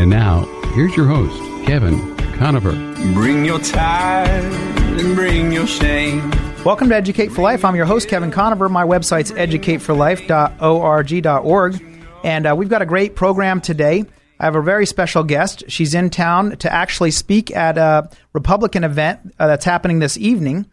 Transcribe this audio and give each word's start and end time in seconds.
And 0.00 0.08
now, 0.08 0.46
here's 0.72 0.96
your 0.96 1.04
host, 1.04 1.36
Kevin 1.66 2.16
Conover. 2.32 2.72
Bring 3.12 3.44
your 3.44 3.58
tithe 3.58 4.54
and 4.98 5.14
bring 5.14 5.52
your 5.52 5.66
shame. 5.66 6.30
Welcome 6.64 6.88
to 6.88 6.96
Educate 6.96 7.28
for 7.28 7.42
Life. 7.42 7.66
I'm 7.66 7.76
your 7.76 7.84
host, 7.84 8.08
Kevin 8.08 8.30
Conover. 8.30 8.70
My 8.70 8.84
website's 8.84 9.30
educateforlife.org.org. 9.30 11.84
And 12.24 12.46
uh, 12.46 12.56
we've 12.56 12.70
got 12.70 12.80
a 12.80 12.86
great 12.86 13.14
program 13.14 13.60
today. 13.60 14.06
I 14.38 14.44
have 14.44 14.56
a 14.56 14.62
very 14.62 14.86
special 14.86 15.22
guest. 15.22 15.64
She's 15.68 15.92
in 15.92 16.08
town 16.08 16.56
to 16.56 16.72
actually 16.72 17.10
speak 17.10 17.54
at 17.54 17.76
a 17.76 18.08
Republican 18.32 18.84
event 18.84 19.34
uh, 19.38 19.48
that's 19.48 19.66
happening 19.66 19.98
this 19.98 20.16
evening. 20.16 20.64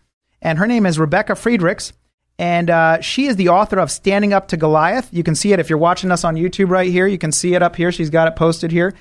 And 0.41 0.57
her 0.57 0.68
name 0.68 0.86
is 0.86 0.98
Rebecca 0.98 1.36
Friedrichs. 1.36 1.91
And 2.39 2.70
uh, 2.70 3.02
she 3.02 3.25
is 3.25 3.36
the 3.36 3.50
author 3.50 3.80
of 3.80 3.91
Standing 3.91 4.32
Up 4.32 4.50
to 4.50 4.57
Goliath. 4.57 5.09
You 5.12 5.23
can 5.23 5.36
see 5.36 5.54
it 5.54 5.59
if 5.59 5.70
you're 5.70 5.80
watching 5.80 6.12
us 6.12 6.23
on 6.23 6.36
YouTube 6.36 6.70
right 6.70 6.89
here. 6.89 7.07
You 7.07 7.18
can 7.18 7.32
see 7.32 7.55
it 7.55 7.64
up 7.64 7.75
here. 7.75 7.91
She's 7.91 8.09
got 8.09 8.28
it 8.28 8.36
posted 8.36 8.71
here. 8.71 8.94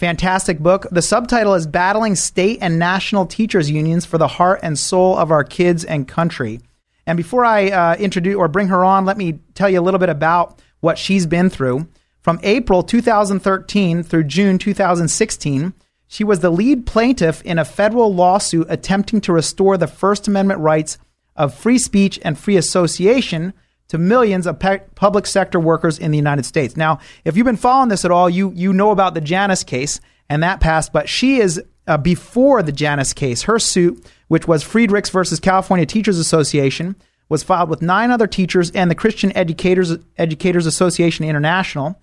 Fantastic 0.00 0.60
book. 0.60 0.86
The 0.90 1.02
subtitle 1.02 1.52
is 1.52 1.66
Battling 1.66 2.14
State 2.14 2.60
and 2.62 2.78
National 2.78 3.26
Teachers 3.26 3.70
Unions 3.70 4.06
for 4.06 4.16
the 4.16 4.28
Heart 4.28 4.60
and 4.62 4.78
Soul 4.78 5.14
of 5.14 5.30
Our 5.30 5.44
Kids 5.44 5.84
and 5.84 6.08
Country. 6.08 6.62
And 7.06 7.18
before 7.18 7.44
I 7.44 7.68
uh, 7.68 7.96
introduce 7.96 8.36
or 8.36 8.48
bring 8.48 8.68
her 8.68 8.82
on, 8.82 9.04
let 9.04 9.18
me 9.18 9.40
tell 9.52 9.68
you 9.68 9.78
a 9.78 9.82
little 9.82 10.00
bit 10.00 10.08
about 10.08 10.62
what 10.80 10.96
she's 10.96 11.26
been 11.26 11.50
through. 11.50 11.86
From 12.22 12.40
April 12.42 12.82
2013 12.82 14.02
through 14.02 14.24
June 14.24 14.56
2016, 14.56 15.74
she 16.08 16.24
was 16.24 16.40
the 16.40 16.48
lead 16.48 16.86
plaintiff 16.86 17.42
in 17.42 17.58
a 17.58 17.64
federal 17.66 18.14
lawsuit 18.14 18.68
attempting 18.70 19.20
to 19.20 19.34
restore 19.34 19.76
the 19.76 19.86
First 19.86 20.26
Amendment 20.26 20.60
rights 20.60 20.96
of 21.36 21.52
free 21.52 21.76
speech 21.76 22.18
and 22.22 22.38
free 22.38 22.56
association 22.56 23.52
to 23.90 23.98
millions 23.98 24.46
of 24.46 24.58
pe- 24.58 24.80
public 24.94 25.26
sector 25.26 25.60
workers 25.60 25.98
in 25.98 26.10
the 26.10 26.16
United 26.16 26.44
States. 26.44 26.76
Now, 26.76 26.98
if 27.24 27.36
you've 27.36 27.44
been 27.44 27.56
following 27.56 27.88
this 27.88 28.04
at 28.04 28.10
all, 28.10 28.30
you 28.30 28.52
you 28.54 28.72
know 28.72 28.90
about 28.90 29.14
the 29.14 29.20
Janus 29.20 29.62
case 29.62 30.00
and 30.30 30.44
that 30.44 30.60
passed, 30.60 30.92
but 30.92 31.08
she 31.08 31.38
is 31.38 31.60
uh, 31.88 31.98
before 31.98 32.62
the 32.62 32.72
Janus 32.72 33.12
case. 33.12 33.42
Her 33.42 33.58
suit, 33.58 34.06
which 34.28 34.46
was 34.46 34.62
Friedrichs 34.62 35.10
versus 35.10 35.40
California 35.40 35.84
Teachers 35.84 36.18
Association, 36.18 36.94
was 37.28 37.42
filed 37.42 37.68
with 37.68 37.82
nine 37.82 38.12
other 38.12 38.28
teachers 38.28 38.70
and 38.70 38.88
the 38.90 38.94
Christian 38.94 39.36
Educators 39.36 39.96
Educators 40.16 40.66
Association 40.66 41.24
International, 41.24 42.00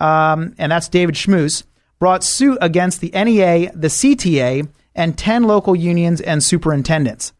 um, 0.00 0.54
and 0.58 0.72
that's 0.72 0.88
David 0.88 1.14
Schmus, 1.14 1.62
brought 2.00 2.24
suit 2.24 2.58
against 2.60 3.00
the 3.00 3.10
NEA, 3.10 3.70
the 3.74 3.88
CTA, 3.88 4.68
and 4.96 5.16
ten 5.16 5.44
local 5.44 5.76
unions 5.76 6.20
and 6.20 6.42
superintendents. 6.42 7.32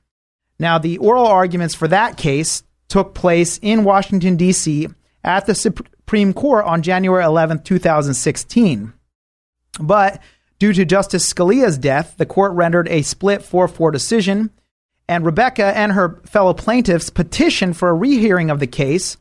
Now, 0.60 0.78
the 0.78 0.98
oral 0.98 1.26
arguments 1.26 1.74
for 1.74 1.88
that 1.88 2.16
case 2.16 2.62
took 2.88 3.14
place 3.14 3.58
in 3.62 3.84
Washington, 3.84 4.36
D.C. 4.36 4.88
at 5.22 5.46
the 5.46 5.54
Supreme 5.54 6.32
Court 6.32 6.64
on 6.64 6.82
January 6.82 7.24
11, 7.24 7.62
2016. 7.62 8.92
But 9.80 10.22
due 10.58 10.72
to 10.72 10.84
Justice 10.84 11.32
Scalia's 11.32 11.78
death, 11.78 12.14
the 12.16 12.26
court 12.26 12.52
rendered 12.52 12.88
a 12.88 13.02
split 13.02 13.42
4 13.42 13.68
4 13.68 13.90
decision, 13.90 14.50
and 15.08 15.24
Rebecca 15.24 15.76
and 15.76 15.92
her 15.92 16.20
fellow 16.26 16.54
plaintiffs 16.54 17.10
petitioned 17.10 17.76
for 17.76 17.88
a 17.88 17.94
rehearing 17.94 18.50
of 18.50 18.60
the 18.60 18.66
case 18.66 19.16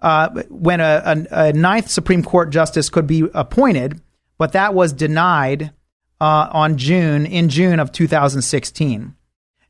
uh, 0.00 0.42
when 0.48 0.80
a, 0.80 1.02
a, 1.30 1.48
a, 1.48 1.52
ninth 1.52 1.90
Supreme 1.90 2.22
Court 2.22 2.50
justice 2.50 2.90
could 2.90 3.06
be 3.06 3.24
appointed, 3.34 4.00
but 4.38 4.52
that 4.52 4.74
was 4.74 4.92
denied 4.92 5.72
uh, 6.20 6.48
on 6.52 6.76
June 6.76 7.26
in 7.26 7.48
June 7.48 7.80
of 7.80 7.92
2016. 7.92 9.16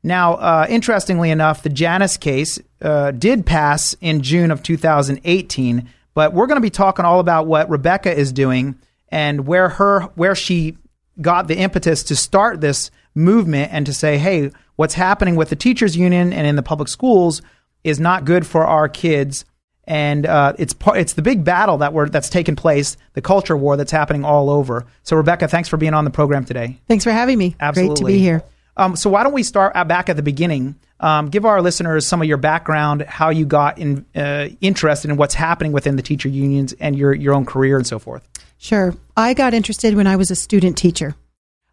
Now, 0.03 0.33
uh, 0.35 0.67
interestingly 0.69 1.31
enough, 1.31 1.63
the 1.63 1.69
Janus 1.69 2.17
case 2.17 2.59
uh, 2.81 3.11
did 3.11 3.45
pass 3.45 3.95
in 4.01 4.21
June 4.21 4.51
of 4.51 4.63
2018, 4.63 5.89
but 6.13 6.33
we're 6.33 6.47
going 6.47 6.57
to 6.57 6.61
be 6.61 6.69
talking 6.69 7.05
all 7.05 7.19
about 7.19 7.47
what 7.47 7.69
Rebecca 7.69 8.15
is 8.15 8.31
doing 8.31 8.77
and 9.09 9.47
where 9.47 9.69
her 9.69 10.01
where 10.15 10.35
she 10.35 10.77
got 11.21 11.47
the 11.47 11.57
impetus 11.57 12.03
to 12.03 12.15
start 12.15 12.61
this 12.61 12.91
movement 13.15 13.71
and 13.73 13.85
to 13.85 13.93
say, 13.93 14.17
hey, 14.17 14.51
what's 14.75 14.93
happening 14.93 15.35
with 15.35 15.49
the 15.49 15.55
teachers 15.55 15.97
union 15.97 16.31
and 16.31 16.47
in 16.47 16.55
the 16.55 16.63
public 16.63 16.87
schools 16.87 17.41
is 17.83 17.99
not 17.99 18.25
good 18.25 18.45
for 18.45 18.65
our 18.65 18.87
kids. 18.87 19.45
And 19.85 20.25
uh, 20.25 20.53
it's 20.59 20.73
part, 20.73 20.97
it's 20.97 21.13
the 21.13 21.21
big 21.21 21.43
battle 21.43 21.77
that 21.77 21.93
we're, 21.93 22.09
that's 22.09 22.29
taken 22.29 22.55
place, 22.55 22.97
the 23.13 23.21
culture 23.21 23.55
war 23.55 23.77
that's 23.77 23.91
happening 23.91 24.25
all 24.25 24.49
over. 24.49 24.85
So, 25.03 25.15
Rebecca, 25.15 25.47
thanks 25.47 25.69
for 25.69 25.77
being 25.77 25.93
on 25.93 26.03
the 26.03 26.11
program 26.11 26.43
today. 26.43 26.79
Thanks 26.87 27.05
for 27.05 27.11
having 27.11 27.37
me. 27.37 27.55
Absolutely. 27.59 27.95
Great 28.03 28.11
to 28.11 28.17
be 28.17 28.19
here. 28.19 28.43
Um, 28.77 28.95
so 28.95 29.09
why 29.09 29.23
don't 29.23 29.33
we 29.33 29.43
start 29.43 29.73
back 29.87 30.07
at 30.07 30.15
the 30.15 30.23
beginning? 30.23 30.75
Um, 30.99 31.29
give 31.29 31.45
our 31.45 31.61
listeners 31.61 32.07
some 32.07 32.21
of 32.21 32.27
your 32.27 32.37
background, 32.37 33.01
how 33.01 33.29
you 33.29 33.45
got 33.45 33.77
in, 33.77 34.05
uh, 34.15 34.49
interested 34.61 35.11
in 35.11 35.17
what's 35.17 35.33
happening 35.33 35.71
within 35.71 35.95
the 35.95 36.01
teacher 36.01 36.29
unions 36.29 36.73
and 36.79 36.95
your, 36.95 37.13
your 37.13 37.33
own 37.33 37.45
career 37.45 37.77
and 37.77 37.85
so 37.85 37.99
forth. 37.99 38.27
Sure. 38.57 38.95
I 39.15 39.33
got 39.33 39.53
interested 39.53 39.95
when 39.95 40.07
I 40.07 40.15
was 40.15 40.31
a 40.31 40.35
student 40.35 40.77
teacher. 40.77 41.15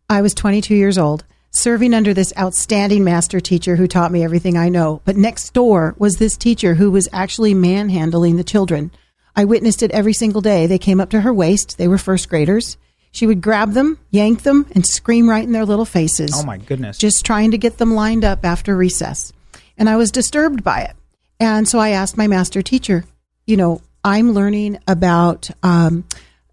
I 0.08 0.20
was 0.20 0.34
22 0.34 0.74
years 0.74 0.98
old, 0.98 1.24
serving 1.50 1.94
under 1.94 2.12
this 2.12 2.32
outstanding 2.38 3.04
master 3.04 3.40
teacher 3.40 3.76
who 3.76 3.86
taught 3.86 4.12
me 4.12 4.22
everything 4.22 4.58
I 4.58 4.68
know. 4.68 5.00
But 5.04 5.16
next 5.16 5.54
door 5.54 5.94
was 5.98 6.16
this 6.16 6.36
teacher 6.36 6.74
who 6.74 6.90
was 6.90 7.08
actually 7.12 7.54
manhandling 7.54 8.36
the 8.36 8.44
children. 8.44 8.90
I 9.36 9.44
witnessed 9.44 9.82
it 9.82 9.90
every 9.92 10.12
single 10.12 10.42
day. 10.42 10.66
They 10.66 10.78
came 10.78 11.00
up 11.00 11.10
to 11.10 11.22
her 11.22 11.32
waist. 11.32 11.78
They 11.78 11.88
were 11.88 11.98
first 11.98 12.28
graders. 12.28 12.76
She 13.14 13.28
would 13.28 13.40
grab 13.40 13.74
them, 13.74 13.96
yank 14.10 14.42
them, 14.42 14.66
and 14.74 14.84
scream 14.84 15.30
right 15.30 15.44
in 15.44 15.52
their 15.52 15.64
little 15.64 15.84
faces. 15.84 16.32
Oh 16.34 16.44
my 16.44 16.58
goodness. 16.58 16.98
Just 16.98 17.24
trying 17.24 17.52
to 17.52 17.58
get 17.58 17.78
them 17.78 17.94
lined 17.94 18.24
up 18.24 18.44
after 18.44 18.76
recess. 18.76 19.32
And 19.78 19.88
I 19.88 19.94
was 19.94 20.10
disturbed 20.10 20.64
by 20.64 20.80
it. 20.80 20.96
And 21.38 21.68
so 21.68 21.78
I 21.78 21.90
asked 21.90 22.16
my 22.16 22.26
master 22.26 22.60
teacher, 22.60 23.04
you 23.46 23.56
know, 23.56 23.82
I'm 24.02 24.32
learning 24.32 24.78
about 24.88 25.48
um, 25.62 26.04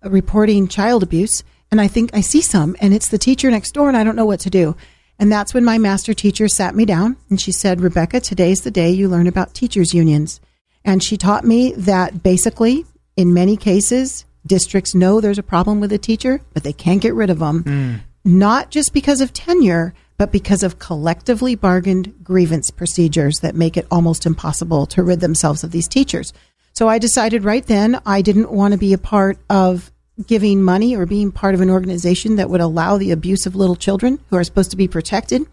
reporting 0.03 0.67
child 0.67 1.01
abuse, 1.01 1.43
and 1.71 1.81
I 1.81 1.87
think 1.87 2.11
I 2.13 2.21
see 2.21 2.41
some, 2.41 2.75
and 2.79 2.93
it's 2.93 3.07
the 3.07 3.17
teacher 3.17 3.49
next 3.49 3.71
door, 3.71 3.87
and 3.87 3.97
I 3.97 4.03
don't 4.03 4.15
know 4.15 4.27
what 4.27 4.41
to 4.41 4.51
do. 4.51 4.75
And 5.17 5.31
that's 5.31 5.55
when 5.55 5.65
my 5.65 5.79
master 5.79 6.13
teacher 6.13 6.47
sat 6.47 6.75
me 6.75 6.85
down 6.85 7.17
and 7.31 7.41
she 7.41 7.51
said, 7.51 7.81
Rebecca, 7.81 8.19
today's 8.19 8.61
the 8.61 8.71
day 8.71 8.91
you 8.91 9.07
learn 9.09 9.25
about 9.25 9.55
teachers' 9.55 9.95
unions. 9.95 10.39
And 10.85 11.01
she 11.01 11.17
taught 11.17 11.43
me 11.43 11.73
that 11.73 12.21
basically, 12.21 12.85
in 13.15 13.33
many 13.33 13.57
cases, 13.57 14.25
districts 14.45 14.95
know 14.95 15.21
there's 15.21 15.37
a 15.37 15.43
problem 15.43 15.79
with 15.79 15.91
a 15.91 15.97
teacher, 15.97 16.41
but 16.53 16.63
they 16.63 16.73
can't 16.73 17.01
get 17.01 17.13
rid 17.13 17.29
of 17.29 17.39
them, 17.39 17.63
mm. 17.63 17.99
not 18.23 18.71
just 18.71 18.93
because 18.93 19.21
of 19.21 19.33
tenure, 19.33 19.93
but 20.17 20.31
because 20.31 20.63
of 20.63 20.79
collectively 20.79 21.55
bargained 21.55 22.13
grievance 22.23 22.69
procedures 22.69 23.39
that 23.39 23.55
make 23.55 23.77
it 23.77 23.87
almost 23.89 24.25
impossible 24.25 24.85
to 24.85 25.03
rid 25.03 25.19
themselves 25.19 25.63
of 25.63 25.71
these 25.71 25.87
teachers. 25.87 26.33
So 26.73 26.87
I 26.87 26.99
decided 26.99 27.43
right 27.43 27.65
then 27.65 27.99
I 28.05 28.21
didn't 28.21 28.51
want 28.51 28.73
to 28.73 28.77
be 28.77 28.93
a 28.93 28.97
part 28.97 29.37
of 29.49 29.91
giving 30.27 30.61
money 30.61 30.95
or 30.95 31.05
being 31.05 31.31
part 31.31 31.55
of 31.55 31.61
an 31.61 31.69
organization 31.69 32.35
that 32.35 32.49
would 32.49 32.61
allow 32.61 32.97
the 32.97 33.11
abuse 33.11 33.45
of 33.45 33.55
little 33.55 33.75
children 33.75 34.19
who 34.29 34.37
are 34.37 34.43
supposed 34.43 34.71
to 34.71 34.77
be 34.77 34.87
protected. 34.87 35.43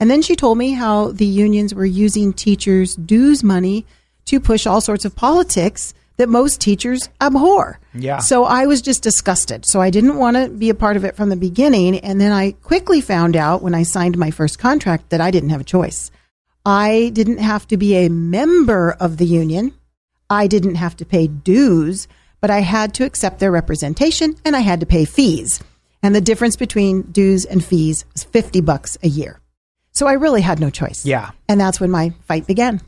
And 0.00 0.10
then 0.10 0.22
she 0.22 0.36
told 0.36 0.58
me 0.58 0.72
how 0.72 1.12
the 1.12 1.26
unions 1.26 1.74
were 1.74 1.84
using 1.84 2.32
teachers' 2.32 2.96
dues 2.96 3.44
money 3.44 3.86
to 4.26 4.40
push 4.40 4.66
all 4.66 4.80
sorts 4.80 5.04
of 5.04 5.14
politics 5.14 5.94
that 6.16 6.28
most 6.28 6.60
teachers 6.60 7.08
abhor. 7.20 7.80
Yeah. 7.92 8.18
So 8.18 8.44
I 8.44 8.66
was 8.66 8.82
just 8.82 9.02
disgusted. 9.02 9.66
So 9.66 9.80
I 9.80 9.90
didn't 9.90 10.16
want 10.16 10.36
to 10.36 10.48
be 10.48 10.70
a 10.70 10.74
part 10.74 10.96
of 10.96 11.04
it 11.04 11.16
from 11.16 11.28
the 11.28 11.36
beginning. 11.36 11.98
And 11.98 12.20
then 12.20 12.32
I 12.32 12.52
quickly 12.52 13.00
found 13.00 13.36
out 13.36 13.62
when 13.62 13.74
I 13.74 13.82
signed 13.82 14.16
my 14.16 14.30
first 14.30 14.58
contract 14.58 15.10
that 15.10 15.20
I 15.20 15.30
didn't 15.30 15.50
have 15.50 15.60
a 15.60 15.64
choice. 15.64 16.10
I 16.64 17.10
didn't 17.12 17.38
have 17.38 17.66
to 17.68 17.76
be 17.76 17.96
a 17.96 18.08
member 18.08 18.92
of 18.92 19.16
the 19.16 19.26
union. 19.26 19.74
I 20.30 20.46
didn't 20.46 20.76
have 20.76 20.96
to 20.96 21.04
pay 21.04 21.26
dues, 21.26 22.08
but 22.40 22.50
I 22.50 22.60
had 22.60 22.94
to 22.94 23.04
accept 23.04 23.38
their 23.38 23.50
representation 23.50 24.36
and 24.44 24.56
I 24.56 24.60
had 24.60 24.80
to 24.80 24.86
pay 24.86 25.04
fees. 25.04 25.62
And 26.02 26.14
the 26.14 26.20
difference 26.20 26.56
between 26.56 27.02
dues 27.02 27.44
and 27.44 27.64
fees 27.64 28.04
was 28.12 28.24
50 28.24 28.60
bucks 28.60 28.98
a 29.02 29.08
year. 29.08 29.40
So 29.92 30.06
I 30.06 30.14
really 30.14 30.42
had 30.42 30.60
no 30.60 30.70
choice. 30.70 31.06
Yeah. 31.06 31.30
And 31.48 31.60
that's 31.60 31.80
when 31.80 31.90
my 31.90 32.12
fight 32.26 32.46
began. 32.46 32.80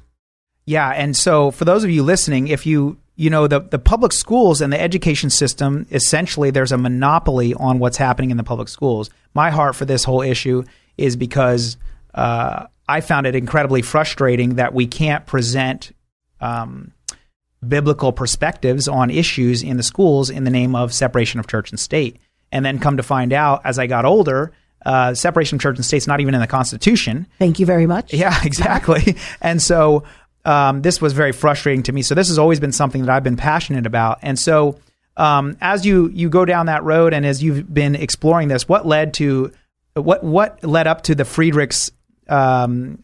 Yeah. 0.65 0.91
And 0.91 1.17
so 1.17 1.51
for 1.51 1.65
those 1.65 1.85
of 1.85 1.91
you 1.91 2.03
listening, 2.03 2.49
if 2.49 2.67
you 2.67 2.99
you 3.17 3.31
know 3.31 3.47
the 3.47 3.61
the 3.61 3.79
public 3.79 4.13
schools 4.13 4.61
and 4.61 4.73
the 4.73 4.81
education 4.81 5.31
system 5.31 5.87
essentially 5.91 6.51
there's 6.51 6.73
a 6.73 6.79
monopoly 6.79 7.55
on 7.55 7.79
what's 7.79 7.97
happening 7.97 8.31
in 8.31 8.37
the 8.37 8.45
public 8.45 8.69
schools. 8.69 9.11
My 9.35 9.51
heart 9.51 9.75
for 9.75 9.85
this 9.85 10.05
whole 10.05 10.23
issue 10.23 10.65
is 10.97 11.17
because 11.17 11.77
uh, 12.15 12.67
I 12.89 13.01
found 13.01 13.27
it 13.27 13.35
incredibly 13.35 13.83
frustrating 13.83 14.57
that 14.57 14.73
we 14.73 14.87
can't 14.87 15.27
present 15.27 15.93
um, 16.41 16.93
biblical 17.67 18.13
perspectives 18.13 18.89
on 18.89 19.11
issues 19.11 19.63
in 19.63 19.77
the 19.77 19.83
schools 19.83 20.31
in 20.31 20.45
the 20.45 20.51
name 20.51 20.75
of 20.75 20.93
separation 20.93 21.41
of 21.41 21.47
church 21.47 21.71
and 21.71 21.81
state. 21.81 22.19
And 22.53 22.65
then 22.65 22.79
come 22.79 22.97
to 22.97 23.03
find 23.03 23.33
out, 23.33 23.63
as 23.65 23.79
I 23.79 23.87
got 23.87 24.05
older, 24.05 24.53
uh, 24.85 25.15
separation 25.15 25.57
of 25.57 25.63
church 25.63 25.77
and 25.77 25.85
state 25.85 25.99
is 25.99 26.07
not 26.07 26.21
even 26.21 26.35
in 26.35 26.41
the 26.41 26.47
Constitution. 26.47 27.27
Thank 27.39 27.59
you 27.59 27.67
very 27.67 27.87
much. 27.87 28.15
Yeah, 28.15 28.39
exactly. 28.45 29.17
and 29.41 29.61
so 29.61 30.05
um, 30.47 30.83
this 30.83 31.01
was 31.01 31.13
very 31.13 31.33
frustrating 31.33 31.83
to 31.83 31.93
me. 31.93 32.03
So 32.03 32.15
this 32.15 32.29
has 32.29 32.39
always 32.39 32.61
been 32.61 32.73
something 32.73 33.05
that 33.05 33.11
I've 33.11 33.25
been 33.25 33.37
passionate 33.37 33.85
about. 33.85 34.21
And 34.23 34.39
so 34.39 34.79
um, 35.17 35.57
as 35.61 35.85
you 35.85 36.09
you 36.11 36.29
go 36.29 36.45
down 36.45 36.67
that 36.67 36.85
road 36.85 37.13
and 37.13 37.27
as 37.27 37.43
you've 37.43 37.73
been 37.73 37.95
exploring 37.95 38.49
this, 38.49 38.69
what 38.69 38.87
led 38.87 39.15
to 39.15 39.51
what 39.95 40.23
what 40.23 40.63
led 40.63 40.87
up 40.87 41.03
to 41.03 41.15
the 41.15 41.25
Friedrichs 41.25 41.91
um, 42.29 43.03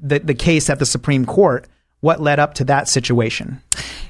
the 0.00 0.20
the 0.20 0.34
case 0.34 0.70
at 0.70 0.78
the 0.78 0.86
Supreme 0.86 1.26
Court? 1.26 1.66
What 2.00 2.20
led 2.20 2.38
up 2.38 2.54
to 2.54 2.64
that 2.66 2.88
situation? 2.88 3.60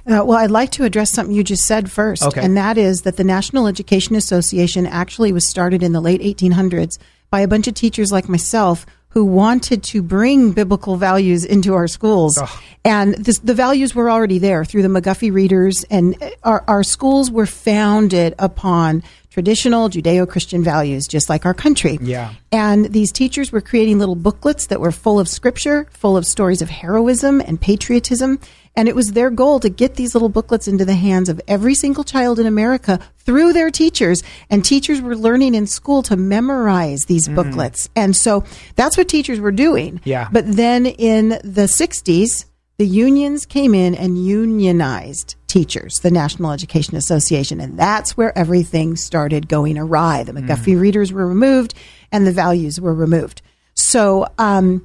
Uh, 0.06 0.22
well, 0.22 0.34
I'd 0.34 0.50
like 0.50 0.70
to 0.72 0.84
address 0.84 1.10
something 1.10 1.34
you 1.34 1.42
just 1.42 1.64
said 1.64 1.90
first, 1.90 2.22
Okay. 2.22 2.42
and 2.42 2.54
that 2.54 2.76
is 2.76 3.02
that 3.02 3.16
the 3.16 3.24
National 3.24 3.66
Education 3.66 4.14
Association 4.14 4.86
actually 4.86 5.32
was 5.32 5.46
started 5.48 5.82
in 5.82 5.92
the 5.92 6.00
late 6.00 6.20
1800s 6.20 6.98
by 7.30 7.40
a 7.40 7.48
bunch 7.48 7.66
of 7.66 7.72
teachers 7.72 8.12
like 8.12 8.28
myself 8.28 8.84
who 9.10 9.24
wanted 9.24 9.82
to 9.82 10.02
bring 10.02 10.52
biblical 10.52 10.96
values 10.96 11.44
into 11.44 11.74
our 11.74 11.88
schools. 11.88 12.38
And 12.84 13.14
this, 13.14 13.38
the 13.38 13.54
values 13.54 13.94
were 13.94 14.10
already 14.10 14.38
there 14.38 14.64
through 14.64 14.82
the 14.82 14.88
McGuffey 14.88 15.32
readers, 15.32 15.84
and 15.90 16.16
our, 16.42 16.62
our 16.68 16.82
schools 16.82 17.30
were 17.30 17.46
founded 17.46 18.34
upon 18.38 19.02
traditional 19.30 19.88
Judeo 19.88 20.28
Christian 20.28 20.62
values, 20.64 21.06
just 21.06 21.28
like 21.28 21.46
our 21.46 21.54
country. 21.54 21.98
Yeah. 22.00 22.34
And 22.50 22.86
these 22.86 23.12
teachers 23.12 23.52
were 23.52 23.60
creating 23.60 23.98
little 23.98 24.16
booklets 24.16 24.66
that 24.66 24.80
were 24.80 24.92
full 24.92 25.20
of 25.20 25.28
scripture, 25.28 25.86
full 25.90 26.16
of 26.16 26.26
stories 26.26 26.60
of 26.60 26.68
heroism 26.68 27.40
and 27.40 27.60
patriotism. 27.60 28.40
And 28.78 28.88
it 28.88 28.94
was 28.94 29.10
their 29.10 29.28
goal 29.28 29.58
to 29.58 29.68
get 29.68 29.96
these 29.96 30.14
little 30.14 30.28
booklets 30.28 30.68
into 30.68 30.84
the 30.84 30.94
hands 30.94 31.28
of 31.28 31.40
every 31.48 31.74
single 31.74 32.04
child 32.04 32.38
in 32.38 32.46
America 32.46 33.00
through 33.18 33.52
their 33.52 33.72
teachers. 33.72 34.22
And 34.50 34.64
teachers 34.64 35.00
were 35.00 35.16
learning 35.16 35.56
in 35.56 35.66
school 35.66 36.00
to 36.04 36.16
memorize 36.16 37.00
these 37.08 37.28
booklets. 37.28 37.88
And 37.96 38.14
so 38.14 38.44
that's 38.76 38.96
what 38.96 39.08
teachers 39.08 39.40
were 39.40 39.50
doing. 39.50 40.00
Yeah. 40.04 40.28
But 40.30 40.44
then 40.46 40.86
in 40.86 41.30
the 41.30 41.66
60s, 41.66 42.44
the 42.76 42.86
unions 42.86 43.46
came 43.46 43.74
in 43.74 43.96
and 43.96 44.24
unionized 44.24 45.34
teachers, 45.48 45.96
the 45.96 46.12
National 46.12 46.52
Education 46.52 46.96
Association, 46.96 47.60
and 47.60 47.76
that's 47.76 48.16
where 48.16 48.36
everything 48.38 48.94
started 48.94 49.48
going 49.48 49.76
awry. 49.76 50.22
The 50.22 50.30
McGuffey 50.30 50.80
readers 50.80 51.12
were 51.12 51.26
removed 51.26 51.74
and 52.12 52.24
the 52.24 52.32
values 52.32 52.80
were 52.80 52.94
removed. 52.94 53.42
So, 53.74 54.28
um, 54.38 54.84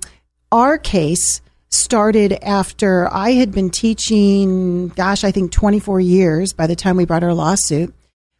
our 0.51 0.79
case 0.79 1.42
started 1.73 2.33
after 2.43 3.11
I 3.11 3.31
had 3.31 3.51
been 3.51 3.69
teaching, 3.69 4.89
gosh, 4.89 5.23
I 5.23 5.31
think 5.31 5.51
24 5.51 5.99
years 5.99 6.53
by 6.53 6.67
the 6.67 6.75
time 6.75 6.97
we 6.97 7.05
brought 7.05 7.23
our 7.23 7.33
lawsuit. 7.33 7.93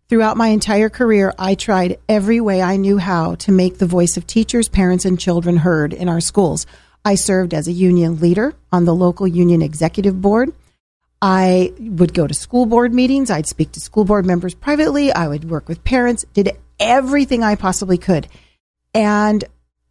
Throughout 0.07 0.37
my 0.37 0.49
entire 0.49 0.89
career, 0.89 1.33
I 1.39 1.55
tried 1.55 1.97
every 2.07 2.39
way 2.39 2.61
I 2.61 2.77
knew 2.77 2.99
how 2.99 3.35
to 3.35 3.51
make 3.51 3.77
the 3.77 3.87
voice 3.87 4.17
of 4.17 4.27
teachers, 4.27 4.69
parents, 4.69 5.05
and 5.05 5.19
children 5.19 5.57
heard 5.57 5.93
in 5.93 6.09
our 6.09 6.21
schools. 6.21 6.67
I 7.03 7.15
served 7.15 7.53
as 7.53 7.67
a 7.67 7.71
union 7.71 8.19
leader 8.19 8.53
on 8.71 8.85
the 8.85 8.93
local 8.93 9.27
union 9.27 9.61
executive 9.61 10.21
board. 10.21 10.53
I 11.21 11.73
would 11.79 12.13
go 12.13 12.27
to 12.27 12.33
school 12.33 12.65
board 12.65 12.93
meetings. 12.93 13.31
I'd 13.31 13.47
speak 13.47 13.71
to 13.71 13.79
school 13.79 14.05
board 14.05 14.25
members 14.25 14.53
privately. 14.53 15.11
I 15.11 15.27
would 15.27 15.49
work 15.49 15.67
with 15.67 15.83
parents, 15.83 16.25
did 16.33 16.55
everything 16.79 17.43
I 17.43 17.55
possibly 17.55 17.97
could. 17.97 18.27
And 18.93 19.43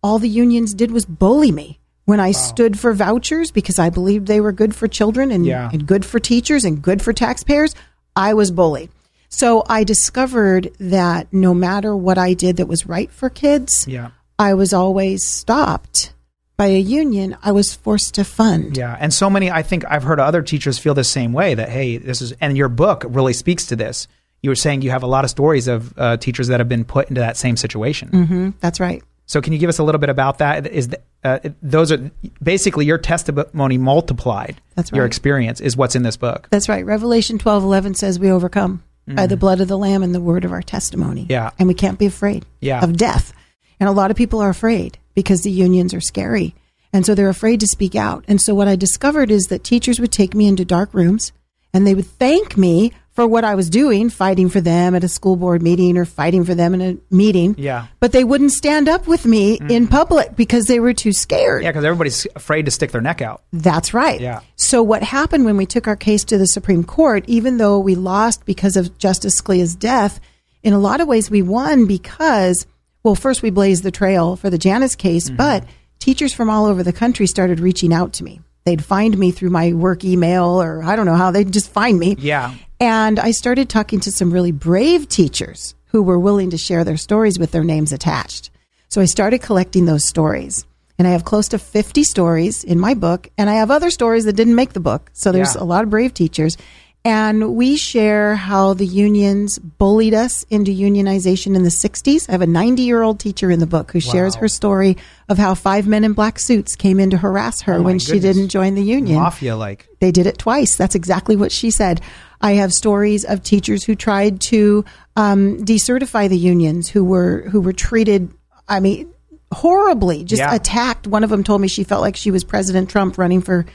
all 0.02 0.18
the 0.18 0.28
unions 0.28 0.74
did 0.74 0.90
was 0.90 1.04
bully 1.04 1.50
me 1.50 1.80
when 2.04 2.20
I 2.20 2.32
stood 2.32 2.78
for 2.78 2.92
vouchers 2.92 3.50
because 3.50 3.78
I 3.78 3.90
believed 3.90 4.26
they 4.26 4.40
were 4.40 4.52
good 4.52 4.74
for 4.74 4.88
children 4.88 5.30
and, 5.30 5.46
Yeah. 5.46 5.70
and 5.72 5.86
good 5.86 6.04
for 6.04 6.18
teachers 6.18 6.64
and 6.64 6.82
good 6.82 7.00
for 7.02 7.12
taxpayers. 7.12 7.74
I 8.16 8.34
was 8.34 8.50
bullied. 8.50 8.90
So 9.28 9.64
I 9.68 9.84
discovered 9.84 10.70
that 10.78 11.32
no 11.32 11.54
matter 11.54 11.96
what 11.96 12.18
I 12.18 12.34
did 12.34 12.56
that 12.58 12.66
was 12.68 12.86
right 12.86 13.10
for 13.10 13.30
kids, 13.30 13.86
Yeah. 13.88 14.10
I 14.38 14.54
was 14.54 14.72
always 14.72 15.26
stopped 15.26 16.12
by 16.56 16.66
a 16.66 16.78
union 16.78 17.36
I 17.42 17.52
was 17.52 17.72
forced 17.72 18.14
to 18.16 18.24
fund. 18.24 18.76
Yeah, 18.76 18.96
and 19.00 19.12
so 19.14 19.30
many. 19.30 19.50
I 19.50 19.62
think 19.62 19.84
I've 19.88 20.02
heard 20.02 20.20
other 20.20 20.42
teachers 20.42 20.78
feel 20.78 20.94
the 20.94 21.04
same 21.04 21.32
way. 21.32 21.54
That 21.54 21.68
hey, 21.70 21.96
this 21.96 22.20
is, 22.20 22.32
and 22.40 22.56
your 22.56 22.68
book 22.68 23.04
really 23.08 23.32
speaks 23.32 23.66
to 23.66 23.76
this. 23.76 24.06
You 24.42 24.50
were 24.50 24.56
saying 24.56 24.82
you 24.82 24.90
have 24.90 25.02
a 25.02 25.06
lot 25.06 25.24
of 25.24 25.30
stories 25.30 25.68
of 25.68 25.94
uh, 25.96 26.16
teachers 26.18 26.48
that 26.48 26.60
have 26.60 26.68
been 26.68 26.84
put 26.84 27.08
into 27.08 27.20
that 27.20 27.36
same 27.36 27.56
situation. 27.56 28.08
hmm 28.08 28.50
That's 28.60 28.80
right. 28.80 29.02
So, 29.32 29.40
can 29.40 29.54
you 29.54 29.58
give 29.58 29.70
us 29.70 29.78
a 29.78 29.82
little 29.82 29.98
bit 29.98 30.10
about 30.10 30.38
that? 30.38 30.66
Is 30.66 30.88
the, 30.88 31.00
uh, 31.24 31.38
those 31.62 31.90
are 31.90 32.10
basically 32.42 32.84
your 32.84 32.98
testimony 32.98 33.78
multiplied? 33.78 34.60
That's 34.74 34.92
right. 34.92 34.98
Your 34.98 35.06
experience 35.06 35.58
is 35.58 35.74
what's 35.74 35.96
in 35.96 36.02
this 36.02 36.18
book. 36.18 36.48
That's 36.50 36.68
right. 36.68 36.84
Revelation 36.84 37.38
twelve 37.38 37.62
eleven 37.64 37.94
says 37.94 38.18
we 38.18 38.30
overcome 38.30 38.82
by 39.06 39.26
the 39.26 39.38
blood 39.38 39.60
of 39.62 39.68
the 39.68 39.78
Lamb 39.78 40.02
and 40.02 40.14
the 40.14 40.20
word 40.20 40.44
of 40.44 40.52
our 40.52 40.60
testimony. 40.60 41.26
Yeah. 41.30 41.50
And 41.58 41.66
we 41.66 41.72
can't 41.72 41.98
be 41.98 42.04
afraid 42.04 42.44
Yeah. 42.60 42.84
of 42.84 42.94
death. 42.98 43.32
And 43.80 43.88
a 43.88 43.92
lot 43.92 44.10
of 44.10 44.18
people 44.18 44.40
are 44.40 44.50
afraid 44.50 44.98
because 45.14 45.40
the 45.40 45.50
unions 45.50 45.94
are 45.94 46.00
scary. 46.00 46.54
And 46.92 47.06
so 47.06 47.14
they're 47.14 47.30
afraid 47.30 47.60
to 47.60 47.66
speak 47.66 47.94
out. 47.94 48.24
And 48.28 48.38
so 48.38 48.54
what 48.54 48.68
I 48.68 48.76
discovered 48.76 49.30
is 49.30 49.44
that 49.44 49.64
teachers 49.64 49.98
would 49.98 50.12
take 50.12 50.34
me 50.34 50.46
into 50.46 50.64
dark 50.66 50.92
rooms 50.92 51.32
and 51.72 51.86
they 51.86 51.94
would 51.94 52.06
thank 52.06 52.58
me 52.58 52.92
for 53.12 53.26
what 53.26 53.44
I 53.44 53.54
was 53.54 53.68
doing, 53.68 54.08
fighting 54.08 54.48
for 54.48 54.60
them 54.60 54.94
at 54.94 55.04
a 55.04 55.08
school 55.08 55.36
board 55.36 55.60
meeting 55.62 55.98
or 55.98 56.04
fighting 56.06 56.44
for 56.44 56.54
them 56.54 56.72
in 56.72 56.80
a 56.80 57.14
meeting. 57.14 57.54
Yeah. 57.58 57.88
But 58.00 58.12
they 58.12 58.24
wouldn't 58.24 58.52
stand 58.52 58.88
up 58.88 59.06
with 59.06 59.26
me 59.26 59.60
in 59.68 59.86
public 59.86 60.34
because 60.34 60.64
they 60.66 60.80
were 60.80 60.94
too 60.94 61.12
scared. 61.12 61.62
Yeah, 61.62 61.70
because 61.70 61.84
everybody's 61.84 62.26
afraid 62.34 62.64
to 62.64 62.70
stick 62.70 62.90
their 62.90 63.02
neck 63.02 63.20
out. 63.20 63.42
That's 63.52 63.92
right. 63.92 64.18
Yeah. 64.18 64.40
So 64.56 64.82
what 64.82 65.02
happened 65.02 65.44
when 65.44 65.58
we 65.58 65.66
took 65.66 65.86
our 65.86 65.96
case 65.96 66.24
to 66.24 66.38
the 66.38 66.46
Supreme 66.46 66.84
Court, 66.84 67.24
even 67.26 67.58
though 67.58 67.78
we 67.78 67.94
lost 67.96 68.46
because 68.46 68.76
of 68.78 68.96
Justice 68.96 69.38
Scalia's 69.40 69.74
death, 69.76 70.18
in 70.62 70.72
a 70.72 70.78
lot 70.78 71.00
of 71.02 71.08
ways 71.08 71.30
we 71.30 71.42
won 71.42 71.86
because, 71.86 72.66
well, 73.02 73.14
first 73.14 73.42
we 73.42 73.50
blazed 73.50 73.82
the 73.82 73.90
trail 73.90 74.36
for 74.36 74.48
the 74.48 74.56
Janus 74.58 74.94
case, 74.96 75.26
Mm-hmm. 75.26 75.36
but 75.36 75.64
teachers 75.98 76.32
from 76.32 76.48
all 76.48 76.64
over 76.66 76.82
the 76.82 76.92
country 76.94 77.26
started 77.26 77.60
reaching 77.60 77.92
out 77.92 78.14
to 78.14 78.24
me. 78.24 78.40
They'd 78.64 78.82
find 78.84 79.18
me 79.18 79.32
through 79.32 79.50
my 79.50 79.72
work 79.72 80.04
email 80.04 80.62
or 80.62 80.82
I 80.84 80.94
don't 80.96 81.04
know 81.06 81.16
how, 81.16 81.30
they'd 81.32 81.52
just 81.52 81.68
find 81.70 81.98
me. 81.98 82.14
Yeah. 82.18 82.54
And 82.82 83.20
I 83.20 83.30
started 83.30 83.68
talking 83.68 84.00
to 84.00 84.10
some 84.10 84.32
really 84.32 84.50
brave 84.50 85.08
teachers 85.08 85.76
who 85.92 86.02
were 86.02 86.18
willing 86.18 86.50
to 86.50 86.58
share 86.58 86.82
their 86.82 86.96
stories 86.96 87.38
with 87.38 87.52
their 87.52 87.62
names 87.62 87.92
attached. 87.92 88.50
So 88.88 89.00
I 89.00 89.04
started 89.04 89.40
collecting 89.40 89.84
those 89.84 90.04
stories. 90.04 90.66
And 90.98 91.06
I 91.06 91.12
have 91.12 91.24
close 91.24 91.46
to 91.50 91.60
50 91.60 92.02
stories 92.02 92.64
in 92.64 92.80
my 92.80 92.94
book. 92.94 93.30
And 93.38 93.48
I 93.48 93.54
have 93.54 93.70
other 93.70 93.90
stories 93.90 94.24
that 94.24 94.32
didn't 94.34 94.56
make 94.56 94.72
the 94.72 94.80
book. 94.80 95.10
So 95.12 95.30
there's 95.30 95.54
Yeah. 95.54 95.62
a 95.62 95.64
lot 95.64 95.84
of 95.84 95.90
brave 95.90 96.12
teachers. 96.12 96.56
And 97.04 97.54
we 97.56 97.76
share 97.76 98.34
how 98.36 98.74
the 98.74 98.86
unions 98.86 99.58
bullied 99.60 100.14
us 100.14 100.44
into 100.50 100.70
unionization 100.72 101.54
in 101.56 101.62
the 101.64 101.70
60s. 101.70 102.28
I 102.28 102.32
have 102.32 102.42
a 102.42 102.46
90 102.46 102.82
year 102.82 103.02
old 103.02 103.18
teacher 103.20 103.50
in 103.50 103.60
the 103.60 103.66
book 103.66 103.92
who 103.92 104.00
shares 104.00 104.34
her 104.36 104.46
story 104.48 104.96
of 105.28 105.38
how 105.38 105.54
five 105.54 105.86
men 105.86 106.04
in 106.04 106.12
black 106.14 106.38
suits 106.38 106.74
came 106.76 106.98
in 107.00 107.10
to 107.10 107.16
harass 107.16 107.62
her 107.62 107.74
Oh 107.74 107.82
when 107.82 107.98
she 108.00 108.18
didn't 108.20 108.48
join 108.48 108.74
the 108.74 108.82
union. 108.84 109.20
Mafia 109.20 109.56
like. 109.56 109.88
They 110.00 110.12
did 110.12 110.26
it 110.26 110.38
twice. 110.38 110.76
That's 110.76 110.94
exactly 110.94 111.34
what 111.36 111.50
she 111.52 111.70
said. 111.70 112.00
I 112.42 112.52
have 112.52 112.72
stories 112.72 113.24
of 113.24 113.42
teachers 113.42 113.84
who 113.84 113.94
tried 113.94 114.40
to 114.42 114.84
um, 115.16 115.58
decertify 115.64 116.28
the 116.28 116.36
unions, 116.38 116.88
who 116.88 117.04
were 117.04 117.42
who 117.50 117.60
were 117.60 117.72
treated. 117.72 118.30
I 118.68 118.80
mean, 118.80 119.12
horribly, 119.52 120.24
just 120.24 120.40
Yeah. 120.40 120.54
attacked. 120.54 121.06
One 121.06 121.24
of 121.24 121.30
them 121.30 121.44
told 121.44 121.60
me 121.60 121.68
she 121.68 121.84
felt 121.84 122.00
like 122.02 122.16
she 122.16 122.30
was 122.30 122.44
President 122.44 122.88
Trump 122.88 123.18
running 123.18 123.40
for 123.42 123.66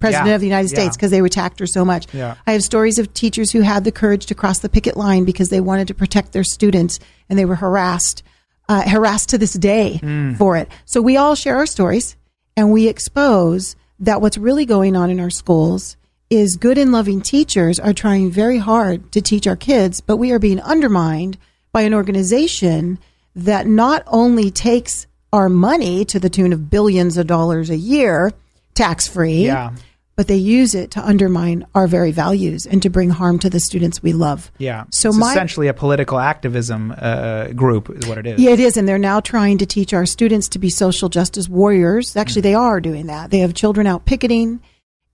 president 0.00 0.28
Yeah. 0.28 0.34
of 0.36 0.40
the 0.40 0.46
United 0.46 0.68
States 0.68 0.96
because 0.96 1.10
they 1.10 1.20
attacked 1.20 1.58
her 1.60 1.66
so 1.66 1.84
much. 1.84 2.06
Yeah. 2.12 2.36
I 2.46 2.52
have 2.52 2.62
stories 2.62 2.98
of 2.98 3.12
teachers 3.12 3.50
who 3.50 3.60
had 3.60 3.84
the 3.84 3.92
courage 3.92 4.26
to 4.26 4.34
cross 4.34 4.60
the 4.60 4.68
picket 4.70 4.96
line 4.96 5.24
because 5.24 5.48
they 5.48 5.60
wanted 5.60 5.88
to 5.88 5.94
protect 5.94 6.32
their 6.32 6.44
students 6.44 6.98
and 7.28 7.38
they 7.38 7.44
were 7.44 7.56
harassed, 7.56 8.22
uh, 8.68 8.88
harassed 8.88 9.28
to 9.30 9.38
this 9.38 9.52
day 9.52 10.00
Mm. 10.02 10.36
for 10.38 10.56
it. 10.56 10.68
So 10.86 11.02
we 11.02 11.16
all 11.18 11.34
share 11.34 11.56
our 11.58 11.66
stories 11.66 12.16
and 12.56 12.72
we 12.72 12.88
expose 12.88 13.76
that 14.00 14.20
what's 14.22 14.38
really 14.38 14.64
going 14.64 14.96
on 14.96 15.10
in 15.10 15.20
our 15.20 15.30
schools 15.30 15.96
is 16.30 16.56
good 16.56 16.78
and 16.78 16.92
loving 16.92 17.20
teachers 17.20 17.78
are 17.78 17.92
trying 17.92 18.30
very 18.30 18.58
hard 18.58 19.12
to 19.12 19.20
teach 19.20 19.46
our 19.46 19.56
kids, 19.56 20.00
but 20.00 20.16
we 20.16 20.32
are 20.32 20.38
being 20.38 20.60
undermined 20.60 21.38
by 21.72 21.82
an 21.82 21.94
organization 21.94 22.98
that 23.34 23.66
not 23.66 24.02
only 24.06 24.50
takes 24.50 25.06
our 25.32 25.48
money 25.48 26.04
to 26.06 26.18
the 26.18 26.30
tune 26.30 26.52
of 26.52 26.70
billions 26.70 27.16
of 27.16 27.26
dollars 27.26 27.70
a 27.70 27.76
year 27.76 28.32
tax 28.74 29.06
free, 29.06 29.44
Yeah. 29.46 29.72
but 30.16 30.26
they 30.28 30.36
use 30.36 30.74
it 30.74 30.90
to 30.92 31.06
undermine 31.06 31.66
our 31.74 31.86
very 31.86 32.10
values 32.10 32.64
and 32.66 32.82
to 32.82 32.88
bring 32.90 33.10
harm 33.10 33.38
to 33.40 33.50
the 33.50 33.60
students 33.60 34.02
we 34.02 34.12
love. 34.14 34.50
Yeah. 34.58 34.84
So 34.90 35.10
it's 35.10 35.18
my 35.18 35.30
essentially 35.30 35.68
a 35.68 35.74
political 35.74 36.18
activism 36.18 36.94
uh, 36.96 37.48
group 37.48 37.90
is 37.90 38.06
what 38.06 38.18
it 38.18 38.26
is. 38.26 38.40
yeah, 38.40 38.50
it 38.52 38.60
is, 38.60 38.76
and 38.76 38.88
they're 38.88 38.98
now 38.98 39.20
trying 39.20 39.58
to 39.58 39.66
teach 39.66 39.92
our 39.92 40.06
students 40.06 40.48
to 40.50 40.58
be 40.58 40.70
social 40.70 41.08
justice 41.08 41.48
warriors. 41.48 42.16
Actually, 42.16 42.42
they 42.42 42.54
are 42.54 42.80
doing 42.80 43.06
that. 43.06 43.30
They 43.30 43.38
have 43.40 43.52
children 43.54 43.86
out 43.86 44.06
picketing, 44.06 44.60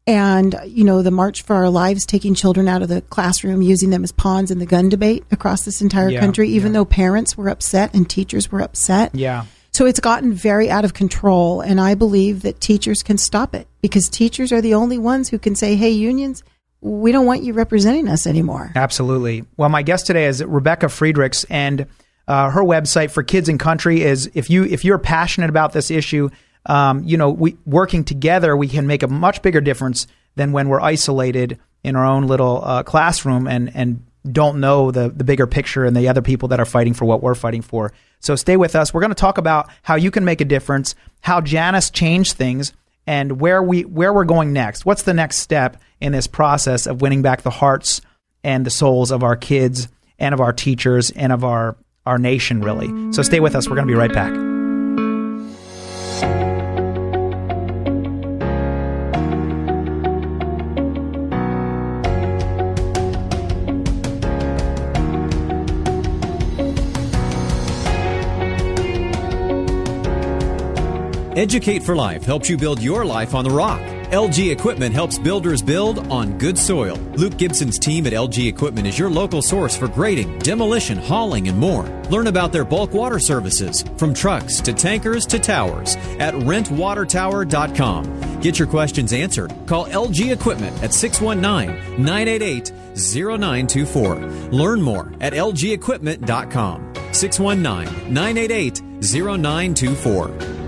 and 0.07 0.59
you 0.67 0.85
know 0.85 1.03
the 1.03 1.11
March 1.11 1.43
for 1.43 1.55
Our 1.57 1.69
Lives, 1.71 2.05
taking 2.07 2.35
children 2.35 2.69
out 2.69 2.83
of 2.83 2.89
the 2.89 3.03
classroom, 3.03 3.63
using 3.63 3.91
them 3.91 4.03
as 4.05 4.13
pawns 4.13 4.51
in 4.51 4.59
the 4.59 4.67
gun 4.67 4.89
debate 4.89 5.25
across 5.31 5.65
this 5.65 5.81
entire 5.81 6.09
Yeah, 6.11 6.21
country. 6.21 6.49
Even 6.49 6.73
yeah. 6.73 6.81
though 6.81 6.85
parents 6.85 7.37
were 7.37 7.49
upset 7.49 7.95
and 7.95 8.09
teachers 8.09 8.51
were 8.51 8.61
upset, 8.61 9.15
Yeah. 9.15 9.45
So 9.75 9.87
it's 9.87 10.01
gotten 10.01 10.35
very 10.35 10.71
out 10.71 10.85
of 10.85 10.93
control, 10.93 11.63
and 11.63 11.81
I 11.81 11.95
believe 11.95 12.43
that 12.43 12.61
teachers 12.61 13.03
can 13.03 13.17
stop 13.17 13.55
it 13.55 13.67
because 13.81 14.11
teachers 14.11 14.53
are 14.53 14.61
the 14.61 14.75
only 14.75 14.99
ones 14.99 15.31
who 15.31 15.39
can 15.39 15.55
say, 15.55 15.77
"Hey, 15.77 15.91
unions, 15.91 16.43
we 16.83 17.11
don't 17.11 17.25
want 17.25 17.43
you 17.43 17.55
representing 17.55 18.07
us 18.07 18.27
anymore." 18.27 18.71
Absolutely. 18.77 19.45
Well, 19.57 19.71
my 19.71 19.81
guest 19.83 20.07
today 20.07 20.27
is 20.27 20.45
Rebecca 20.45 20.91
Friedrichs, 20.91 21.45
and 21.49 21.87
uh, 22.29 22.51
her 22.51 22.63
website 22.63 23.11
for 23.13 23.23
Kids 23.23 23.49
and 23.49 23.59
Country 23.59 24.03
is 24.03 24.31
if 24.35 24.51
you 24.51 24.65
if 24.65 24.85
you're 24.85 24.99
passionate 24.99 25.49
about 25.49 25.73
this 25.73 25.91
issue, 25.91 26.29
um, 26.67 27.03
you 27.05 27.17
know, 27.17 27.31
we 27.31 27.57
working 27.67 28.05
together, 28.05 28.57
we 28.57 28.69
can 28.69 28.87
make 28.87 29.03
a 29.03 29.09
much 29.09 29.43
bigger 29.43 29.61
difference 29.61 30.07
than 30.37 30.53
when 30.53 30.69
we're 30.69 30.81
isolated 30.81 31.59
in 31.83 31.97
our 31.97 32.05
own 32.05 32.27
little 32.27 32.63
uh, 32.65 32.83
classroom 32.83 33.47
and 33.47 33.75
and 33.75 34.05
don't 34.31 34.61
know 34.61 34.91
the 34.91 35.09
the 35.09 35.25
bigger 35.25 35.47
picture 35.47 35.85
and 35.85 35.97
the 35.97 36.09
other 36.09 36.23
people 36.23 36.49
that 36.49 36.61
are 36.61 36.65
fighting 36.65 36.95
for 36.95 37.05
what 37.05 37.23
we're 37.23 37.35
fighting 37.35 37.63
for. 37.63 37.93
So 38.21 38.37
stay 38.37 38.57
with 38.57 38.77
us. 38.77 38.95
We're 38.95 39.01
going 39.01 39.11
to 39.11 39.17
talk 39.17 39.39
about 39.39 39.69
how 39.83 39.97
you 39.97 40.13
can 40.13 40.25
make 40.25 40.41
a 40.41 40.45
difference, 40.45 40.95
how 41.21 41.41
Janus 41.41 41.91
changed 41.91 42.37
things, 42.37 42.73
and 43.07 43.41
where 43.41 43.63
we 43.63 43.85
where 43.85 44.13
we're 44.13 44.25
going 44.25 44.53
next. 44.53 44.87
What's 44.87 45.03
the 45.03 45.15
next 45.15 45.39
step 45.39 45.81
in 46.01 46.13
this 46.13 46.29
process 46.29 46.87
of 46.87 47.01
winning 47.01 47.23
back 47.23 47.43
the 47.43 47.51
hearts 47.51 48.01
and 48.45 48.65
the 48.65 48.71
souls 48.71 49.11
of 49.11 49.23
our 49.23 49.37
kids 49.37 49.89
and 50.19 50.33
of 50.33 50.41
our 50.41 50.53
teachers 50.53 51.11
and 51.11 51.33
of 51.33 51.45
our 51.45 51.77
our 52.07 52.19
nation 52.19 52.61
really. 52.63 53.13
So 53.13 53.23
stay 53.23 53.41
with 53.41 53.55
us. 53.55 53.69
We're 53.69 53.77
going 53.77 53.89
to 53.89 53.93
be 53.93 53.99
right 53.99 54.13
back. 54.13 54.33
Educate 71.35 71.83
for 71.83 71.97
Life 71.97 72.27
helps 72.27 72.51
you 72.51 72.59
build 72.59 72.83
your 72.83 73.07
life 73.07 73.35
on 73.35 73.45
the 73.45 73.51
rock. 73.51 73.81
LG 74.11 74.53
Equipment 74.53 74.95
helps 74.95 75.19
builders 75.19 75.63
build 75.63 76.07
on 76.09 76.37
good 76.37 76.59
soil. 76.59 76.97
Luke 77.17 77.39
Gibson's 77.39 77.79
team 77.79 78.07
at 78.07 78.13
LG 78.13 78.47
Equipment 78.47 78.87
is 78.87 78.99
your 78.99 79.09
local 79.09 79.41
source 79.41 79.75
for 79.75 79.89
grading, 79.89 80.41
demolition, 80.41 80.99
hauling, 80.99 81.49
and 81.49 81.59
more. 81.59 81.85
Learn 82.11 82.27
about 82.27 82.53
their 82.53 82.67
bulk 82.67 82.93
water 82.93 83.19
services, 83.19 83.83
from 83.97 84.13
trucks 84.13 84.61
to 84.61 84.75
tankers 84.75 85.25
to 85.25 85.39
towers, 85.39 85.97
at 86.19 86.35
rentwatertower.com. 86.35 88.41
Get 88.41 88.59
your 88.59 88.69
questions 88.69 89.15
answered. 89.15 89.55
Call 89.67 89.87
LG 89.87 90.33
Equipment 90.33 90.83
at 90.83 90.93
619 90.93 92.05
988 92.05 92.73
0924. 92.95 94.17
Learn 94.51 94.83
more 94.83 95.11
at 95.23 95.33
lgequipment.com. 95.33 96.93
619 97.15 98.13
988 98.13 98.83
0924. 99.01 100.62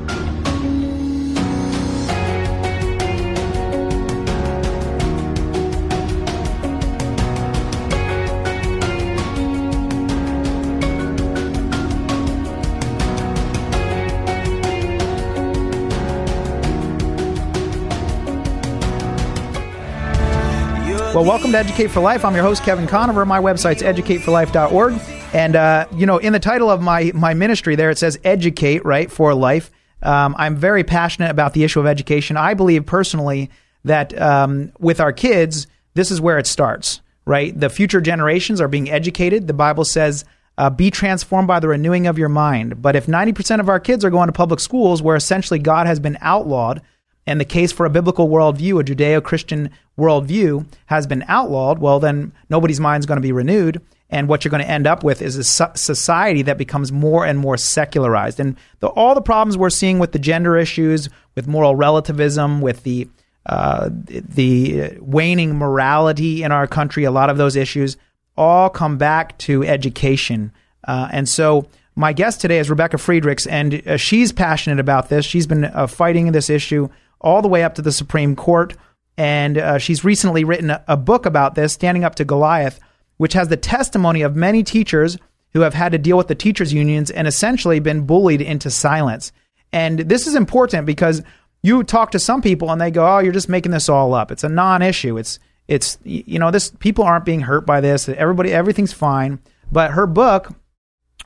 Well, 21.15 21.25
welcome 21.25 21.53
to 21.53 21.59
Educate 21.59 21.93
for 21.93 22.01
Life. 22.01 22.25
I'm 22.25 22.35
your 22.35 22.43
host, 22.43 22.65
Kevin 22.65 22.89
Conover. 22.89 23.25
My 23.25 23.39
website's 23.39 23.85
educateforlife.org. 23.85 25.01
And, 25.33 25.55
uh, 25.55 25.87
you 25.95 26.07
know, 26.07 26.19
in 26.19 26.33
the 26.33 26.41
title 26.41 26.69
of 26.69 26.83
my, 26.83 27.13
my 27.15 27.35
ministry 27.35 27.77
there, 27.77 27.91
it 27.91 27.99
says 27.99 28.19
educate, 28.25 28.85
right, 28.85 29.09
for 29.09 29.33
life. 29.33 29.71
Um, 30.03 30.35
I'm 30.37 30.57
very 30.57 30.83
passionate 30.83 31.31
about 31.31 31.55
the 31.55 31.63
issue 31.63 31.79
of 31.79 31.87
education. 31.87 32.37
I 32.37 32.55
believe 32.55 32.85
personally 32.85 33.51
that 33.85 34.21
um, 34.21 34.73
with 34.81 34.99
our 34.99 35.13
kids, 35.13 35.69
this 35.95 36.11
is 36.11 36.21
where 36.21 36.37
it 36.37 36.49
starts, 36.49 37.01
right? 37.27 37.59
The 37.59 37.71
future 37.71 38.01
generations 38.01 38.61
are 38.61 38.67
being 38.67 38.91
educated. 38.91 39.47
The 39.47 39.55
Bible 39.55 39.85
says, 39.85 40.25
uh, 40.59 40.69
be 40.69 40.91
transformed 40.91 41.47
by 41.47 41.61
the 41.61 41.69
renewing 41.69 42.09
of 42.09 42.19
your 42.19 42.29
mind. 42.29 42.83
But 42.83 42.97
if 42.97 43.07
90% 43.07 43.61
of 43.61 43.69
our 43.69 43.79
kids 43.79 44.05
are 44.05 44.11
going 44.11 44.27
to 44.27 44.33
public 44.33 44.59
schools 44.59 45.01
where 45.01 45.15
essentially 45.15 45.61
God 45.61 45.87
has 45.87 46.01
been 46.01 46.19
outlawed, 46.21 46.83
and 47.27 47.41
the 47.41 47.45
case 47.45 47.73
for 47.73 47.87
a 47.87 47.91
biblical 47.91 48.29
worldview, 48.29 48.81
a 48.81 48.85
Judeo 48.85 49.23
Christian 49.23 49.71
worldview, 49.99 50.67
has 50.87 51.07
been 51.07 51.25
outlawed, 51.29 51.79
well, 51.79 52.01
then 52.01 52.33
nobody's 52.51 52.81
mind 52.81 53.03
is 53.03 53.07
going 53.07 53.17
to 53.17 53.23
be 53.23 53.33
renewed. 53.33 53.81
And 54.11 54.29
what 54.29 54.45
you're 54.45 54.51
going 54.51 54.63
to 54.63 54.71
end 54.71 54.87
up 54.87 55.03
with 55.03 55.23
is 55.23 55.37
a 55.37 55.45
society 55.45 56.43
that 56.43 56.59
becomes 56.59 56.93
more 56.93 57.25
and 57.25 57.39
more 57.39 57.57
secularized. 57.57 58.39
And 58.39 58.57
the, 58.81 58.89
all 58.89 59.15
the 59.15 59.23
problems 59.23 59.57
we're 59.57 59.71
seeing 59.71 59.99
with 59.99 60.13
the 60.13 60.19
gender 60.19 60.57
issues, 60.57 61.09
with 61.35 61.49
moral 61.49 61.75
relativism, 61.75 62.61
with 62.61 62.83
the 62.85 63.09
uh, 63.47 63.91
the 63.93 64.97
waning 65.01 65.57
morality 65.57 66.43
in 66.43 66.51
our 66.51 66.67
country, 66.67 67.05
a 67.05 67.11
lot 67.11 67.29
of 67.29 67.37
those 67.37 67.57
issues 67.57 67.99
all 68.39 68.71
come 68.71 68.97
back 68.97 69.37
to 69.39 69.63
education. 69.65 70.51
Uh, 70.87 71.09
and 71.13 71.29
so, 71.29 71.67
my 71.95 72.13
guest 72.13 72.41
today 72.41 72.59
is 72.59 72.71
Rebecca 72.71 72.99
Friedrichs, 72.99 73.47
and 73.47 73.87
uh, 73.87 73.97
she's 73.97 74.33
passionate 74.33 74.81
about 74.81 75.11
this. 75.11 75.25
She's 75.25 75.47
been 75.47 75.65
uh, 75.65 75.87
fighting 75.87 76.33
this 76.33 76.51
issue 76.51 76.89
all 77.21 77.43
the 77.43 77.49
way 77.49 77.63
up 77.63 77.75
to 77.75 77.83
the 77.83 77.93
Supreme 77.93 78.37
Court. 78.37 78.77
And 79.17 79.59
uh, 79.59 79.79
she's 79.79 80.05
recently 80.05 80.45
written 80.45 80.71
a, 80.71 80.85
a 80.89 80.97
book 80.97 81.27
about 81.27 81.55
this, 81.55 81.73
Standing 81.73 82.05
Up 82.05 82.17
to 82.17 82.25
Goliath, 82.25 82.81
which 83.17 83.33
has 83.35 83.49
the 83.49 83.57
testimony 83.57 84.23
of 84.23 84.37
many 84.37 84.63
teachers 84.63 85.17
who 85.53 85.61
have 85.61 85.75
had 85.75 85.93
to 85.93 85.99
deal 85.99 86.17
with 86.17 86.29
the 86.29 86.35
teachers' 86.35 86.73
unions 86.73 87.11
and 87.11 87.29
essentially 87.29 87.79
been 87.79 88.07
bullied 88.07 88.43
into 88.43 88.71
silence. 88.71 89.33
And 89.73 90.01
this 90.01 90.27
is 90.27 90.35
important 90.35 90.87
because 90.87 91.23
you 91.63 91.83
talk 91.85 92.11
to 92.11 92.19
some 92.19 92.43
people 92.43 92.71
and 92.71 92.81
they 92.81 92.91
go, 92.91 93.07
"Oh, 93.07 93.21
you're 93.21 93.33
just 93.33 93.49
making 93.49 93.73
this 93.73 93.89
all 93.89 94.15
up. 94.15 94.31
It's 94.31 94.45
a 94.45 94.49
non-issue. 94.49 95.17
It's 95.17 95.39
it's 95.67 95.99
you 96.05 96.39
know 96.39 96.51
this 96.51 96.71
people 96.79 97.05
aren't 97.05 97.25
being 97.25 97.41
hurt 97.41 97.65
by 97.65 97.81
this. 97.81 98.09
Everybody 98.09 98.53
everything's 98.53 98.93
fine." 98.93 99.41
But 99.73 99.93
her 99.93 100.07
book 100.07 100.55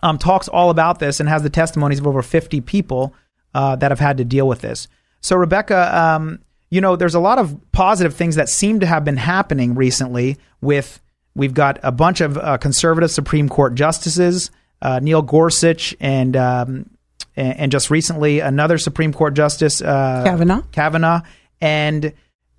um, 0.02 0.18
talks 0.18 0.49
all 0.49 0.71
about 0.71 0.99
this 0.99 1.21
and 1.21 1.28
has 1.28 1.42
the 1.42 1.50
testimonies 1.50 1.99
of 1.99 2.07
over 2.07 2.23
50 2.23 2.61
people 2.61 3.14
uh, 3.54 3.76
that 3.76 3.90
have 3.90 4.00
had 4.00 4.18
to 4.18 4.25
deal 4.25 4.47
with 4.47 4.61
this. 4.61 4.88
So, 5.20 5.37
Rebecca, 5.37 5.96
um, 5.96 6.40
you 6.70 6.80
know, 6.80 6.96
there's 6.96 7.14
a 7.14 7.20
lot 7.20 7.38
of 7.38 7.58
positive 7.72 8.14
things 8.14 8.37
that 8.37 8.48
seem 8.48 8.80
to 8.80 8.87
have 8.87 9.04
been 9.04 9.16
happening 9.16 9.75
recently. 9.75 10.37
With 10.60 11.00
we've 11.34 11.54
got 11.54 11.78
a 11.82 11.92
bunch 11.92 12.20
of 12.20 12.37
uh, 12.37 12.58
conservative 12.58 13.10
Supreme 13.10 13.48
Court 13.48 13.75
justices, 13.75 14.50
uh, 14.82 15.00
Neil 15.00 15.22
Gorsuch, 15.22 15.94
and, 16.00 16.37
um, 16.37 16.90
and, 17.37 17.58
and 17.58 17.72
just 17.72 17.90
recently 17.90 18.40
another 18.40 18.78
Supreme 18.78 19.12
Court 19.12 19.34
justice, 19.34 19.80
uh, 19.80 20.22
Kavanaugh. 20.25 20.62
Kavanaugh, 20.72 21.20
and 21.60 22.12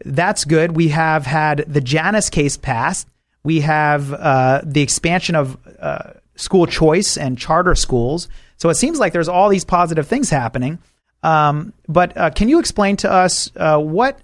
that's 0.05 0.45
good. 0.45 0.75
We 0.75 0.89
have 0.89 1.25
had 1.25 1.65
the 1.67 1.81
Janus 1.81 2.29
case 2.29 2.57
passed. 2.57 3.07
We 3.43 3.61
have 3.61 4.13
uh, 4.13 4.61
the 4.63 4.81
expansion 4.81 5.35
of 5.35 5.57
uh, 5.79 6.11
school 6.35 6.65
choice 6.65 7.17
and 7.17 7.37
charter 7.37 7.75
schools. 7.75 8.29
So 8.57 8.69
it 8.69 8.75
seems 8.75 8.99
like 8.99 9.13
there's 9.13 9.29
all 9.29 9.49
these 9.49 9.65
positive 9.65 10.07
things 10.07 10.29
happening. 10.29 10.79
Um, 11.23 11.73
but 11.87 12.15
uh, 12.17 12.29
can 12.29 12.49
you 12.49 12.59
explain 12.59 12.95
to 12.97 13.11
us 13.11 13.51
uh, 13.55 13.77
what, 13.77 14.19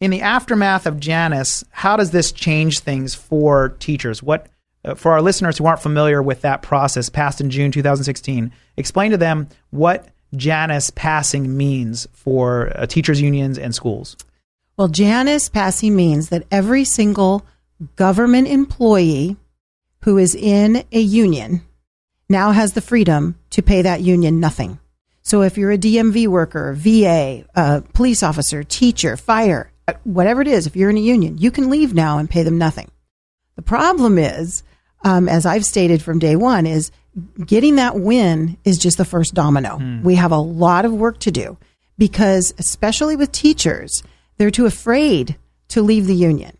in 0.00 0.10
the 0.10 0.20
aftermath 0.20 0.86
of 0.86 1.00
Janus, 1.00 1.64
how 1.70 1.96
does 1.96 2.10
this 2.10 2.32
change 2.32 2.80
things 2.80 3.14
for 3.14 3.70
teachers? 3.78 4.22
What, 4.22 4.48
uh, 4.84 4.94
for 4.94 5.12
our 5.12 5.22
listeners 5.22 5.56
who 5.56 5.66
aren't 5.66 5.80
familiar 5.80 6.22
with 6.22 6.42
that 6.42 6.62
process, 6.62 7.08
passed 7.08 7.40
in 7.40 7.50
June 7.50 7.70
2016, 7.70 8.52
explain 8.76 9.10
to 9.10 9.16
them 9.16 9.48
what 9.70 10.08
Janus 10.36 10.90
passing 10.90 11.56
means 11.56 12.06
for 12.12 12.72
uh, 12.74 12.86
teachers' 12.86 13.20
unions 13.20 13.58
and 13.58 13.74
schools. 13.74 14.16
Well, 14.76 14.88
Janus 14.88 15.48
passing 15.48 15.94
means 15.94 16.28
that 16.30 16.46
every 16.50 16.84
single 16.84 17.46
government 17.96 18.48
employee 18.48 19.36
who 20.02 20.18
is 20.18 20.34
in 20.34 20.84
a 20.92 21.00
union 21.00 21.62
now 22.28 22.50
has 22.50 22.72
the 22.72 22.80
freedom 22.80 23.38
to 23.50 23.62
pay 23.62 23.82
that 23.82 24.00
union 24.00 24.40
nothing. 24.40 24.78
So 25.24 25.40
if 25.40 25.56
you're 25.56 25.72
a 25.72 25.78
DMV 25.78 26.28
worker, 26.28 26.74
VA, 26.76 27.44
uh, 27.54 27.80
police 27.94 28.22
officer, 28.22 28.62
teacher, 28.62 29.16
fire, 29.16 29.72
whatever 30.04 30.42
it 30.42 30.48
is, 30.48 30.66
if 30.66 30.76
you're 30.76 30.90
in 30.90 30.98
a 30.98 31.00
union, 31.00 31.38
you 31.38 31.50
can 31.50 31.70
leave 31.70 31.94
now 31.94 32.18
and 32.18 32.28
pay 32.28 32.42
them 32.42 32.58
nothing. 32.58 32.90
The 33.56 33.62
problem 33.62 34.18
is, 34.18 34.62
um, 35.02 35.28
as 35.28 35.46
I've 35.46 35.64
stated 35.64 36.02
from 36.02 36.18
day 36.18 36.36
one, 36.36 36.66
is 36.66 36.90
getting 37.44 37.76
that 37.76 37.98
win 37.98 38.58
is 38.64 38.76
just 38.76 38.98
the 38.98 39.04
first 39.04 39.32
domino. 39.32 39.78
Hmm. 39.78 40.02
We 40.02 40.16
have 40.16 40.32
a 40.32 40.38
lot 40.38 40.84
of 40.84 40.92
work 40.92 41.20
to 41.20 41.30
do 41.30 41.56
because, 41.96 42.52
especially 42.58 43.16
with 43.16 43.32
teachers, 43.32 44.02
they're 44.36 44.50
too 44.50 44.66
afraid 44.66 45.36
to 45.68 45.80
leave 45.80 46.06
the 46.06 46.14
union. 46.14 46.56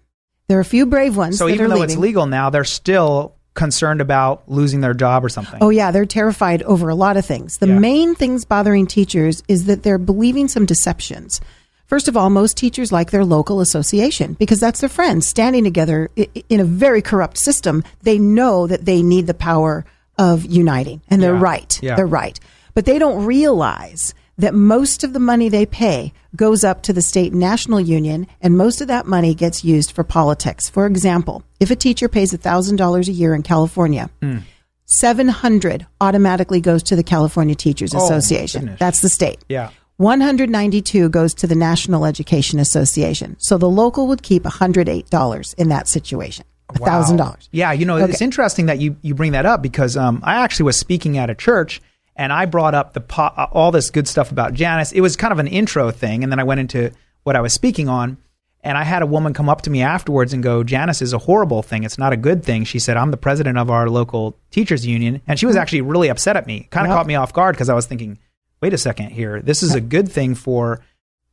There 0.48 0.56
are 0.56 0.62
a 0.62 0.64
few 0.64 0.86
brave 0.86 1.16
ones. 1.16 1.38
So 1.38 1.48
even 1.48 1.68
though 1.68 1.76
leaving. 1.76 1.90
it's 1.90 1.98
legal 1.98 2.26
now, 2.26 2.50
they're 2.50 2.64
still 2.64 3.34
concerned 3.54 4.00
about 4.00 4.48
losing 4.48 4.80
their 4.80 4.94
job 4.94 5.24
or 5.24 5.28
something. 5.28 5.58
Oh 5.60 5.70
yeah, 5.70 5.90
they're 5.90 6.06
terrified 6.06 6.62
over 6.64 6.88
a 6.88 6.94
lot 6.94 7.16
of 7.16 7.24
things. 7.24 7.58
The 7.58 7.68
yeah. 7.68 7.78
main 7.78 8.14
things 8.14 8.44
bothering 8.44 8.86
teachers 8.86 9.42
is 9.48 9.66
that 9.66 9.82
they're 9.82 9.98
believing 9.98 10.48
some 10.48 10.66
deceptions. 10.66 11.40
First 11.86 12.08
of 12.08 12.16
all, 12.16 12.30
most 12.30 12.56
teachers 12.56 12.90
like 12.90 13.10
their 13.10 13.24
local 13.24 13.60
association 13.60 14.34
because 14.34 14.58
that's 14.58 14.80
their 14.80 14.88
friends 14.88 15.28
standing 15.28 15.64
together 15.64 16.10
in 16.48 16.60
a 16.60 16.64
very 16.64 17.02
corrupt 17.02 17.38
system. 17.38 17.84
They 18.02 18.18
know 18.18 18.66
that 18.66 18.84
they 18.84 19.02
need 19.02 19.26
the 19.26 19.34
power 19.34 19.84
of 20.18 20.44
uniting 20.44 21.02
and 21.08 21.22
they're 21.22 21.34
yeah. 21.34 21.40
right. 21.40 21.80
Yeah. 21.82 21.96
They're 21.96 22.06
right. 22.06 22.38
But 22.74 22.86
they 22.86 22.98
don't 22.98 23.24
realize 23.24 24.14
that 24.38 24.54
most 24.54 25.04
of 25.04 25.12
the 25.12 25.20
money 25.20 25.48
they 25.48 25.66
pay 25.66 26.12
goes 26.36 26.64
up 26.64 26.82
to 26.82 26.92
the 26.92 27.02
state 27.02 27.32
national 27.32 27.80
union, 27.80 28.26
and 28.40 28.56
most 28.56 28.80
of 28.80 28.88
that 28.88 29.06
money 29.06 29.34
gets 29.34 29.64
used 29.64 29.92
for 29.92 30.04
politics. 30.04 30.68
For 30.68 30.86
example, 30.86 31.44
if 31.60 31.70
a 31.70 31.76
teacher 31.76 32.08
pays 32.08 32.32
$1,000 32.32 33.08
a 33.08 33.12
year 33.12 33.34
in 33.34 33.42
California, 33.42 34.10
mm. 34.20 34.42
700 34.86 35.86
automatically 36.00 36.60
goes 36.60 36.82
to 36.84 36.96
the 36.96 37.02
California 37.02 37.54
Teachers 37.54 37.94
oh, 37.94 38.04
Association. 38.04 38.62
Goodness. 38.62 38.80
That's 38.80 39.00
the 39.00 39.08
state. 39.08 39.38
Yeah. 39.48 39.70
192 39.96 41.08
goes 41.08 41.34
to 41.34 41.46
the 41.46 41.54
National 41.54 42.04
Education 42.04 42.58
Association. 42.58 43.36
So 43.38 43.58
the 43.58 43.70
local 43.70 44.08
would 44.08 44.22
keep 44.22 44.42
$108 44.42 45.54
in 45.54 45.68
that 45.68 45.88
situation. 45.88 46.44
$1,000. 46.72 47.18
Wow. 47.18 47.36
Yeah, 47.52 47.72
you 47.72 47.84
know, 47.84 47.98
okay. 47.98 48.10
it's 48.10 48.20
interesting 48.20 48.66
that 48.66 48.80
you, 48.80 48.96
you 49.02 49.14
bring 49.14 49.32
that 49.32 49.46
up 49.46 49.62
because 49.62 49.96
um, 49.96 50.20
I 50.24 50.36
actually 50.36 50.64
was 50.64 50.76
speaking 50.76 51.18
at 51.18 51.30
a 51.30 51.34
church 51.34 51.80
and 52.16 52.32
I 52.32 52.46
brought 52.46 52.74
up 52.74 52.92
the 52.92 53.00
po- 53.00 53.22
uh, 53.36 53.46
all 53.52 53.70
this 53.72 53.90
good 53.90 54.06
stuff 54.08 54.30
about 54.30 54.54
Janus. 54.54 54.92
It 54.92 55.00
was 55.00 55.16
kind 55.16 55.32
of 55.32 55.38
an 55.38 55.46
intro 55.46 55.90
thing, 55.90 56.22
and 56.22 56.30
then 56.32 56.38
I 56.38 56.44
went 56.44 56.60
into 56.60 56.92
what 57.24 57.36
I 57.36 57.40
was 57.40 57.52
speaking 57.52 57.88
on. 57.88 58.18
And 58.66 58.78
I 58.78 58.82
had 58.82 59.02
a 59.02 59.06
woman 59.06 59.34
come 59.34 59.50
up 59.50 59.60
to 59.62 59.70
me 59.70 59.82
afterwards 59.82 60.32
and 60.32 60.42
go, 60.42 60.64
Janus 60.64 61.02
is 61.02 61.12
a 61.12 61.18
horrible 61.18 61.62
thing. 61.62 61.84
It's 61.84 61.98
not 61.98 62.14
a 62.14 62.16
good 62.16 62.42
thing. 62.42 62.64
She 62.64 62.78
said, 62.78 62.96
I'm 62.96 63.10
the 63.10 63.18
president 63.18 63.58
of 63.58 63.68
our 63.70 63.90
local 63.90 64.38
teachers 64.50 64.86
union. 64.86 65.20
And 65.26 65.38
she 65.38 65.44
was 65.44 65.54
actually 65.54 65.82
really 65.82 66.08
upset 66.08 66.34
at 66.38 66.46
me. 66.46 66.66
Kind 66.70 66.86
of 66.86 66.90
Yep. 66.90 66.96
caught 66.96 67.06
me 67.06 67.14
off 67.14 67.34
guard 67.34 67.56
because 67.56 67.68
I 67.68 67.74
was 67.74 67.84
thinking, 67.84 68.18
wait 68.62 68.72
a 68.72 68.78
second 68.78 69.10
here. 69.10 69.42
This 69.42 69.62
is 69.62 69.74
a 69.74 69.80
good 69.94 70.10
thing 70.10 70.34
for 70.34 70.80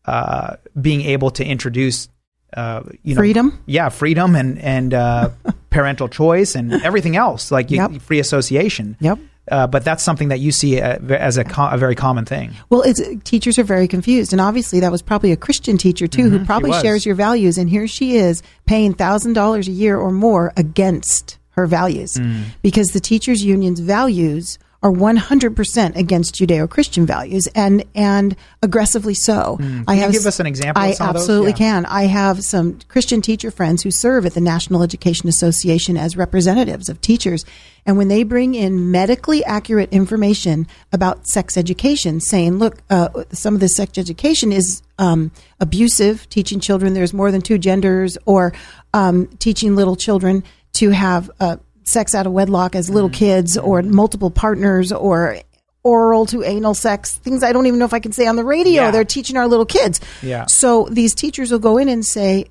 uh, 0.03 0.57
being 0.81 0.99
able 1.03 1.31
to 1.31 1.45
introduce, 1.45 2.09
uh, 2.57 2.83
you 3.01 3.15
know, 3.15 3.19
Freedom? 3.21 3.63
Yeah, 3.65 3.87
freedom 3.87 4.35
and, 4.35 4.59
and 4.59 4.93
uh, 4.93 5.29
parental 5.69 6.09
choice 6.09 6.55
and 6.55 6.73
everything 6.83 7.15
else, 7.15 7.49
like 7.49 7.71
you, 7.71 7.77
Yep. 7.77 8.01
free 8.01 8.19
association. 8.19 8.97
Yep. 8.99 9.19
Uh, 9.51 9.67
but 9.67 9.83
that's 9.83 10.01
something 10.01 10.29
that 10.29 10.39
you 10.39 10.51
see 10.51 10.79
uh, 10.79 10.97
as 11.09 11.37
a, 11.37 11.43
co- 11.43 11.67
a 11.69 11.77
very 11.77 11.93
common 11.93 12.25
thing. 12.25 12.51
Well, 12.69 12.81
it's 12.83 13.01
teachers 13.25 13.59
are 13.59 13.63
very 13.63 13.87
confused, 13.87 14.31
and 14.31 14.39
obviously 14.41 14.79
that 14.79 14.91
was 14.91 15.01
probably 15.01 15.31
a 15.33 15.37
Christian 15.37 15.77
teacher 15.77 16.07
too, 16.07 16.29
who 16.29 16.45
probably 16.45 16.71
shares 16.81 17.05
your 17.05 17.15
values. 17.15 17.57
And 17.57 17.69
here 17.69 17.85
she 17.87 18.15
is 18.15 18.41
paying 18.65 18.93
thousand 18.93 19.33
dollars 19.33 19.67
a 19.67 19.71
year 19.71 19.97
or 19.97 20.09
more 20.11 20.53
against 20.55 21.37
her 21.51 21.67
values, 21.67 22.17
because 22.61 22.87
the 22.93 23.01
teachers' 23.01 23.43
union's 23.43 23.81
values 23.81 24.57
are 24.83 24.91
one 24.91 25.15
hundred 25.15 25.55
percent 25.55 25.95
against 25.95 26.35
Judeo-Christian 26.35 27.05
values, 27.05 27.47
and 27.53 27.83
and 27.93 28.35
aggressively 28.63 29.13
so. 29.13 29.57
I 29.87 30.05
you 30.05 30.11
give 30.11 30.25
us 30.25 30.39
an 30.39 30.47
example 30.47 30.81
of 30.81 30.89
I 30.89 30.93
some 30.93 31.09
of 31.09 31.13
those? 31.13 31.23
absolutely 31.23 31.51
Yeah. 31.51 31.57
can. 31.57 31.85
I 31.85 32.03
have 32.03 32.43
some 32.43 32.79
Christian 32.87 33.21
teacher 33.21 33.51
friends 33.51 33.83
who 33.83 33.91
serve 33.91 34.25
at 34.25 34.33
the 34.33 34.41
National 34.41 34.81
Education 34.81 35.29
Association 35.29 35.97
as 35.97 36.17
representatives 36.17 36.89
of 36.89 36.99
teachers. 37.01 37.45
And 37.85 37.97
when 37.97 38.09
they 38.09 38.23
bring 38.23 38.53
in 38.53 38.91
medically 38.91 39.43
accurate 39.43 39.91
information 39.91 40.67
about 40.91 41.27
sex 41.27 41.57
education, 41.57 42.19
saying, 42.19 42.59
look, 42.59 42.77
uh, 42.91 43.23
some 43.31 43.55
of 43.55 43.59
this 43.59 43.75
sex 43.75 43.97
education 43.97 44.51
is 44.51 44.83
um, 44.99 45.31
abusive, 45.59 46.29
teaching 46.29 46.59
children 46.59 46.93
there's 46.93 47.13
more 47.13 47.31
than 47.31 47.41
two 47.41 47.57
genders, 47.57 48.19
or 48.25 48.53
um, 48.93 49.27
teaching 49.39 49.75
little 49.75 49.95
children 49.95 50.43
to 50.73 50.91
have 50.91 51.29
uh, 51.39 51.57
sex 51.91 52.15
out 52.15 52.25
of 52.25 52.33
wedlock 52.33 52.75
as 52.75 52.89
little 52.89 53.09
mm. 53.09 53.13
kids, 53.13 53.57
or 53.57 53.81
mm. 53.81 53.89
multiple 53.89 54.31
partners, 54.31 54.91
or 54.91 55.37
oral 55.83 56.25
to 56.27 56.43
anal 56.43 56.73
sex, 56.73 57.15
things 57.15 57.43
I 57.43 57.53
don't 57.53 57.65
even 57.65 57.79
know 57.79 57.85
if 57.85 57.93
I 57.93 57.99
can 57.99 58.11
say 58.11 58.27
on 58.27 58.35
the 58.35 58.45
radio. 58.45 58.83
Yeah. 58.83 58.91
They're 58.91 59.05
teaching 59.05 59.37
our 59.37 59.47
little 59.47 59.65
kids. 59.65 59.99
Yeah. 60.21 60.45
So 60.45 60.87
these 60.91 61.15
teachers 61.15 61.51
will 61.51 61.59
go 61.59 61.77
in 61.77 61.89
and 61.89 62.05
say, 62.05 62.45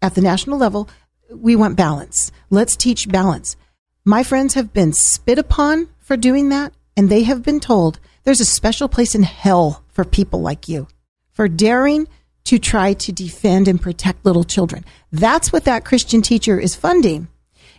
at 0.00 0.14
the 0.14 0.20
national 0.20 0.58
level, 0.58 0.88
we 1.32 1.56
want 1.56 1.76
balance. 1.76 2.32
Let's 2.50 2.76
teach 2.76 3.08
balance. 3.08 3.56
My 4.04 4.24
friends 4.24 4.54
have 4.54 4.72
been 4.72 4.92
spit 4.92 5.38
upon 5.38 5.88
for 6.00 6.16
doing 6.16 6.48
that, 6.48 6.72
and 6.96 7.08
they 7.08 7.22
have 7.22 7.42
been 7.42 7.60
told 7.60 8.00
there's 8.24 8.40
a 8.40 8.44
special 8.44 8.88
place 8.88 9.14
in 9.14 9.22
hell 9.22 9.84
for 9.88 10.04
people 10.04 10.40
like 10.40 10.68
you, 10.68 10.88
for 11.30 11.48
daring 11.48 12.08
to 12.44 12.58
try 12.58 12.94
to 12.94 13.12
defend 13.12 13.68
and 13.68 13.80
protect 13.80 14.24
little 14.24 14.42
children. 14.42 14.84
That's 15.12 15.52
what 15.52 15.64
that 15.64 15.84
Christian 15.84 16.20
teacher 16.20 16.58
is 16.58 16.74
funding. 16.74 17.28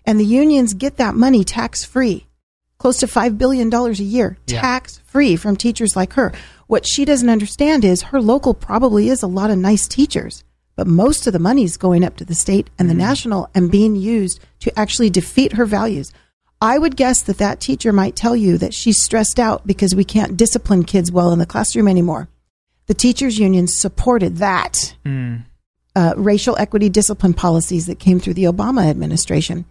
And 0.05 0.19
the 0.19 0.25
unions 0.25 0.73
get 0.73 0.97
that 0.97 1.15
money 1.15 1.43
tax 1.43 1.83
free 1.83 2.27
close 2.77 2.97
to 2.97 3.07
$5 3.07 3.37
billion 3.37 3.73
a 3.73 3.91
year, 3.93 4.37
Yeah. 4.47 4.59
tax 4.59 4.99
free 5.05 5.37
from 5.37 5.55
teachers 5.55 5.95
like 5.95 6.13
her. 6.13 6.33
What 6.67 6.85
she 6.85 7.05
doesn't 7.05 7.29
understand 7.29 7.85
is 7.85 8.01
her 8.01 8.19
local 8.21 8.53
probably 8.53 9.07
is 9.07 9.23
a 9.23 9.27
lot 9.27 9.49
of 9.51 9.57
nice 9.57 9.87
teachers, 9.87 10.43
but 10.75 10.85
most 10.85 11.25
of 11.25 11.31
the 11.31 11.39
money 11.39 11.63
is 11.63 11.77
going 11.77 12.03
up 12.03 12.17
to 12.17 12.25
the 12.25 12.35
state 12.35 12.69
and 12.77 12.89
the 12.89 12.93
national 12.93 13.49
and 13.55 13.71
being 13.71 13.95
used 13.95 14.41
to 14.59 14.77
actually 14.77 15.09
defeat 15.09 15.53
her 15.53 15.65
values. 15.65 16.11
I 16.59 16.77
would 16.77 16.97
guess 16.97 17.21
that 17.21 17.37
that 17.37 17.61
teacher 17.61 17.93
might 17.93 18.17
tell 18.17 18.35
you 18.35 18.57
that 18.57 18.73
she's 18.73 19.01
stressed 19.01 19.39
out 19.39 19.65
because 19.65 19.95
we 19.95 20.03
can't 20.03 20.35
discipline 20.35 20.83
kids 20.83 21.09
well 21.09 21.31
in 21.31 21.39
the 21.39 21.45
classroom 21.45 21.87
anymore. 21.87 22.27
The 22.87 22.93
teachers' 22.93 23.39
union 23.39 23.67
supported 23.67 24.37
that 24.37 24.93
uh, 25.95 26.13
racial 26.17 26.57
equity 26.57 26.89
discipline 26.89 27.33
policies 27.33 27.85
that 27.85 27.99
came 27.99 28.19
through 28.19 28.33
the 28.33 28.45
Obama 28.45 28.89
administration. 28.89 29.63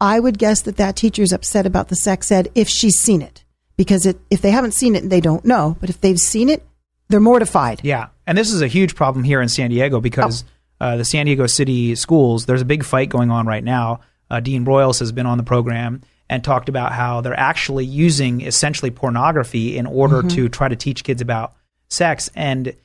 I 0.00 0.18
would 0.18 0.38
guess 0.38 0.62
that 0.62 0.76
that 0.78 0.96
teacher's 0.96 1.32
upset 1.32 1.66
about 1.66 1.88
the 1.88 1.96
sex 1.96 2.32
ed 2.32 2.48
if 2.54 2.68
she's 2.68 2.98
seen 2.98 3.22
it, 3.22 3.44
because 3.76 4.06
it, 4.06 4.18
if 4.30 4.40
they 4.40 4.50
haven't 4.50 4.74
seen 4.74 4.96
it, 4.96 5.08
they 5.08 5.20
don't 5.20 5.44
know. 5.44 5.76
But 5.80 5.90
if 5.90 6.00
they've 6.00 6.18
seen 6.18 6.48
it, 6.48 6.62
they're 7.08 7.20
mortified. 7.20 7.80
Yeah, 7.82 8.08
and 8.26 8.38
this 8.38 8.52
is 8.52 8.62
a 8.62 8.68
huge 8.68 8.94
problem 8.94 9.24
here 9.24 9.42
in 9.42 9.48
San 9.48 9.70
Diego 9.70 10.00
because 10.00 10.44
uh, 10.80 10.96
the 10.96 11.04
San 11.04 11.26
Diego 11.26 11.46
City 11.46 11.94
schools. 11.94 12.46
There's 12.46 12.62
a 12.62 12.66
big 12.66 12.84
fight 12.84 13.08
going 13.08 13.30
on 13.30 13.46
right 13.46 13.62
now. 13.62 14.00
Uh, 14.30 14.40
Dean 14.40 14.64
Broyles 14.64 15.00
has 15.00 15.12
been 15.12 15.26
on 15.26 15.36
the 15.36 15.44
program 15.44 16.02
and 16.28 16.44
talked 16.44 16.68
about 16.68 16.92
how 16.92 17.20
they're 17.20 17.38
actually 17.38 17.84
using 17.84 18.40
essentially 18.40 18.90
pornography 18.90 19.76
in 19.76 19.84
order 19.84 20.22
to 20.22 20.48
try 20.48 20.68
to 20.68 20.76
teach 20.76 21.02
kids 21.02 21.20
about 21.20 21.54
sex. 21.88 22.30
And 22.36 22.76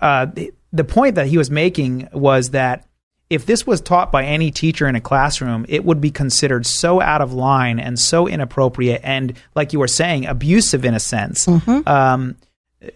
uh, 0.00 0.26
the, 0.26 0.52
the 0.72 0.84
point 0.84 1.16
that 1.16 1.26
he 1.26 1.36
was 1.36 1.50
making 1.50 2.08
was 2.12 2.50
that 2.50 2.86
if 3.30 3.46
this 3.46 3.64
was 3.64 3.80
taught 3.80 4.10
by 4.10 4.24
any 4.24 4.50
teacher 4.50 4.88
in 4.88 4.96
a 4.96 5.00
classroom, 5.00 5.64
it 5.68 5.84
would 5.84 6.00
be 6.00 6.10
considered 6.10 6.66
so 6.66 7.00
out 7.00 7.22
of 7.22 7.32
line 7.32 7.78
and 7.78 7.98
so 7.98 8.26
inappropriate 8.26 9.00
and, 9.04 9.34
like 9.54 9.72
you 9.72 9.78
were 9.78 9.88
saying, 9.88 10.26
abusive 10.26 10.84
in 10.84 10.94
a 10.94 11.00
sense. 11.00 11.46
Um, 11.86 12.36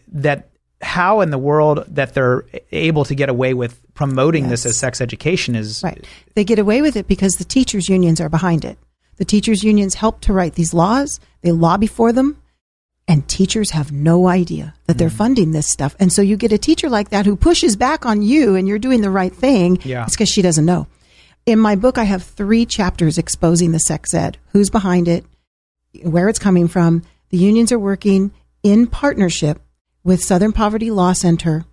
that 0.09 0.51
how 0.83 1.21
in 1.21 1.31
the 1.31 1.39
world 1.39 1.85
that 1.89 2.15
they're 2.15 2.45
able 2.73 3.05
to 3.05 3.15
get 3.15 3.29
away 3.29 3.55
with 3.55 3.81
promoting 3.95 4.49
this 4.49 4.67
as 4.67 4.77
sex 4.77 5.01
education 5.01 5.55
is 5.55 5.83
Right. 5.83 6.05
They 6.35 6.45
get 6.45 6.59
away 6.59 6.83
with 6.83 6.97
it 6.97 7.07
because 7.07 7.37
the 7.37 7.45
teachers' 7.45 7.89
unions 7.89 8.21
are 8.21 8.29
behind 8.29 8.65
it. 8.65 8.77
The 9.17 9.25
teachers' 9.25 9.63
unions 9.63 9.95
help 9.95 10.21
to 10.23 10.33
write 10.33 10.55
these 10.55 10.75
laws, 10.75 11.21
they 11.43 11.53
lobby 11.53 11.87
for 11.87 12.13
them, 12.13 12.37
and 13.07 13.27
teachers 13.29 13.71
have 13.71 13.93
no 13.93 14.27
idea 14.29 14.75
that 14.87 14.95
Mm. 14.97 14.99
they're 14.99 15.11
funding 15.11 15.53
this 15.53 15.69
stuff. 15.69 15.95
And 16.01 16.13
so 16.13 16.23
you 16.23 16.37
get 16.37 16.53
a 16.53 16.59
teacher 16.59 16.89
like 16.89 17.11
that 17.11 17.27
who 17.27 17.37
pushes 17.37 17.77
back 17.77 18.07
on 18.07 18.23
you 18.23 18.55
and 18.55 18.67
you're 18.67 18.79
doing 18.79 19.01
the 19.03 19.11
right 19.11 19.35
thing. 19.35 19.79
Yeah. 19.85 20.05
It's 20.05 20.15
because 20.17 20.29
she 20.31 20.43
doesn't 20.43 20.65
know. 20.65 20.87
In 21.47 21.59
my 21.59 21.75
book, 21.77 21.99
I 21.99 22.05
have 22.05 22.23
three 22.23 22.65
chapters 22.65 23.19
exposing 23.19 23.73
the 23.73 23.79
sex 23.79 24.15
ed 24.15 24.39
who's 24.53 24.71
behind 24.71 25.09
it, 25.09 25.27
where 26.03 26.29
it's 26.31 26.39
coming 26.39 26.69
from. 26.69 27.03
The 27.31 27.37
unions 27.37 27.71
are 27.73 27.79
working 27.79 28.31
in 28.63 28.87
partnership 28.87 29.61
with 30.03 30.23
Southern 30.25 30.53
Poverty 30.53 30.91
Law 30.91 31.13
Center, 31.13 31.67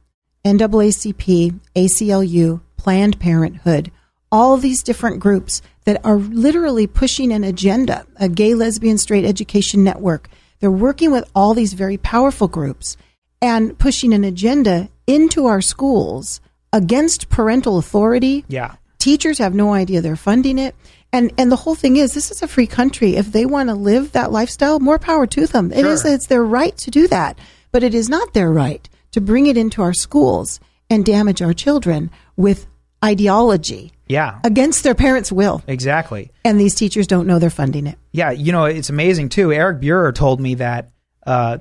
NAACP, 0.44 1.60
ACLU, 1.76 2.62
Planned 2.78 3.20
Parenthood, 3.20 3.91
all 4.32 4.58
these 4.58 4.84
different 4.84 5.20
groups 5.20 5.62
that 5.86 6.00
are 6.06 6.17
literally 6.17 6.88
pushing 6.88 7.32
an 7.32 7.44
agenda, 7.44 8.06
a 8.17 8.28
gay, 8.30 8.54
lesbian, 8.54 8.98
straight 8.98 9.26
education 9.26 9.84
network. 9.84 10.30
They're 10.62 10.71
working 10.71 11.12
with 11.12 11.30
all 11.36 11.54
these 11.54 11.74
very 11.74 11.97
powerful 11.97 12.47
groups 12.47 12.95
and 13.41 13.78
pushing 13.78 14.13
an 14.13 14.24
agenda 14.24 14.89
into 15.08 15.47
our 15.47 15.60
schools 15.62 16.39
against 16.71 17.30
parental 17.30 17.78
authority, 17.78 18.45
yeah. 18.47 18.76
Teachers 19.00 19.39
have 19.39 19.56
no 19.56 19.74
idea 19.74 20.00
they're 20.00 20.15
funding 20.15 20.60
it. 20.60 20.76
And 21.12 21.34
and 21.36 21.52
the 21.52 21.56
whole 21.56 21.74
thing 21.74 21.97
is 21.97 22.13
this 22.13 22.30
is 22.30 22.43
a 22.43 22.47
free 22.47 22.67
country. 22.67 23.15
If 23.15 23.32
they 23.32 23.47
want 23.47 23.69
to 23.69 23.76
live 23.76 24.12
that 24.12 24.32
lifestyle 24.32 24.80
more 24.80 25.00
power 25.00 25.26
to 25.26 25.47
them. 25.47 25.71
It 25.74 25.86
is 25.88 26.04
Sure. 26.04 26.13
it's 26.13 26.28
their 26.28 26.43
right 26.45 26.78
to 26.78 26.91
do 26.91 27.08
that. 27.08 27.39
But 27.71 27.82
it 27.84 27.95
is 27.95 28.08
not 28.10 28.34
their 28.34 28.52
right 28.52 28.88
to 29.12 29.19
bring 29.19 29.47
it 29.47 29.58
into 29.58 29.82
our 29.82 29.93
schools 29.93 30.60
and 30.88 31.04
damage 31.04 31.41
our 31.41 31.54
children 31.54 32.12
with 32.38 32.67
ideology 33.04 33.92
yeah 34.08 34.40
against 34.44 34.84
their 34.84 34.96
parents 34.96 35.32
will 35.32 35.64
exactly 35.68 36.32
and 36.44 36.60
these 36.60 36.76
teachers 36.76 37.08
don't 37.08 37.26
know 37.26 37.40
they're 37.40 37.50
funding 37.50 37.88
it 37.88 37.98
Yeah, 38.12 38.32
you 38.32 38.52
know, 38.52 38.66
it's 38.66 38.90
amazing 38.90 39.30
too. 39.30 39.54
Eric 39.54 39.80
Buehrer 39.80 40.14
told 40.14 40.42
me 40.42 40.56
that 40.56 40.90
uh, 41.26 41.60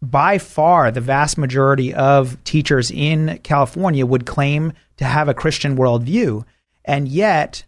by 0.00 0.38
far 0.38 0.90
the 0.90 1.00
vast 1.00 1.38
majority 1.38 1.94
of 1.94 2.42
teachers 2.44 2.90
in 2.90 3.38
California 3.44 4.04
would 4.04 4.26
claim 4.26 4.72
to 4.96 5.04
have 5.04 5.28
a 5.28 5.34
Christian 5.34 5.76
worldview. 5.76 6.44
And 6.84 7.06
yet, 7.06 7.64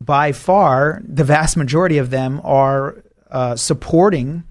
by 0.00 0.32
far, 0.32 1.02
the 1.06 1.24
vast 1.24 1.56
majority 1.56 1.96
of 1.96 2.10
them 2.10 2.40
are 2.44 3.02
uh, 3.30 3.56
supporting 3.56 4.44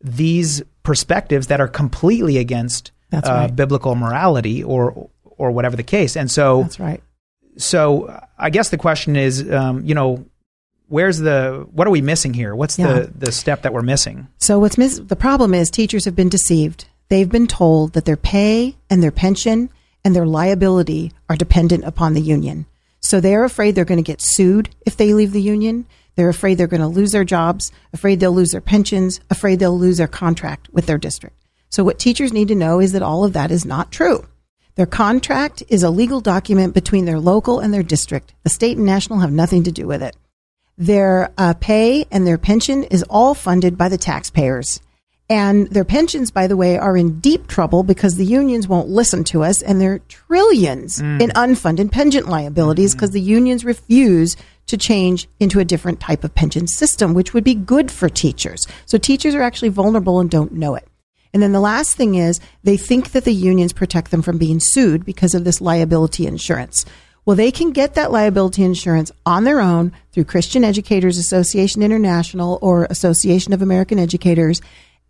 these 0.00 0.62
perspectives 0.84 1.48
that 1.48 1.60
are 1.60 1.68
completely 1.68 2.38
against 2.38 2.92
That's 3.10 3.28
uh, 3.28 3.32
right. 3.32 3.56
biblical 3.56 3.96
morality 3.96 4.62
or 4.62 5.10
or 5.24 5.50
whatever 5.50 5.76
the 5.76 5.82
case. 5.82 6.16
And 6.16 6.30
so, 6.30 6.62
that's 6.62 6.78
right 6.78 7.02
so 7.56 8.20
I 8.38 8.50
guess 8.50 8.70
the 8.70 8.78
question 8.78 9.16
is, 9.16 9.48
um, 9.50 9.84
you 9.84 9.94
know, 9.94 10.24
where's 10.88 11.18
the 11.18 11.66
what 11.72 11.86
are 11.86 11.90
we 11.90 12.00
missing 12.02 12.34
here? 12.34 12.54
What's 12.54 12.78
Yeah. 12.78 12.92
the 12.92 13.12
the 13.26 13.32
step 13.32 13.62
that 13.62 13.72
we're 13.72 13.82
missing? 13.82 14.28
So 14.38 14.58
what's 14.58 14.78
mis- 14.78 15.00
the 15.00 15.16
problem 15.16 15.54
is 15.54 15.70
teachers 15.70 16.04
have 16.04 16.16
been 16.16 16.28
deceived. 16.28 16.86
They've 17.08 17.28
been 17.30 17.46
told 17.46 17.92
that 17.92 18.04
their 18.04 18.16
pay 18.16 18.76
and 18.90 19.02
their 19.02 19.10
pension 19.12 19.70
and 20.04 20.14
their 20.14 20.26
liability 20.26 21.12
are 21.28 21.36
dependent 21.36 21.84
upon 21.84 22.14
the 22.14 22.20
union. 22.20 22.66
So 23.00 23.20
they're 23.20 23.44
afraid 23.44 23.74
they're 23.74 23.84
going 23.84 24.02
to 24.02 24.12
get 24.12 24.20
sued 24.22 24.70
if 24.84 24.96
they 24.96 25.12
leave 25.14 25.32
the 25.32 25.42
union. 25.42 25.86
They're 26.16 26.28
afraid 26.28 26.56
they're 26.58 26.66
going 26.66 26.80
to 26.80 26.86
lose 26.88 27.12
their 27.12 27.24
jobs, 27.24 27.70
afraid 27.92 28.20
they'll 28.20 28.32
lose 28.32 28.50
their 28.50 28.60
pensions, 28.62 29.20
afraid 29.30 29.58
they'll 29.58 29.78
lose 29.78 29.98
their 29.98 30.08
contract 30.08 30.68
with 30.72 30.86
their 30.86 30.96
district. 30.98 31.36
So 31.68 31.84
what 31.84 31.98
teachers 31.98 32.32
need 32.32 32.48
to 32.48 32.54
know 32.54 32.80
is 32.80 32.92
that 32.92 33.02
all 33.02 33.22
of 33.24 33.34
that 33.34 33.50
is 33.50 33.64
not 33.66 33.92
true. 33.92 34.24
Their 34.76 34.86
contract 34.86 35.62
is 35.68 35.82
a 35.82 35.90
legal 35.90 36.20
document 36.20 36.74
between 36.74 37.06
their 37.06 37.18
local 37.18 37.60
and 37.60 37.72
their 37.72 37.82
district. 37.82 38.34
The 38.42 38.50
state 38.50 38.76
and 38.76 38.84
national 38.84 39.20
have 39.20 39.32
nothing 39.32 39.64
to 39.64 39.72
do 39.72 39.86
with 39.86 40.02
it. 40.02 40.14
Their 40.76 41.30
uh, 41.38 41.54
pay 41.54 42.06
and 42.10 42.26
their 42.26 42.36
pension 42.36 42.84
is 42.84 43.02
all 43.04 43.32
funded 43.34 43.78
by 43.78 43.88
the 43.88 43.96
taxpayers. 43.96 44.82
And 45.30 45.66
their 45.68 45.84
pensions, 45.84 46.30
by 46.30 46.46
the 46.46 46.58
way, 46.58 46.76
are 46.76 46.96
in 46.96 47.20
deep 47.20 47.48
trouble 47.48 47.82
because 47.84 48.16
the 48.16 48.24
unions 48.24 48.68
won't 48.68 48.88
listen 48.88 49.24
to 49.24 49.42
us, 49.42 49.60
and 49.60 49.80
there 49.80 49.94
are 49.94 49.98
trillions 49.98 51.00
in 51.00 51.30
unfunded 51.30 51.90
pension 51.90 52.26
liabilities 52.26 52.94
because 52.94 53.10
the 53.10 53.20
unions 53.20 53.64
refuse 53.64 54.36
to 54.66 54.76
change 54.76 55.26
into 55.40 55.58
a 55.58 55.64
different 55.64 55.98
type 55.98 56.22
of 56.22 56.34
pension 56.34 56.68
system, 56.68 57.12
which 57.12 57.34
would 57.34 57.42
be 57.42 57.54
good 57.54 57.90
for 57.90 58.08
teachers. 58.08 58.68
So 58.84 58.98
teachers 58.98 59.34
are 59.34 59.42
actually 59.42 59.70
vulnerable 59.70 60.20
and 60.20 60.30
don't 60.30 60.52
know 60.52 60.76
it. 60.76 60.86
And 61.36 61.42
then 61.42 61.52
the 61.52 61.60
last 61.60 61.98
thing 61.98 62.14
is 62.14 62.40
they 62.62 62.78
think 62.78 63.12
that 63.12 63.24
the 63.24 63.34
unions 63.34 63.74
protect 63.74 64.10
them 64.10 64.22
from 64.22 64.38
being 64.38 64.58
sued 64.58 65.04
because 65.04 65.34
of 65.34 65.44
this 65.44 65.60
liability 65.60 66.26
insurance. 66.26 66.86
Well, 67.26 67.36
they 67.36 67.50
can 67.50 67.72
get 67.72 67.92
that 67.92 68.10
liability 68.10 68.64
insurance 68.64 69.12
on 69.26 69.44
their 69.44 69.60
own 69.60 69.92
through 70.12 70.24
Christian 70.24 70.64
Educators 70.64 71.18
Association 71.18 71.82
International 71.82 72.58
or 72.62 72.86
Association 72.88 73.52
of 73.52 73.60
American 73.60 73.98
Educators, 73.98 74.62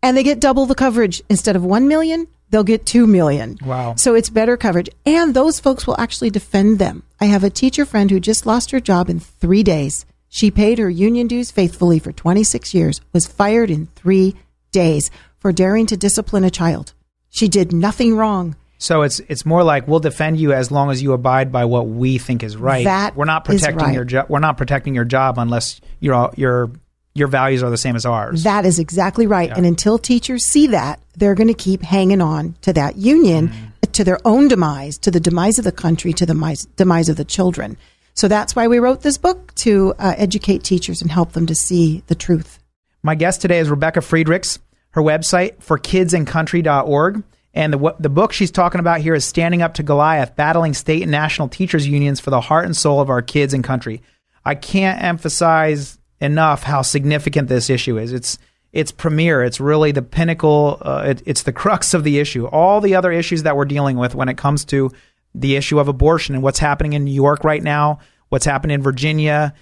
and 0.02 0.16
they 0.16 0.24
get 0.24 0.40
double 0.40 0.66
the 0.66 0.74
coverage. 0.74 1.22
Instead 1.30 1.54
of 1.54 1.64
1 1.64 1.86
million, 1.86 2.26
they'll 2.50 2.64
get 2.64 2.86
2 2.86 3.06
million. 3.06 3.56
Wow. 3.64 3.94
So 3.94 4.16
it's 4.16 4.28
better 4.28 4.56
coverage. 4.56 4.90
And 5.06 5.32
those 5.32 5.60
folks 5.60 5.86
will 5.86 6.00
actually 6.00 6.30
defend 6.30 6.80
them. 6.80 7.04
I 7.20 7.26
have 7.26 7.44
a 7.44 7.50
teacher 7.50 7.84
friend 7.84 8.10
who 8.10 8.18
just 8.18 8.46
lost 8.46 8.72
her 8.72 8.80
job 8.80 9.08
in 9.08 9.20
three 9.20 9.62
days. 9.62 10.06
She 10.28 10.50
paid 10.50 10.80
her 10.80 10.90
union 10.90 11.28
dues 11.28 11.52
faithfully 11.52 12.00
for 12.00 12.10
26 12.10 12.74
years, 12.74 13.00
was 13.12 13.28
fired 13.28 13.70
in 13.70 13.86
three 13.94 14.34
days 14.72 15.08
for 15.38 15.52
daring 15.52 15.86
to 15.86 15.96
discipline 15.96 16.44
a 16.44 16.50
child. 16.50 16.92
She 17.30 17.48
did 17.48 17.72
nothing 17.72 18.16
wrong. 18.16 18.56
So 18.78 19.02
it's 19.02 19.20
it's 19.20 19.46
more 19.46 19.62
like 19.62 19.88
we'll 19.88 20.00
defend 20.00 20.38
you 20.38 20.52
as 20.52 20.70
long 20.70 20.90
as 20.90 21.02
you 21.02 21.12
abide 21.12 21.50
by 21.50 21.64
what 21.64 21.88
we 21.88 22.18
think 22.18 22.42
is 22.42 22.56
right. 22.56 22.84
That 22.84 23.16
we're 23.16 23.24
not 23.24 23.48
is 23.48 23.60
protecting 23.60 23.86
right. 23.86 23.94
your 23.94 24.04
job. 24.04 24.26
We're 24.28 24.40
not 24.40 24.58
protecting 24.58 24.94
your 24.94 25.06
job 25.06 25.38
unless 25.38 25.80
your 26.00 26.30
your 26.36 26.70
your 27.14 27.28
values 27.28 27.62
are 27.62 27.70
the 27.70 27.78
same 27.78 27.96
as 27.96 28.04
ours. 28.04 28.42
That 28.44 28.66
is 28.66 28.78
exactly 28.78 29.26
right. 29.26 29.50
And 29.50 29.64
until 29.64 29.98
teachers 29.98 30.44
see 30.44 30.66
that, 30.68 31.00
they're 31.16 31.34
going 31.34 31.48
to 31.48 31.54
keep 31.54 31.82
hanging 31.82 32.20
on 32.20 32.54
to 32.60 32.74
that 32.74 32.96
union 32.96 33.50
to 33.92 34.04
their 34.04 34.18
own 34.26 34.48
demise, 34.48 34.98
to 34.98 35.10
the 35.10 35.20
demise 35.20 35.58
of 35.58 35.64
the 35.64 35.72
country, 35.72 36.12
to 36.12 36.26
the 36.26 36.34
demise, 36.34 36.66
demise 36.76 37.08
of 37.08 37.16
the 37.16 37.24
children. 37.24 37.78
So 38.12 38.28
that's 38.28 38.54
why 38.54 38.68
we 38.68 38.78
wrote 38.78 39.00
this 39.00 39.16
book 39.16 39.54
to 39.56 39.94
uh, 39.98 40.14
educate 40.18 40.62
teachers 40.62 41.00
and 41.00 41.10
help 41.10 41.32
them 41.32 41.46
to 41.46 41.54
see 41.54 42.02
the 42.06 42.14
truth. 42.14 42.58
My 43.02 43.14
guest 43.14 43.40
today 43.40 43.58
is 43.58 43.70
Rebecca 43.70 44.00
Friedrichs. 44.00 44.58
Her 44.96 45.02
website 45.02 45.62
for 45.62 45.78
kidsandcountry.org. 45.78 47.22
And 47.52 47.72
the, 47.72 47.94
the 48.00 48.08
book 48.08 48.32
she's 48.32 48.50
talking 48.50 48.80
about 48.80 49.02
here 49.02 49.14
is 49.14 49.26
Standing 49.26 49.60
Up 49.60 49.74
to 49.74 49.82
Goliath 49.82 50.34
Battling 50.36 50.72
State 50.72 51.02
and 51.02 51.10
National 51.10 51.48
Teachers 51.48 51.86
Unions 51.86 52.18
for 52.18 52.30
the 52.30 52.40
Heart 52.40 52.64
and 52.64 52.74
Soul 52.74 52.98
of 53.00 53.10
Our 53.10 53.20
Kids 53.20 53.52
and 53.52 53.62
Country. 53.62 54.00
I 54.42 54.54
can't 54.54 55.02
emphasize 55.02 55.98
enough 56.18 56.62
how 56.62 56.80
significant 56.80 57.48
this 57.48 57.68
issue 57.68 57.98
is. 57.98 58.14
It's 58.14 58.38
it's 58.72 58.90
premier. 58.90 59.42
It's 59.42 59.60
really 59.60 59.92
the 59.92 60.00
pinnacle. 60.00 60.78
Uh, 60.80 61.04
it, 61.08 61.22
it's 61.26 61.42
the 61.42 61.52
crux 61.52 61.92
of 61.92 62.02
the 62.02 62.18
issue. 62.18 62.46
All 62.46 62.80
the 62.80 62.94
other 62.94 63.12
issues 63.12 63.42
that 63.42 63.54
we're 63.54 63.66
dealing 63.66 63.98
with 63.98 64.14
when 64.14 64.30
it 64.30 64.38
comes 64.38 64.64
to 64.66 64.90
the 65.34 65.56
issue 65.56 65.78
of 65.78 65.88
abortion 65.88 66.34
and 66.34 66.42
what's 66.42 66.58
happening 66.58 66.94
in 66.94 67.04
New 67.04 67.12
York 67.12 67.44
right 67.44 67.62
now, 67.62 67.98
what's 68.30 68.46
happening 68.46 68.76
in 68.76 68.82
Virginia. 68.82 69.52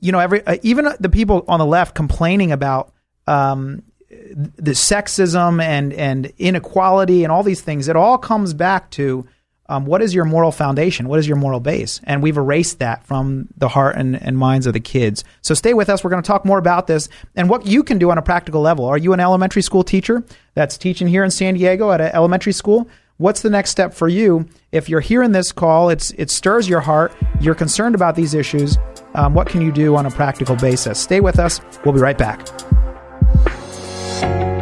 You 0.00 0.12
know, 0.12 0.18
every 0.18 0.46
uh, 0.46 0.58
even 0.62 0.86
the 1.00 1.08
people 1.08 1.46
on 1.48 1.60
the 1.60 1.66
left 1.66 1.94
complaining 1.94 2.52
about 2.52 2.92
um, 3.26 3.82
the 4.34 4.72
sexism 4.72 5.62
and 5.62 5.92
and 5.92 6.32
inequality 6.38 7.24
and 7.24 7.32
all 7.32 7.42
these 7.42 7.60
things. 7.60 7.88
It 7.88 7.96
all 7.96 8.18
comes 8.18 8.54
back 8.54 8.90
to 8.92 9.26
um, 9.68 9.86
what 9.86 10.02
is 10.02 10.14
your 10.14 10.24
moral 10.24 10.52
foundation? 10.52 11.08
What 11.08 11.18
is 11.18 11.26
your 11.26 11.36
moral 11.36 11.60
base? 11.60 12.00
And 12.04 12.22
we've 12.22 12.36
erased 12.36 12.80
that 12.80 13.06
from 13.06 13.48
the 13.56 13.68
heart 13.68 13.96
and, 13.96 14.20
and 14.20 14.36
minds 14.36 14.66
of 14.66 14.74
the 14.74 14.80
kids. 14.80 15.24
So 15.40 15.54
stay 15.54 15.72
with 15.72 15.88
us. 15.88 16.04
We're 16.04 16.10
going 16.10 16.22
to 16.22 16.26
talk 16.26 16.44
more 16.44 16.58
about 16.58 16.88
this 16.88 17.08
and 17.36 17.48
what 17.48 17.64
you 17.64 17.82
can 17.82 17.98
do 17.98 18.10
on 18.10 18.18
a 18.18 18.22
practical 18.22 18.60
level. 18.60 18.84
Are 18.84 18.98
you 18.98 19.12
an 19.12 19.20
elementary 19.20 19.62
school 19.62 19.84
teacher 19.84 20.24
that's 20.54 20.76
teaching 20.76 21.06
here 21.06 21.24
in 21.24 21.30
San 21.30 21.54
Diego 21.54 21.90
at 21.90 22.00
an 22.00 22.10
elementary 22.12 22.52
school? 22.52 22.88
What's 23.16 23.42
the 23.42 23.50
next 23.50 23.70
step 23.70 23.94
for 23.94 24.08
you? 24.08 24.48
If 24.72 24.88
you're 24.88 25.00
hearing 25.00 25.32
this 25.32 25.52
call, 25.52 25.90
it's 25.90 26.10
it 26.12 26.28
stirs 26.28 26.68
your 26.68 26.80
heart. 26.80 27.14
You're 27.40 27.54
concerned 27.54 27.94
about 27.94 28.16
these 28.16 28.34
issues. 28.34 28.76
Um, 29.14 29.32
what 29.32 29.48
can 29.48 29.60
you 29.60 29.70
do 29.70 29.96
on 29.96 30.06
a 30.06 30.10
practical 30.10 30.56
basis? 30.56 30.98
Stay 30.98 31.20
with 31.20 31.38
us. 31.38 31.60
We'll 31.84 31.94
be 31.94 32.00
right 32.00 32.18
back 32.18 32.46
you. 34.22 34.61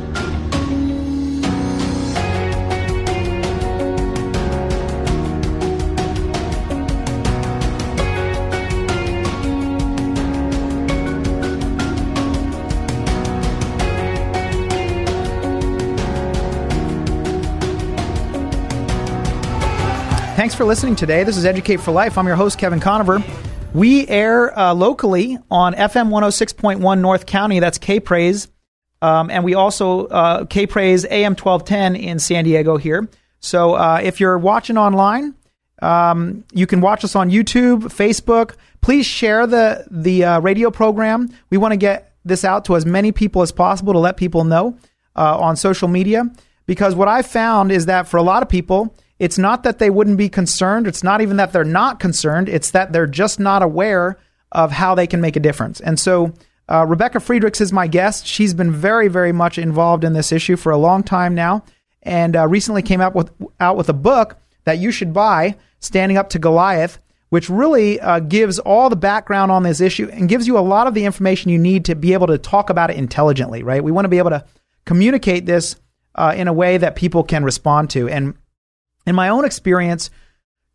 Thanks 20.41 20.55
for 20.55 20.65
listening 20.65 20.95
today. 20.95 21.23
This 21.23 21.37
is 21.37 21.45
Educate 21.45 21.77
for 21.77 21.91
Life. 21.91 22.17
I'm 22.17 22.25
your 22.25 22.35
host, 22.35 22.57
Kevin 22.57 22.79
Conover. 22.79 23.23
We 23.75 24.07
air 24.07 24.57
uh, 24.57 24.73
locally 24.73 25.37
on 25.51 25.75
FM 25.75 26.09
106.1 26.09 26.99
North 26.99 27.27
County. 27.27 27.59
That's 27.59 27.77
K 27.77 27.99
Praise. 27.99 28.47
Um, 29.03 29.29
and 29.29 29.43
we 29.43 29.53
also, 29.53 30.07
uh, 30.07 30.45
K 30.45 30.65
Praise 30.65 31.05
AM 31.05 31.35
1210 31.35 31.95
in 31.95 32.17
San 32.17 32.43
Diego 32.43 32.77
here. 32.77 33.07
So 33.39 33.75
uh, 33.75 33.99
if 34.01 34.19
you're 34.19 34.39
watching 34.39 34.79
online, 34.79 35.35
um, 35.79 36.43
you 36.53 36.65
can 36.65 36.81
watch 36.81 37.03
us 37.03 37.15
on 37.15 37.29
YouTube, 37.29 37.83
Facebook. 37.95 38.55
Please 38.81 39.05
share 39.05 39.45
the, 39.45 39.85
the 39.91 40.23
uh, 40.23 40.39
radio 40.39 40.71
program. 40.71 41.29
We 41.51 41.57
want 41.57 41.73
to 41.73 41.77
get 41.77 42.15
this 42.25 42.43
out 42.43 42.65
to 42.65 42.75
as 42.75 42.83
many 42.83 43.11
people 43.11 43.43
as 43.43 43.51
possible 43.51 43.93
to 43.93 43.99
let 43.99 44.17
people 44.17 44.43
know 44.43 44.75
uh, 45.15 45.37
on 45.37 45.55
social 45.55 45.87
media. 45.87 46.31
Because 46.65 46.95
what 46.95 47.07
I 47.07 47.21
found 47.21 47.71
is 47.71 47.85
that 47.85 48.07
for 48.07 48.17
a 48.17 48.23
lot 48.23 48.41
of 48.41 48.49
people, 48.49 48.95
it's 49.21 49.37
not 49.37 49.61
that 49.61 49.77
they 49.77 49.91
wouldn't 49.91 50.17
be 50.17 50.29
concerned. 50.29 50.87
It's 50.87 51.03
not 51.03 51.21
even 51.21 51.37
that 51.37 51.53
they're 51.53 51.63
not 51.63 51.99
concerned. 51.99 52.49
It's 52.49 52.71
that 52.71 52.91
they're 52.91 53.05
just 53.05 53.39
not 53.39 53.61
aware 53.61 54.17
of 54.51 54.71
how 54.71 54.95
they 54.95 55.05
can 55.05 55.21
make 55.21 55.35
a 55.35 55.39
difference. 55.39 55.79
And 55.79 55.99
so, 55.99 56.33
uh, 56.67 56.87
Rebecca 56.87 57.19
Friedrichs 57.19 57.61
is 57.61 57.71
my 57.71 57.85
guest. 57.85 58.25
She's 58.25 58.55
been 58.55 58.71
very, 58.71 59.09
very 59.09 59.31
much 59.31 59.59
involved 59.59 60.03
in 60.03 60.13
this 60.13 60.31
issue 60.31 60.55
for 60.55 60.71
a 60.71 60.77
long 60.77 61.03
time 61.03 61.35
now, 61.35 61.63
and 62.01 62.35
uh, 62.35 62.47
recently 62.47 62.81
came 62.81 62.99
out 62.99 63.13
with 63.13 63.31
out 63.59 63.77
with 63.77 63.89
a 63.89 63.93
book 63.93 64.37
that 64.63 64.79
you 64.79 64.89
should 64.89 65.13
buy, 65.13 65.55
"Standing 65.79 66.17
Up 66.17 66.29
to 66.29 66.39
Goliath," 66.39 66.97
which 67.29 67.47
really 67.47 67.99
uh, 67.99 68.21
gives 68.21 68.57
all 68.57 68.89
the 68.89 68.95
background 68.95 69.51
on 69.51 69.61
this 69.61 69.81
issue 69.81 70.09
and 70.11 70.29
gives 70.29 70.47
you 70.47 70.57
a 70.57 70.65
lot 70.65 70.87
of 70.87 70.95
the 70.95 71.05
information 71.05 71.51
you 71.51 71.59
need 71.59 71.85
to 71.85 71.93
be 71.93 72.13
able 72.13 72.27
to 72.27 72.39
talk 72.39 72.71
about 72.71 72.89
it 72.89 72.97
intelligently. 72.97 73.61
Right? 73.61 73.83
We 73.83 73.91
want 73.91 74.05
to 74.05 74.09
be 74.09 74.17
able 74.17 74.31
to 74.31 74.43
communicate 74.85 75.45
this 75.45 75.75
uh, 76.15 76.33
in 76.35 76.47
a 76.47 76.53
way 76.53 76.79
that 76.79 76.95
people 76.95 77.23
can 77.23 77.43
respond 77.43 77.91
to, 77.91 78.09
and 78.09 78.33
in 79.05 79.15
my 79.15 79.29
own 79.29 79.45
experience, 79.45 80.09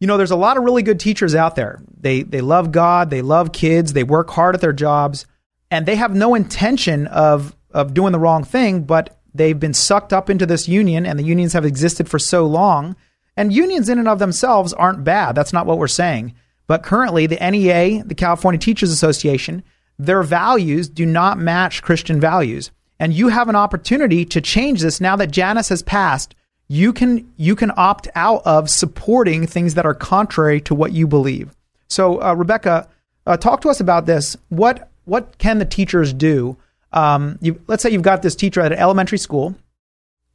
you 0.00 0.06
know, 0.06 0.16
there's 0.16 0.30
a 0.30 0.36
lot 0.36 0.56
of 0.56 0.64
really 0.64 0.82
good 0.82 1.00
teachers 1.00 1.34
out 1.34 1.56
there. 1.56 1.80
They 1.98 2.22
they 2.22 2.40
love 2.40 2.72
God, 2.72 3.10
they 3.10 3.22
love 3.22 3.52
kids, 3.52 3.92
they 3.92 4.04
work 4.04 4.30
hard 4.30 4.54
at 4.54 4.60
their 4.60 4.72
jobs, 4.72 5.26
and 5.70 5.86
they 5.86 5.96
have 5.96 6.14
no 6.14 6.34
intention 6.34 7.06
of 7.06 7.56
of 7.70 7.94
doing 7.94 8.12
the 8.12 8.18
wrong 8.18 8.44
thing, 8.44 8.84
but 8.84 9.18
they've 9.34 9.60
been 9.60 9.74
sucked 9.74 10.12
up 10.12 10.30
into 10.30 10.46
this 10.46 10.68
union 10.68 11.04
and 11.04 11.18
the 11.18 11.24
unions 11.24 11.52
have 11.52 11.64
existed 11.64 12.08
for 12.08 12.18
so 12.18 12.46
long. 12.46 12.96
And 13.36 13.52
unions 13.52 13.90
in 13.90 13.98
and 13.98 14.08
of 14.08 14.18
themselves 14.18 14.72
aren't 14.72 15.04
bad. 15.04 15.34
That's 15.34 15.52
not 15.52 15.66
what 15.66 15.78
we're 15.78 15.88
saying. 15.88 16.34
But 16.66 16.82
currently 16.82 17.26
the 17.26 17.36
NEA, 17.36 18.02
the 18.04 18.14
California 18.14 18.58
Teachers 18.58 18.90
Association, 18.90 19.62
their 19.98 20.22
values 20.22 20.88
do 20.88 21.04
not 21.04 21.38
match 21.38 21.82
Christian 21.82 22.18
values. 22.18 22.70
And 22.98 23.12
you 23.12 23.28
have 23.28 23.48
an 23.48 23.56
opportunity 23.56 24.24
to 24.24 24.40
change 24.40 24.80
this 24.80 25.00
now 25.00 25.16
that 25.16 25.30
Janus 25.30 25.68
has 25.68 25.82
passed 25.82 26.34
you 26.68 26.92
can 26.92 27.32
you 27.36 27.56
can 27.56 27.72
opt 27.76 28.08
out 28.14 28.42
of 28.44 28.68
supporting 28.68 29.46
things 29.46 29.74
that 29.74 29.86
are 29.86 29.94
contrary 29.94 30.60
to 30.62 30.74
what 30.74 30.92
you 30.92 31.06
believe. 31.06 31.54
So, 31.88 32.20
uh, 32.22 32.34
Rebecca, 32.34 32.88
uh, 33.26 33.36
talk 33.36 33.60
to 33.62 33.68
us 33.68 33.80
about 33.80 34.06
this. 34.06 34.36
What 34.48 34.88
what 35.04 35.38
can 35.38 35.58
the 35.58 35.64
teachers 35.64 36.12
do? 36.12 36.56
Um, 36.92 37.38
you, 37.40 37.60
let's 37.66 37.82
say 37.82 37.90
you've 37.90 38.02
got 38.02 38.22
this 38.22 38.34
teacher 38.34 38.60
at 38.60 38.72
an 38.72 38.78
elementary 38.78 39.18
school, 39.18 39.54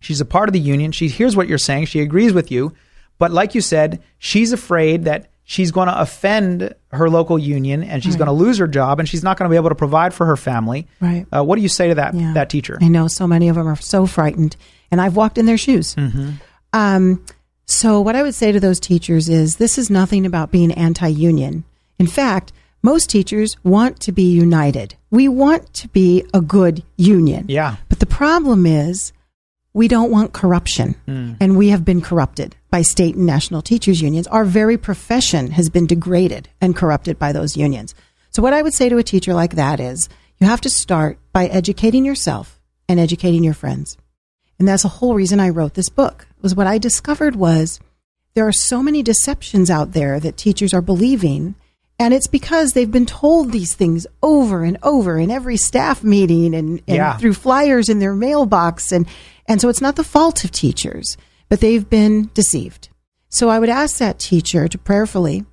She's 0.02 0.20
a 0.20 0.26
part 0.26 0.50
of 0.50 0.54
the 0.54 0.60
union. 0.60 0.92
She 0.92 1.08
hears 1.08 1.38
what 1.38 1.48
you're 1.48 1.60
saying. 1.60 1.86
She 1.86 2.02
agrees 2.02 2.34
with 2.34 2.52
you. 2.52 2.74
But 3.20 3.32
like 3.32 3.56
you 3.56 3.62
said, 3.62 4.02
she's 4.18 4.52
afraid 4.52 5.06
that 5.06 5.30
she's 5.52 5.70
going 5.72 5.88
to 5.88 6.00
offend 6.02 6.74
her 6.94 7.10
local 7.10 7.38
union 7.38 7.84
and 7.84 8.02
she's 8.02 8.14
Right. 8.14 8.20
going 8.20 8.28
to 8.38 8.44
lose 8.46 8.58
her 8.58 8.68
job 8.68 9.00
and 9.00 9.10
she's 9.10 9.22
not 9.22 9.38
going 9.38 9.50
to 9.50 9.54
be 9.54 9.58
able 9.58 9.68
to 9.68 9.76
provide 9.76 10.14
for 10.14 10.26
her 10.26 10.38
family. 10.38 10.88
Right. 11.02 11.26
Uh, 11.30 11.44
what 11.44 11.58
do 11.58 11.62
you 11.62 11.68
say 11.68 11.90
to 11.90 11.96
that 11.96 12.14
Yeah. 12.14 12.32
that 12.34 12.50
teacher? 12.50 12.78
I 12.82 12.88
know 12.88 13.08
so 13.10 13.28
many 13.28 13.50
of 13.50 13.56
them 13.58 13.68
are 13.68 13.76
so 13.76 14.06
frightened, 14.06 14.56
and 14.92 15.02
I've 15.02 15.18
walked 15.18 15.38
in 15.38 15.46
their 15.48 15.58
shoes. 15.58 15.94
Um, 16.74 17.24
so, 17.66 18.00
what 18.02 18.16
I 18.16 18.24
would 18.24 18.36
say 18.36 18.52
to 18.52 18.60
those 18.60 18.80
teachers 18.80 19.28
is 19.30 19.58
this 19.58 19.78
is 19.78 19.90
nothing 19.90 20.26
about 20.26 20.52
being 20.52 20.72
anti 20.72 21.08
union. 21.10 21.64
In 22.00 22.08
fact, 22.08 22.52
most 22.82 23.10
teachers 23.10 23.56
want 23.64 24.00
to 24.02 24.12
be 24.12 24.24
united. 24.32 24.96
We 25.12 25.28
want 25.28 25.74
to 25.76 25.88
be 25.90 26.24
a 26.34 26.42
good 26.42 26.82
union. 26.98 27.46
Yeah. 27.50 27.76
But 27.90 28.00
the 28.00 28.06
problem 28.06 28.66
is 28.66 29.12
we 29.74 29.88
don't 29.88 30.12
want 30.12 30.34
corruption. 30.34 30.96
Mm. 31.08 31.38
And 31.40 31.58
we 31.58 31.70
have 31.70 31.86
been 31.86 32.02
corrupted 32.02 32.56
by 32.70 32.82
state 32.82 33.16
and 33.16 33.26
national 33.26 33.62
teachers 33.62 34.02
unions. 34.02 34.28
Our 34.28 34.46
very 34.46 34.78
profession 34.78 35.52
has 35.52 35.70
been 35.70 35.88
degraded 35.88 36.50
and 36.60 36.76
corrupted 36.76 37.18
by 37.18 37.32
those 37.32 37.56
unions. 37.58 37.96
So 38.32 38.42
what 38.42 38.54
I 38.54 38.62
would 38.62 38.74
say 38.74 38.90
to 38.90 38.98
a 38.98 39.04
teacher 39.04 39.34
like 39.34 39.56
that 39.56 39.80
is 39.80 40.10
you 40.40 40.48
have 40.48 40.62
to 40.62 40.70
start 40.70 41.18
by 41.34 41.48
educating 41.48 42.06
yourself 42.06 42.60
and 42.90 43.00
educating 43.00 43.44
your 43.44 43.54
friends. 43.54 43.98
And 44.60 44.68
that's 44.68 44.84
the 44.84 44.90
whole 44.90 45.16
reason 45.16 45.40
I 45.40 45.50
wrote 45.50 45.74
this 45.74 45.90
book. 45.90 46.28
Was 46.42 46.56
what 46.56 46.68
I 46.68 46.78
discovered 46.78 47.36
was 47.36 47.80
there 48.34 48.48
are 48.48 48.52
so 48.54 48.82
many 48.84 49.04
deceptions 49.04 49.70
out 49.70 49.94
there 49.94 50.20
that 50.20 50.38
teachers 50.38 50.74
are 50.74 50.82
believing 50.82 51.56
and 52.00 52.16
it's 52.16 52.26
because 52.28 52.74
they've 52.74 52.90
been 52.90 53.06
told 53.06 53.52
these 53.52 53.76
things 53.76 54.08
over 54.24 54.64
and 54.64 54.80
over 54.82 55.20
in 55.20 55.30
every 55.30 55.56
staff 55.56 56.04
meeting 56.04 56.56
and, 56.56 56.82
and 56.88 56.98
Yeah. 56.98 57.16
through 57.18 57.36
flyers 57.36 57.90
in 57.90 58.00
their 58.00 58.16
mailbox 58.16 58.92
and 58.92 59.06
and 59.48 59.60
so 59.60 59.70
it's 59.70 59.82
not 59.82 59.96
the 59.96 60.04
fault 60.04 60.44
of 60.44 60.52
teachers 60.52 61.18
but 61.50 61.60
they've 61.60 61.90
been 61.90 62.30
deceived. 62.34 62.88
So 63.28 63.50
i 63.50 63.60
would 63.60 63.70
ask 63.70 63.98
that 63.98 64.20
teacher 64.20 64.68
to 64.68 64.78
prayerfully 64.78 65.46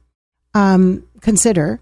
um, 0.55 1.07
consider 1.20 1.81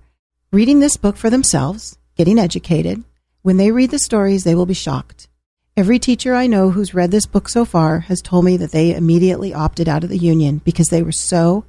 reading 0.51 0.81
this 0.81 0.97
book 0.97 1.17
for 1.17 1.31
themselves 1.31 1.99
getting 2.17 2.39
educated. 2.39 3.05
When 3.43 3.59
they 3.59 3.71
read 3.71 3.91
the 3.91 3.99
stories 3.99 4.43
they 4.43 4.55
will 4.55 4.67
be 4.67 4.75
shocked. 4.75 5.29
Every 5.77 5.99
teacher 5.99 6.35
i 6.35 6.47
know 6.47 6.71
who's 6.71 6.95
read 6.95 7.11
this 7.11 7.27
book 7.27 7.49
so 7.49 7.65
far 7.65 8.01
has 8.01 8.23
told 8.23 8.45
me 8.47 8.57
that 8.57 8.73
they 8.73 8.95
immediately 8.95 9.53
opted 9.53 9.89
out 9.89 10.03
of 10.03 10.11
the 10.11 10.19
union 10.19 10.63
because 10.65 10.89
they 10.89 11.03
were 11.03 11.13
so 11.13 11.65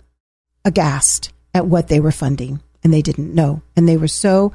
aghast 0.64 1.34
at 1.54 1.68
what 1.68 1.90
they 1.90 2.00
were 2.00 2.12
funding 2.12 2.62
and 2.84 2.94
they 2.94 3.02
didn't 3.02 3.36
know. 3.36 3.62
And 3.76 3.90
they 3.90 3.98
were 3.98 4.08
so 4.08 4.54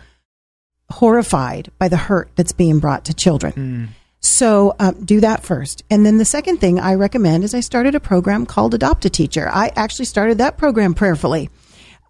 horrified 0.90 1.70
by 1.78 1.88
the 1.88 1.96
hurt 1.96 2.30
that's 2.36 2.52
being 2.52 2.78
brought 2.78 3.04
to 3.06 3.14
children 3.14 3.52
so 4.24 4.74
um, 4.78 5.04
do 5.04 5.20
that 5.20 5.42
first 5.42 5.82
and 5.90 6.06
then 6.06 6.16
the 6.18 6.24
second 6.24 6.58
thing 6.58 6.78
i 6.78 6.94
recommend 6.94 7.42
is 7.44 7.54
i 7.54 7.60
started 7.60 7.94
a 7.94 8.00
program 8.00 8.46
called 8.46 8.72
adopt 8.72 9.04
a 9.04 9.10
teacher 9.10 9.48
i 9.52 9.70
actually 9.74 10.04
started 10.04 10.38
that 10.38 10.56
program 10.56 10.94
prayerfully 10.94 11.50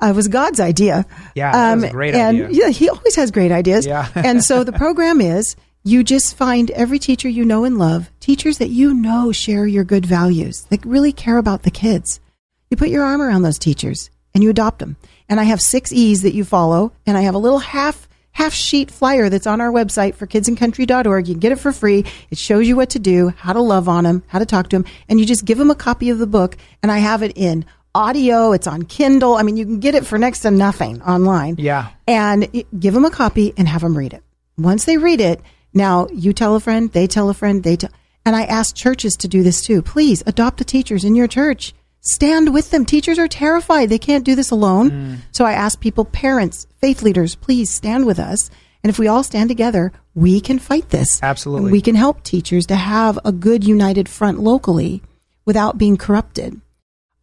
uh, 0.03 0.07
it 0.09 0.15
was 0.15 0.29
god's 0.29 0.61
idea 0.61 1.07
Yeah, 1.35 1.73
a 1.75 1.91
great 1.91 2.15
and 2.15 2.43
idea. 2.43 2.49
yeah 2.51 2.69
he 2.69 2.89
always 2.91 3.17
has 3.17 3.31
great 3.31 3.51
ideas 3.51 3.87
Yeah. 3.87 4.09
and 4.15 4.45
so 4.45 4.63
the 4.63 4.73
program 4.73 5.21
is 5.23 5.57
you 5.85 6.05
just 6.05 6.37
find 6.37 6.71
every 6.73 6.99
teacher 6.99 7.29
you 7.29 7.45
know 7.47 7.65
and 7.65 7.79
love 7.79 8.11
teachers 8.21 8.59
that 8.59 8.69
you 8.69 8.93
know 8.95 9.33
share 9.33 9.67
your 9.67 9.85
good 9.85 10.05
values 10.05 10.63
that 10.71 10.85
really 10.85 11.13
care 11.13 11.39
about 11.39 11.63
the 11.63 11.71
kids 11.71 12.21
you 12.71 12.77
put 12.77 12.89
your 12.91 13.05
arm 13.05 13.23
around 13.23 13.43
those 13.43 13.59
teachers 13.59 14.11
and 14.35 14.43
you 14.43 14.49
adopt 14.49 14.79
them. 14.79 14.97
And 15.29 15.39
I 15.39 15.43
have 15.45 15.61
six 15.61 15.93
E's 15.93 16.23
that 16.23 16.33
you 16.33 16.43
follow, 16.43 16.93
and 17.05 17.19
I 17.19 17.21
have 17.21 17.35
a 17.35 17.39
little 17.39 17.59
half 17.59 18.09
half 18.33 18.53
sheet 18.53 18.91
flyer 18.91 19.29
that's 19.29 19.47
on 19.47 19.61
our 19.61 19.71
website 19.71 20.15
for 20.15 20.27
kidsandcountry.org. 20.27 21.29
You 21.29 21.35
can 21.35 21.41
get 21.41 21.53
it 21.53 21.61
for 21.61 21.73
free. 21.73 22.05
It 22.31 22.39
shows 22.39 22.67
you 22.67 22.77
what 22.77 22.91
to 22.91 22.99
do, 22.99 23.29
how 23.29 23.53
to 23.53 23.61
love 23.61 23.89
on 23.89 24.05
them, 24.05 24.23
how 24.27 24.39
to 24.39 24.47
talk 24.47 24.69
to 24.71 24.77
them, 24.77 24.85
and 25.09 25.21
you 25.21 25.27
just 25.27 25.45
give 25.45 25.59
them 25.59 25.71
a 25.71 25.75
copy 25.75 26.11
of 26.11 26.19
the 26.19 26.27
book. 26.27 26.57
And 26.83 26.91
I 26.91 26.99
have 26.99 27.23
it 27.23 27.37
in 27.37 27.65
audio. 27.95 28.53
It's 28.53 28.67
on 28.67 28.83
Kindle. 28.83 29.35
I 29.35 29.43
mean, 29.43 29.57
you 29.57 29.65
can 29.65 29.81
get 29.81 29.95
it 29.95 30.07
for 30.07 30.19
next 30.19 30.41
to 30.41 30.51
nothing 30.51 31.03
online. 31.03 31.57
Yeah. 31.59 31.91
And 32.07 32.65
give 32.79 32.95
them 32.95 33.05
a 33.05 33.11
copy 33.11 33.53
and 33.57 33.69
have 33.69 33.83
them 33.83 33.97
read 33.97 34.13
it. 34.15 34.23
Once 34.59 34.85
they 34.85 34.97
read 34.97 35.21
it, 35.21 35.41
now 35.75 36.09
you 36.13 36.33
tell 36.33 36.55
a 36.55 36.61
friend, 36.61 36.91
they 36.93 37.07
tell 37.07 37.29
a 37.29 37.35
friend, 37.35 37.63
they 37.63 37.77
tell. 37.77 37.91
And 38.25 38.37
I 38.37 38.45
ask 38.45 38.77
churches 38.77 39.17
to 39.17 39.29
do 39.29 39.43
this 39.43 39.63
too. 39.63 39.83
Please 39.83 40.23
adopt 40.27 40.59
the 40.59 40.65
teachers 40.65 41.05
in 41.05 41.15
your 41.15 41.27
church. 41.27 41.75
Stand 42.03 42.53
with 42.53 42.71
them. 42.71 42.85
Teachers 42.85 43.19
are 43.19 43.29
terrified. 43.29 43.89
They 43.89 43.99
can't 43.99 44.25
do 44.25 44.35
this 44.35 44.51
alone. 44.51 45.19
So 45.31 45.45
I 45.45 45.53
ask 45.53 45.81
people, 45.81 46.05
parents, 46.05 46.67
faith 46.81 47.03
leaders, 47.03 47.37
please 47.37 47.71
stand 47.71 48.07
with 48.07 48.19
us. 48.19 48.51
And 48.83 48.91
if 48.91 48.99
we 48.99 49.07
all 49.07 49.23
stand 49.23 49.49
together, 49.49 49.93
we 50.15 50.41
can 50.41 50.59
fight 50.59 50.91
this. 50.91 51.23
Absolutely. 51.23 51.67
And 51.67 51.73
we 51.73 51.81
can 51.81 51.95
help 51.95 52.25
teachers 52.25 52.67
to 52.67 52.75
have 52.75 53.19
a 53.25 53.31
good 53.31 53.63
united 53.65 54.09
front 54.09 54.41
locally 54.41 55.03
without 55.45 55.79
being 55.79 55.97
corrupted. 55.97 56.61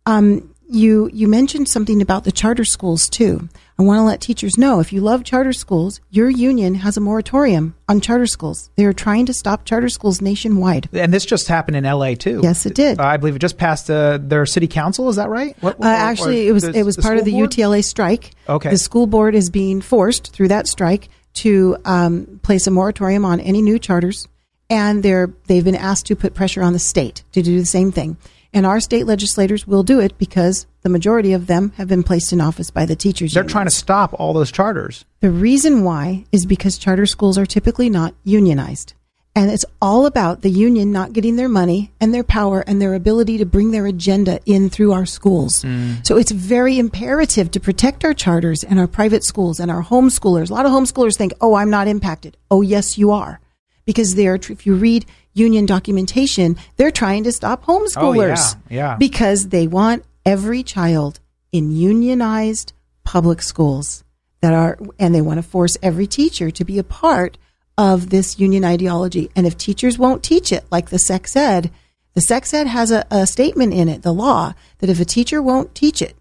Um, 0.05 0.55
you 0.69 1.09
you 1.11 1.27
mentioned 1.27 1.67
something 1.67 2.01
about 2.01 2.23
the 2.23 2.31
charter 2.31 2.63
schools 2.63 3.09
too. 3.09 3.49
I 3.77 3.83
want 3.83 3.97
to 3.99 4.03
let 4.03 4.19
teachers 4.21 4.57
know 4.57 4.79
if 4.81 4.91
you 4.91 4.99
love 5.01 5.23
charter 5.23 5.53
schools, 5.53 6.01
your 6.09 6.29
union 6.29 6.75
has 6.75 6.97
a 6.97 6.99
moratorium 7.01 7.75
on 7.87 8.01
charter 8.01 8.27
schools. 8.27 8.69
They 8.75 8.85
are 8.85 8.93
trying 8.93 9.25
to 9.27 9.33
stop 9.33 9.63
charter 9.65 9.87
schools 9.89 10.21
nationwide. 10.21 10.89
And 10.91 11.13
this 11.13 11.25
just 11.25 11.47
happened 11.47 11.77
in 11.77 11.85
L.A. 11.85 12.15
too. 12.15 12.41
Yes, 12.43 12.65
it 12.65 12.75
did. 12.75 12.99
Uh, 12.99 13.03
I 13.03 13.17
believe 13.17 13.35
it 13.37 13.39
just 13.39 13.57
passed 13.57 13.89
uh, 13.89 14.19
their 14.21 14.45
city 14.45 14.67
council. 14.67 15.07
Is 15.09 15.15
that 15.15 15.29
right? 15.29 15.55
What, 15.61 15.79
Uh, 15.79 15.87
actually, 15.87 16.47
it 16.47 16.51
was 16.51 16.65
it 16.65 16.83
was 16.83 16.97
part 16.97 17.17
of 17.17 17.25
the 17.25 17.33
UTLA 17.33 17.81
strike. 17.83 18.31
Okay. 18.47 18.69
the 18.69 18.77
school 18.77 19.07
board 19.07 19.35
is 19.35 19.49
being 19.49 19.81
forced 19.81 20.33
through 20.33 20.49
that 20.49 20.67
strike 20.67 21.09
to 21.35 21.77
um, 21.85 22.39
place 22.43 22.67
a 22.67 22.71
moratorium 22.71 23.23
on 23.23 23.39
any 23.39 23.61
new 23.61 23.79
charters, 23.79 24.27
and 24.69 25.03
they're 25.03 25.33
they've 25.47 25.63
been 25.63 25.75
asked 25.75 26.05
to 26.07 26.15
put 26.15 26.33
pressure 26.33 26.61
on 26.61 26.73
the 26.73 26.79
state 26.79 27.23
to 27.31 27.41
do 27.41 27.57
the 27.59 27.65
same 27.65 27.91
thing. 27.91 28.17
And 28.53 28.65
our 28.65 28.79
state 28.79 29.05
legislators 29.05 29.67
will 29.67 29.83
do 29.83 29.99
it 29.99 30.17
because 30.17 30.65
the 30.81 30.89
majority 30.89 31.33
of 31.33 31.47
them 31.47 31.71
have 31.77 31.87
been 31.87 32.03
placed 32.03 32.33
in 32.33 32.41
office 32.41 32.71
by 32.71 32.85
the 32.85 32.95
teachers. 32.95 33.33
They're 33.33 33.43
unions. 33.43 33.51
trying 33.51 33.65
to 33.67 33.71
stop 33.71 34.13
all 34.19 34.33
those 34.33 34.51
charters. 34.51 35.05
The 35.19 35.29
reason 35.29 35.83
why 35.83 36.25
is 36.31 36.45
because 36.45 36.77
charter 36.77 37.05
schools 37.05 37.37
are 37.37 37.45
typically 37.45 37.89
not 37.89 38.15
unionized. 38.23 38.93
And 39.35 39.51
it's 39.51 39.65
all 39.81 40.05
about 40.05 40.41
the 40.41 40.49
union 40.49 40.91
not 40.91 41.13
getting 41.13 41.35
their 41.35 41.47
money 41.47 41.91
and 42.01 42.13
their 42.13 42.23
power 42.23 42.61
and 42.65 42.81
their 42.81 42.95
ability 42.95 43.37
to 43.37 43.45
bring 43.45 43.71
their 43.71 43.85
agenda 43.85 44.39
in 44.45 44.69
through 44.69 44.91
our 44.91 45.05
schools. 45.05 45.61
Hmm. 45.61 45.93
So 46.03 46.17
it's 46.17 46.31
very 46.31 46.79
imperative 46.79 47.51
to 47.51 47.59
protect 47.59 48.03
our 48.03 48.13
charters 48.13 48.63
and 48.63 48.79
our 48.79 48.87
private 48.87 49.23
schools 49.23 49.59
and 49.59 49.69
our 49.69 49.83
homeschoolers. 49.83 50.49
A 50.49 50.53
lot 50.53 50.65
of 50.65 50.71
homeschoolers 50.71 51.15
think, 51.15 51.33
oh, 51.39 51.53
I'm 51.53 51.69
not 51.69 51.87
impacted. 51.87 52.35
Oh, 52.49 52.61
yes, 52.61 52.97
you 52.97 53.11
are. 53.11 53.39
Because 53.85 54.15
they're, 54.15 54.35
if 54.35 54.65
you 54.65 54.75
read 54.75 55.05
union 55.33 55.65
documentation, 55.65 56.57
they're 56.77 56.91
trying 56.91 57.23
to 57.23 57.31
stop 57.31 57.63
oh, 57.67 57.79
homeschoolers. 57.79 58.55
Oh, 58.55 58.61
yeah. 58.69 58.95
Because 58.97 59.49
they 59.49 59.67
want 59.67 60.03
every 60.25 60.63
child 60.63 61.19
in 61.51 61.71
unionized 61.71 62.73
public 63.03 63.41
schools 63.41 64.03
that 64.41 64.53
are, 64.53 64.77
and 64.97 65.13
they 65.13 65.21
want 65.21 65.37
to 65.37 65.43
force 65.43 65.77
every 65.81 66.07
teacher 66.07 66.51
to 66.51 66.63
be 66.63 66.79
a 66.79 66.83
part 66.83 67.37
of 67.77 68.09
this 68.09 68.39
union 68.39 68.63
ideology. 68.63 69.29
And 69.35 69.47
if 69.47 69.57
teachers 69.57 69.97
won't 69.97 70.23
teach 70.23 70.51
it, 70.51 70.65
like 70.71 70.89
the 70.89 70.99
sex 70.99 71.35
ed, 71.35 71.71
the 72.13 72.21
sex 72.21 72.53
ed 72.53 72.67
has 72.67 72.91
a, 72.91 73.05
a 73.09 73.25
statement 73.25 73.73
in 73.73 73.87
it, 73.87 74.01
the 74.01 74.13
law, 74.13 74.53
that 74.79 74.89
if 74.89 74.99
a 74.99 75.05
teacher 75.05 75.41
won't 75.41 75.75
teach 75.75 76.01
it, 76.01 76.15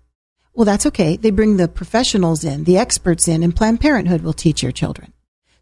well, 0.55 0.65
that's 0.65 0.87
okay. 0.87 1.17
They 1.17 1.31
bring 1.31 1.57
the 1.57 1.69
professionals 1.69 2.45
in, 2.45 2.65
the 2.65 2.79
experts 2.79 3.29
in, 3.29 3.43
and 3.43 3.55
Planned 3.55 3.81
Parenthood 3.81 4.23
will 4.23 4.33
teach 4.33 4.63
your 4.63 4.73
children. 4.73 5.13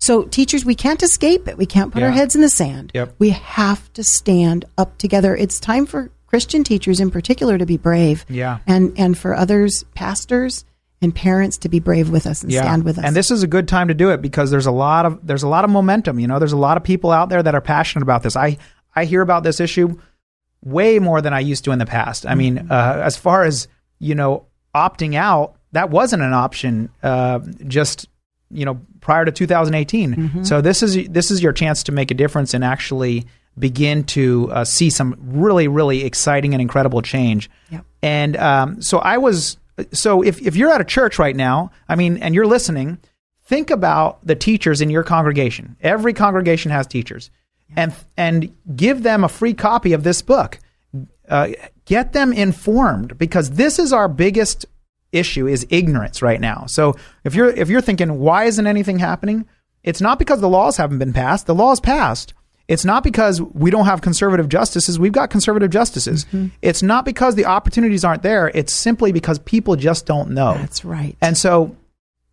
So, 0.06 0.22
teachers, 0.22 0.64
we 0.64 0.76
can't 0.76 1.02
escape 1.02 1.48
it. 1.48 1.58
We 1.58 1.66
can't 1.66 1.92
put 1.92 2.04
our 2.04 2.12
heads 2.12 2.36
in 2.36 2.40
the 2.40 2.48
sand. 2.48 2.92
Yep. 2.94 3.16
We 3.18 3.30
have 3.30 3.92
to 3.94 4.04
stand 4.04 4.64
up 4.78 4.96
together. 4.98 5.34
It's 5.34 5.58
time 5.58 5.84
for 5.84 6.12
Christian 6.28 6.62
teachers 6.62 7.00
in 7.00 7.10
particular 7.10 7.58
to 7.58 7.66
be 7.66 7.76
brave. 7.76 8.24
Yeah. 8.28 8.58
And, 8.68 8.96
and 8.96 9.18
for 9.18 9.34
others, 9.34 9.84
pastors 9.96 10.64
and 11.02 11.12
parents 11.12 11.58
to 11.58 11.68
be 11.68 11.80
brave 11.80 12.08
with 12.08 12.24
us 12.24 12.44
and 12.44 12.52
stand 12.52 12.84
with 12.84 12.98
us. 12.98 13.04
And 13.04 13.16
this 13.16 13.32
is 13.32 13.42
a 13.42 13.48
good 13.48 13.66
time 13.66 13.88
to 13.88 13.94
do 13.94 14.10
it 14.10 14.22
because 14.22 14.52
there's 14.52 14.66
a 14.66 14.70
lot 14.70 15.06
of 15.06 15.26
there's 15.26 15.42
a 15.42 15.48
lot 15.48 15.64
of 15.64 15.70
momentum. 15.70 16.20
You 16.20 16.28
know, 16.28 16.38
there's 16.38 16.52
a 16.52 16.56
lot 16.56 16.76
of 16.76 16.84
people 16.84 17.10
out 17.10 17.28
there 17.28 17.42
that 17.42 17.54
are 17.56 17.60
passionate 17.60 18.02
about 18.02 18.22
this. 18.22 18.36
I 18.36 18.58
I 18.94 19.06
hear 19.06 19.22
about 19.22 19.42
this 19.42 19.58
issue 19.58 19.98
way 20.62 21.00
more 21.00 21.20
than 21.20 21.32
I 21.32 21.40
used 21.40 21.64
to 21.64 21.72
in 21.72 21.78
the 21.80 21.84
past. 21.86 22.26
I 22.26 22.34
mean, 22.36 22.58
Mm-hmm. 22.58 22.72
uh, 22.72 23.02
as 23.02 23.16
far 23.16 23.42
as 23.42 23.66
you 23.98 24.14
know, 24.14 24.46
opting 24.74 25.16
out 25.16 25.56
that 25.72 25.90
wasn't 25.90 26.22
an 26.22 26.32
option 26.32 26.90
uh, 27.02 27.40
just 27.66 28.08
you 28.50 28.64
know 28.64 28.80
prior 29.00 29.24
to 29.24 29.32
2018. 29.32 30.14
Mm-hmm. 30.14 30.44
So 30.44 30.60
this 30.60 30.82
is 30.82 31.08
this 31.08 31.30
is 31.30 31.42
your 31.42 31.52
chance 31.52 31.82
to 31.84 31.92
make 31.92 32.10
a 32.10 32.14
difference 32.14 32.54
and 32.54 32.64
actually 32.64 33.26
begin 33.58 34.04
to 34.04 34.50
uh, 34.52 34.64
see 34.64 34.90
some 34.90 35.16
really 35.20 35.68
really 35.68 36.04
exciting 36.04 36.54
and 36.54 36.60
incredible 36.60 37.02
change. 37.02 37.50
Yep. 37.70 37.84
And 38.02 38.36
um, 38.36 38.82
so 38.82 38.98
I 38.98 39.18
was 39.18 39.56
so 39.92 40.22
if 40.22 40.40
if 40.40 40.56
you're 40.56 40.72
at 40.72 40.80
a 40.80 40.84
church 40.84 41.18
right 41.18 41.36
now, 41.36 41.70
I 41.88 41.96
mean, 41.96 42.18
and 42.18 42.34
you're 42.34 42.46
listening, 42.46 42.98
think 43.44 43.70
about 43.70 44.24
the 44.26 44.34
teachers 44.34 44.80
in 44.80 44.90
your 44.90 45.02
congregation. 45.02 45.76
Every 45.80 46.12
congregation 46.12 46.70
has 46.70 46.86
teachers, 46.86 47.30
and 47.76 47.94
and 48.16 48.54
give 48.74 49.02
them 49.02 49.24
a 49.24 49.28
free 49.28 49.54
copy 49.54 49.92
of 49.92 50.02
this 50.02 50.22
book. 50.22 50.58
Uh, 51.28 51.48
get 51.84 52.12
them 52.12 52.32
informed 52.32 53.18
because 53.18 53.50
this 53.50 53.80
is 53.80 53.92
our 53.92 54.08
biggest 54.08 54.64
issue 55.12 55.46
is 55.46 55.66
ignorance 55.70 56.22
right 56.22 56.40
now. 56.40 56.66
So 56.66 56.94
if 57.24 57.34
you're 57.34 57.50
if 57.50 57.68
you're 57.68 57.80
thinking 57.80 58.18
why 58.18 58.44
isn't 58.44 58.66
anything 58.66 58.98
happening, 58.98 59.46
it's 59.82 60.00
not 60.00 60.18
because 60.18 60.40
the 60.40 60.48
laws 60.48 60.76
haven't 60.76 60.98
been 60.98 61.12
passed. 61.12 61.46
The 61.46 61.54
laws 61.54 61.80
passed. 61.80 62.34
It's 62.68 62.84
not 62.84 63.04
because 63.04 63.40
we 63.40 63.70
don't 63.70 63.84
have 63.84 64.00
conservative 64.00 64.48
justices. 64.48 64.98
We've 64.98 65.12
got 65.12 65.30
conservative 65.30 65.70
justices. 65.70 66.24
Mm-hmm. 66.26 66.48
It's 66.62 66.82
not 66.82 67.04
because 67.04 67.36
the 67.36 67.44
opportunities 67.46 68.04
aren't 68.04 68.22
there. 68.22 68.48
It's 68.54 68.72
simply 68.72 69.12
because 69.12 69.38
people 69.38 69.76
just 69.76 70.04
don't 70.04 70.30
know. 70.30 70.54
That's 70.54 70.84
right. 70.84 71.16
And 71.20 71.38
so, 71.38 71.76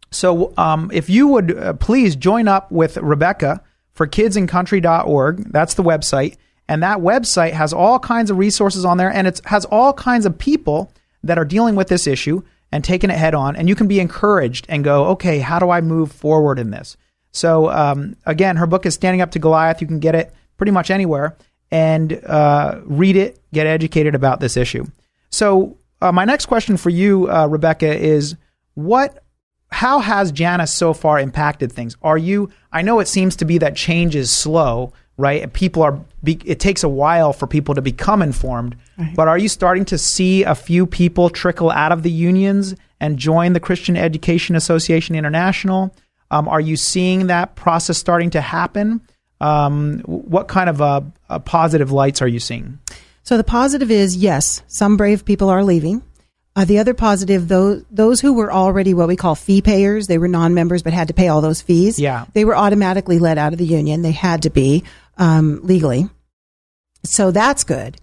so 0.09 0.51
um, 0.57 0.89
if 0.91 1.07
you 1.07 1.27
would 1.27 1.55
uh, 1.55 1.73
please 1.73 2.15
join 2.15 2.47
up 2.47 2.71
with 2.71 2.97
Rebecca 2.97 3.61
for 3.93 4.07
kidsandcountry.org. 4.07 5.51
That's 5.51 5.75
the 5.75 5.83
website. 5.83 6.37
And 6.67 6.81
that 6.81 6.99
website 6.99 7.51
has 7.51 7.71
all 7.71 7.99
kinds 7.99 8.31
of 8.31 8.37
resources 8.37 8.85
on 8.85 8.97
there 8.97 9.11
and 9.13 9.27
it 9.27 9.41
has 9.45 9.65
all 9.65 9.93
kinds 9.93 10.25
of 10.25 10.37
people 10.37 10.91
that 11.23 11.37
are 11.37 11.45
dealing 11.45 11.75
with 11.75 11.89
this 11.89 12.07
issue 12.07 12.41
and 12.73 12.83
taking 12.83 13.11
it 13.11 13.17
head 13.17 13.35
on. 13.35 13.55
And 13.55 13.69
you 13.69 13.75
can 13.75 13.87
be 13.87 13.99
encouraged 13.99 14.65
and 14.67 14.83
go, 14.83 15.05
okay, 15.09 15.37
how 15.37 15.59
do 15.59 15.69
I 15.69 15.79
move 15.79 16.11
forward 16.11 16.57
in 16.57 16.71
this? 16.71 16.97
So, 17.31 17.69
um, 17.69 18.15
again, 18.25 18.55
her 18.55 18.65
book 18.65 18.87
is 18.87 18.95
Standing 18.95 19.21
Up 19.21 19.29
to 19.31 19.39
Goliath. 19.39 19.79
You 19.79 19.85
can 19.85 19.99
get 19.99 20.15
it 20.15 20.33
pretty 20.57 20.71
much 20.71 20.89
anywhere 20.89 21.37
and 21.69 22.13
uh, 22.25 22.81
read 22.85 23.15
it, 23.15 23.39
get 23.53 23.67
educated 23.67 24.15
about 24.15 24.39
this 24.39 24.57
issue. 24.57 24.85
So, 25.29 25.77
uh, 26.01 26.11
my 26.11 26.25
next 26.25 26.47
question 26.47 26.75
for 26.75 26.89
you, 26.89 27.29
uh, 27.31 27.45
Rebecca, 27.45 27.95
is 27.95 28.35
what 28.73 29.23
how 29.71 29.99
has 29.99 30.31
Janus 30.31 30.73
so 30.73 30.93
far 30.93 31.19
impacted 31.19 31.71
things? 31.71 31.95
Are 32.01 32.17
you? 32.17 32.49
I 32.71 32.81
know 32.81 32.99
it 32.99 33.07
seems 33.07 33.35
to 33.37 33.45
be 33.45 33.59
that 33.59 33.75
change 33.75 34.15
is 34.15 34.31
slow, 34.31 34.93
right? 35.17 35.41
And 35.41 35.51
people 35.53 35.83
are. 35.83 35.99
Be, 36.23 36.39
it 36.45 36.59
takes 36.59 36.83
a 36.83 36.89
while 36.89 37.33
for 37.33 37.47
people 37.47 37.75
to 37.75 37.81
become 37.81 38.21
informed. 38.21 38.77
Right. 38.97 39.13
But 39.15 39.27
are 39.27 39.37
you 39.37 39.49
starting 39.49 39.85
to 39.85 39.97
see 39.97 40.43
a 40.43 40.55
few 40.55 40.85
people 40.85 41.29
trickle 41.29 41.69
out 41.69 41.91
of 41.91 42.03
the 42.03 42.11
unions 42.11 42.75
and 42.99 43.17
join 43.17 43.53
the 43.53 43.59
Christian 43.59 43.97
Education 43.97 44.55
Association 44.55 45.15
International? 45.15 45.93
Um, 46.31 46.47
are 46.47 46.61
you 46.61 46.77
seeing 46.77 47.27
that 47.27 47.55
process 47.55 47.97
starting 47.97 48.31
to 48.31 48.41
happen? 48.41 49.01
Um, 49.41 49.99
what 50.05 50.47
kind 50.47 50.69
of 50.69 50.81
uh, 50.81 51.01
uh, 51.29 51.39
positive 51.39 51.91
lights 51.91 52.21
are 52.21 52.27
you 52.27 52.39
seeing? 52.39 52.79
So 53.23 53.37
the 53.37 53.43
positive 53.43 53.91
is 53.91 54.15
yes, 54.15 54.63
some 54.67 54.97
brave 54.97 55.25
people 55.25 55.49
are 55.49 55.63
leaving. 55.63 56.01
Uh, 56.55 56.65
the 56.65 56.77
other 56.77 56.93
positive, 56.93 57.47
those 57.47 57.83
those 57.89 58.21
who 58.21 58.33
were 58.33 58.53
already 58.53 58.93
what 58.93 59.07
we 59.07 59.15
call 59.15 59.33
fee 59.33 59.61
payers, 59.61 60.05
they 60.05 60.19
were 60.19 60.27
non-members 60.27 60.83
but 60.83 60.93
had 60.93 61.07
to 61.07 61.13
pay 61.13 61.27
all 61.27 61.41
those 61.41 61.61
fees. 61.61 61.97
Yeah. 61.99 62.25
they 62.33 62.45
were 62.45 62.55
automatically 62.55 63.17
let 63.17 63.39
out 63.39 63.53
of 63.53 63.59
the 63.59 63.65
union. 63.65 64.03
They 64.03 64.11
had 64.11 64.43
to 64.43 64.51
be 64.51 64.83
um, 65.17 65.59
legally. 65.63 66.09
So 67.03 67.31
that's 67.31 67.63
good. 67.63 67.97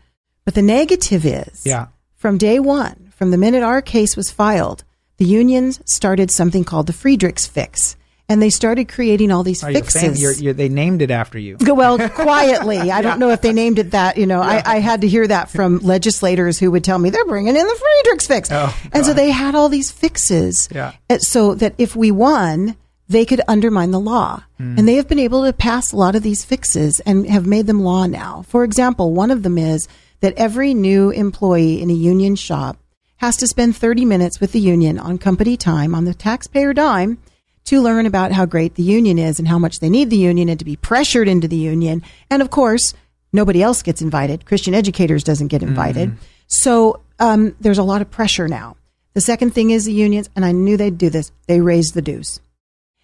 But 0.45 0.55
the 0.55 0.63
negative 0.63 1.25
is, 1.25 1.63
Yeah. 1.65 1.87
from 2.17 2.39
day 2.39 2.59
one, 2.59 3.13
from 3.17 3.31
the 3.31 3.39
minute 3.39 3.63
our 3.63 3.83
case 3.83 4.17
was 4.17 4.31
filed, 4.31 4.85
the 5.19 5.25
unions 5.27 5.81
started 5.87 6.31
something 6.31 6.65
called 6.65 6.87
the 6.87 6.93
Friedrichs 6.95 7.47
fix, 7.47 7.97
and 8.29 8.41
they 8.41 8.49
started 8.49 8.89
creating 8.89 9.31
all 9.31 9.43
these 9.43 9.63
Are 9.63 9.71
you 9.71 9.79
a 9.79 9.83
fan? 9.83 10.03
fixes. 10.03 10.21
You're, 10.23 10.33
you're, 10.33 10.53
they 10.55 10.69
named 10.69 11.03
it 11.03 11.11
after 11.11 11.39
you. 11.39 11.57
Well, 11.61 11.99
quietly. 12.11 12.91
I 12.91 13.03
don't 13.03 13.19
know 13.19 13.31
if 13.31 13.41
they 13.43 13.53
named 13.53 13.79
it 13.79 13.91
that. 13.91 14.17
You 14.17 14.27
know, 14.27 14.41
I, 14.41 14.63
I 14.65 14.79
had 14.79 15.01
to 15.03 15.09
hear 15.09 15.27
that 15.27 15.51
from 15.51 15.79
legislators 15.79 16.59
who 16.59 16.71
would 16.71 16.85
tell 16.85 16.99
me 16.99 17.11
they're 17.11 17.25
bringing 17.27 17.57
in 17.57 17.67
the 17.67 17.75
Friedrichs 18.03 18.27
fix. 18.27 18.49
Oh, 18.51 18.75
and 18.93 19.05
so 19.05 19.13
they 19.13 19.31
had 19.31 19.55
all 19.55 19.69
these 19.69 19.91
fixes 19.91 20.69
Yeah. 20.73 20.93
so 21.19 21.55
that 21.57 21.75
if 21.77 21.95
we 21.97 22.11
won, 22.13 22.77
they 23.11 23.25
could 23.25 23.41
undermine 23.49 23.91
the 23.91 23.99
law. 23.99 24.45
Hmm. 24.57 24.79
And 24.79 24.87
they 24.87 24.95
have 24.95 25.09
been 25.09 25.19
able 25.19 25.45
to 25.45 25.53
pass 25.53 25.91
a 25.91 25.97
lot 25.97 26.15
of 26.15 26.23
these 26.23 26.45
fixes 26.45 27.01
and 27.01 27.29
have 27.29 27.45
made 27.45 27.67
them 27.67 27.83
law 27.83 28.07
now. 28.07 28.45
For 28.47 28.63
example, 28.63 29.13
one 29.13 29.33
of 29.33 29.43
them 29.43 29.59
is 29.59 29.89
that 30.21 30.35
every 30.37 30.75
new 30.75 31.11
employee 31.11 31.83
in 31.83 31.91
a 31.91 31.95
union 31.95 32.37
shop 32.37 32.77
has 33.17 33.37
to 33.39 33.49
spend 33.49 33.77
30 33.77 34.05
minutes 34.05 34.39
with 34.39 34.53
the 34.53 34.61
union 34.61 34.97
on 34.97 35.19
company 35.19 35.57
time 35.57 35.93
on 35.93 36.05
the 36.05 36.15
taxpayer 36.15 36.73
dime 36.73 37.19
to 37.65 37.81
learn 37.81 38.07
about 38.07 38.31
how 38.31 38.47
great 38.47 38.77
the 38.77 38.83
union 38.85 39.19
is 39.19 39.41
and 39.41 39.49
how 39.49 39.59
much 39.59 39.81
they 39.81 39.91
need 39.91 40.09
the 40.09 40.17
union 40.17 40.49
and 40.49 40.61
to 40.61 40.65
be 40.65 40.77
pressured 40.77 41.27
into 41.27 41.49
the 41.49 41.57
union. 41.57 42.05
And 42.31 42.41
of 42.41 42.51
course, 42.51 42.95
nobody 43.33 43.61
else 43.61 43.83
gets 43.83 44.01
invited. 44.01 44.47
Christian 44.47 44.73
educators 44.73 45.25
doesn't 45.25 45.49
get 45.49 45.65
invited. 45.65 46.11
So 46.47 47.01
um, 47.19 47.57
there's 47.59 47.79
a 47.79 47.83
lot 47.83 48.03
of 48.03 48.11
pressure 48.11 48.47
now. 48.47 48.77
The 49.15 49.21
second 49.21 49.51
thing 49.51 49.71
is 49.71 49.85
the 49.85 49.93
unions, 49.93 50.31
and 50.37 50.45
I 50.45 50.53
knew 50.53 50.77
they'd 50.77 50.97
do 50.97 51.11
this. 51.11 51.33
They 51.49 51.61
raised 51.61 51.95
the 51.95 52.03
dues. 52.03 52.41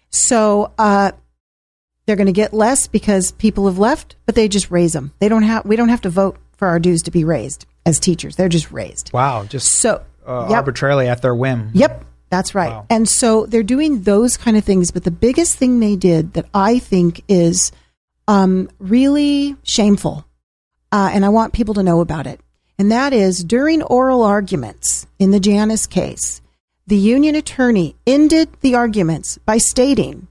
So 0.09 0.71
uh, 0.77 1.11
they're 2.05 2.15
going 2.15 2.27
to 2.27 2.33
get 2.33 2.53
less 2.53 2.87
because 2.87 3.31
people 3.33 3.67
have 3.67 3.77
left, 3.77 4.15
but 4.25 4.35
they 4.35 4.47
just 4.47 4.71
raise 4.71 4.93
them. 4.93 5.13
They 5.19 5.29
don't 5.29 5.43
have. 5.43 5.65
We 5.65 5.75
don't 5.75 5.89
have 5.89 6.01
to 6.01 6.09
vote 6.09 6.37
for 6.57 6.67
our 6.67 6.79
dues 6.79 7.03
to 7.03 7.11
be 7.11 7.23
raised 7.23 7.65
as 7.85 7.99
teachers. 7.99 8.35
They're 8.35 8.49
just 8.49 8.71
raised. 8.71 9.11
Wow, 9.13 9.45
just 9.45 9.67
So 9.67 10.03
uh, 10.25 10.47
yep. 10.49 10.57
arbitrarily 10.57 11.07
at 11.07 11.21
their 11.21 11.35
whim. 11.35 11.71
Yep, 11.73 12.05
that's 12.29 12.55
right. 12.55 12.69
Wow. 12.69 12.85
And 12.89 13.07
so 13.07 13.45
they're 13.45 13.63
doing 13.63 14.01
those 14.01 14.37
kind 14.37 14.57
of 14.57 14.63
things. 14.63 14.91
But 14.91 15.03
the 15.03 15.11
biggest 15.11 15.55
thing 15.57 15.79
they 15.79 15.95
did 15.95 16.33
that 16.33 16.45
I 16.53 16.79
think 16.79 17.23
is 17.27 17.71
um, 18.27 18.69
really 18.79 19.55
shameful, 19.63 20.25
uh, 20.91 21.11
and 21.13 21.23
I 21.23 21.29
want 21.29 21.53
people 21.53 21.75
to 21.75 21.83
know 21.83 22.01
about 22.01 22.27
it, 22.27 22.41
and 22.79 22.91
that 22.91 23.13
is 23.13 23.43
during 23.43 23.83
oral 23.83 24.23
arguments 24.23 25.07
in 25.19 25.31
the 25.31 25.39
Janus 25.39 25.87
case, 25.87 26.41
the 26.87 26.97
union 26.97 27.35
attorney 27.35 27.95
ended 28.07 28.49
the 28.61 28.75
arguments 28.75 29.37
by 29.39 29.57
stating 29.57 30.27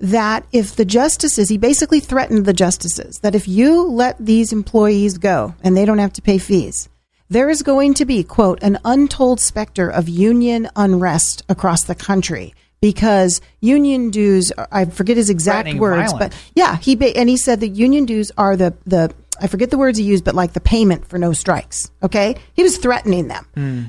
that 0.00 0.46
if 0.52 0.74
the 0.74 0.84
justices, 0.84 1.48
he 1.48 1.58
basically 1.58 2.00
threatened 2.00 2.46
the 2.46 2.52
justices 2.52 3.18
that 3.18 3.34
if 3.34 3.46
you 3.46 3.82
let 3.82 4.16
these 4.18 4.52
employees 4.52 5.18
go 5.18 5.54
and 5.62 5.76
they 5.76 5.84
don't 5.84 5.98
have 5.98 6.12
to 6.14 6.22
pay 6.22 6.38
fees, 6.38 6.88
there 7.28 7.50
is 7.50 7.62
going 7.62 7.94
to 7.94 8.06
be, 8.06 8.24
quote, 8.24 8.62
an 8.62 8.78
untold 8.84 9.38
specter 9.40 9.90
of 9.90 10.08
union 10.08 10.68
unrest 10.76 11.42
across 11.48 11.84
the 11.84 11.94
country 11.94 12.54
because 12.80 13.40
union 13.60 14.08
dues, 14.10 14.50
I 14.72 14.86
forget 14.86 15.16
his 15.16 15.28
exact 15.28 15.74
words, 15.74 16.12
violence. 16.12 16.34
but 16.34 16.50
yeah, 16.54 16.76
he, 16.76 16.94
ba- 16.94 17.14
and 17.16 17.28
he 17.28 17.36
said 17.36 17.60
that 17.60 17.68
union 17.70 18.06
dues 18.06 18.32
are 18.38 18.56
the, 18.56 18.74
the, 18.86 19.12
I 19.40 19.48
forget 19.48 19.70
the 19.70 19.78
words 19.78 19.98
he 19.98 20.04
used, 20.04 20.24
but 20.24 20.34
like 20.34 20.52
the 20.52 20.60
payment 20.60 21.06
for 21.06 21.18
no 21.18 21.32
strikes. 21.32 21.90
Okay. 22.02 22.36
He 22.54 22.62
was 22.62 22.78
threatening 22.78 23.28
them. 23.28 23.46
Hmm. 23.54 23.82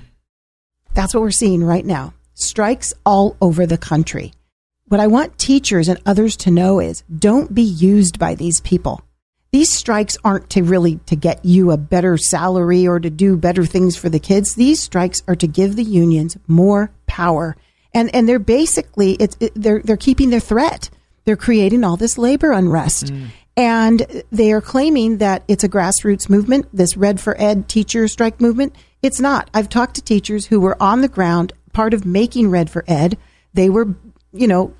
That's 0.99 1.13
what 1.13 1.21
we're 1.21 1.31
seeing 1.31 1.63
right 1.63 1.85
now. 1.85 2.13
Strikes 2.33 2.93
all 3.05 3.37
over 3.39 3.65
the 3.65 3.77
country. 3.77 4.33
What 4.89 4.99
I 4.99 5.07
want 5.07 5.37
teachers 5.37 5.87
and 5.87 5.97
others 6.05 6.35
to 6.35 6.51
know 6.51 6.81
is 6.81 7.05
don't 7.07 7.55
be 7.55 7.61
used 7.61 8.19
by 8.19 8.35
these 8.35 8.59
people. 8.59 9.01
These 9.53 9.69
strikes 9.69 10.17
aren't 10.25 10.49
to 10.49 10.61
really 10.61 10.97
to 11.05 11.15
get 11.15 11.45
you 11.45 11.71
a 11.71 11.77
better 11.77 12.17
salary 12.17 12.85
or 12.85 12.99
to 12.99 13.09
do 13.09 13.37
better 13.37 13.65
things 13.65 13.95
for 13.95 14.09
the 14.09 14.19
kids. 14.19 14.55
These 14.55 14.81
strikes 14.81 15.21
are 15.25 15.37
to 15.37 15.47
give 15.47 15.77
the 15.77 15.83
unions 15.83 16.35
more 16.47 16.91
power. 17.07 17.55
And 17.93 18.13
and 18.13 18.27
they're 18.27 18.37
basically 18.37 19.13
it's 19.13 19.37
it, 19.39 19.53
they're 19.55 19.81
they're 19.81 19.95
keeping 19.95 20.31
their 20.31 20.41
threat. 20.41 20.89
They're 21.23 21.37
creating 21.37 21.85
all 21.85 21.95
this 21.95 22.17
labor 22.17 22.51
unrest. 22.51 23.05
Mm. 23.05 23.27
And 23.55 24.23
they 24.33 24.51
are 24.51 24.59
claiming 24.59 25.19
that 25.19 25.43
it's 25.47 25.63
a 25.63 25.69
grassroots 25.69 26.29
movement, 26.29 26.67
this 26.73 26.97
Red 26.97 27.21
for 27.21 27.39
Ed 27.39 27.69
teacher 27.69 28.09
strike 28.09 28.41
movement. 28.41 28.75
It's 29.01 29.19
not. 29.19 29.49
I've 29.53 29.69
talked 29.69 29.95
to 29.95 30.01
teachers 30.01 30.47
who 30.47 30.59
were 30.59 30.81
on 30.81 31.01
the 31.01 31.07
ground, 31.07 31.53
part 31.73 31.93
of 31.93 32.05
making 32.05 32.49
Red 32.49 32.69
for 32.69 32.83
Ed. 32.87 33.17
They 33.53 33.69
were, 33.69 33.95
you 34.33 34.47
know, 34.47 34.73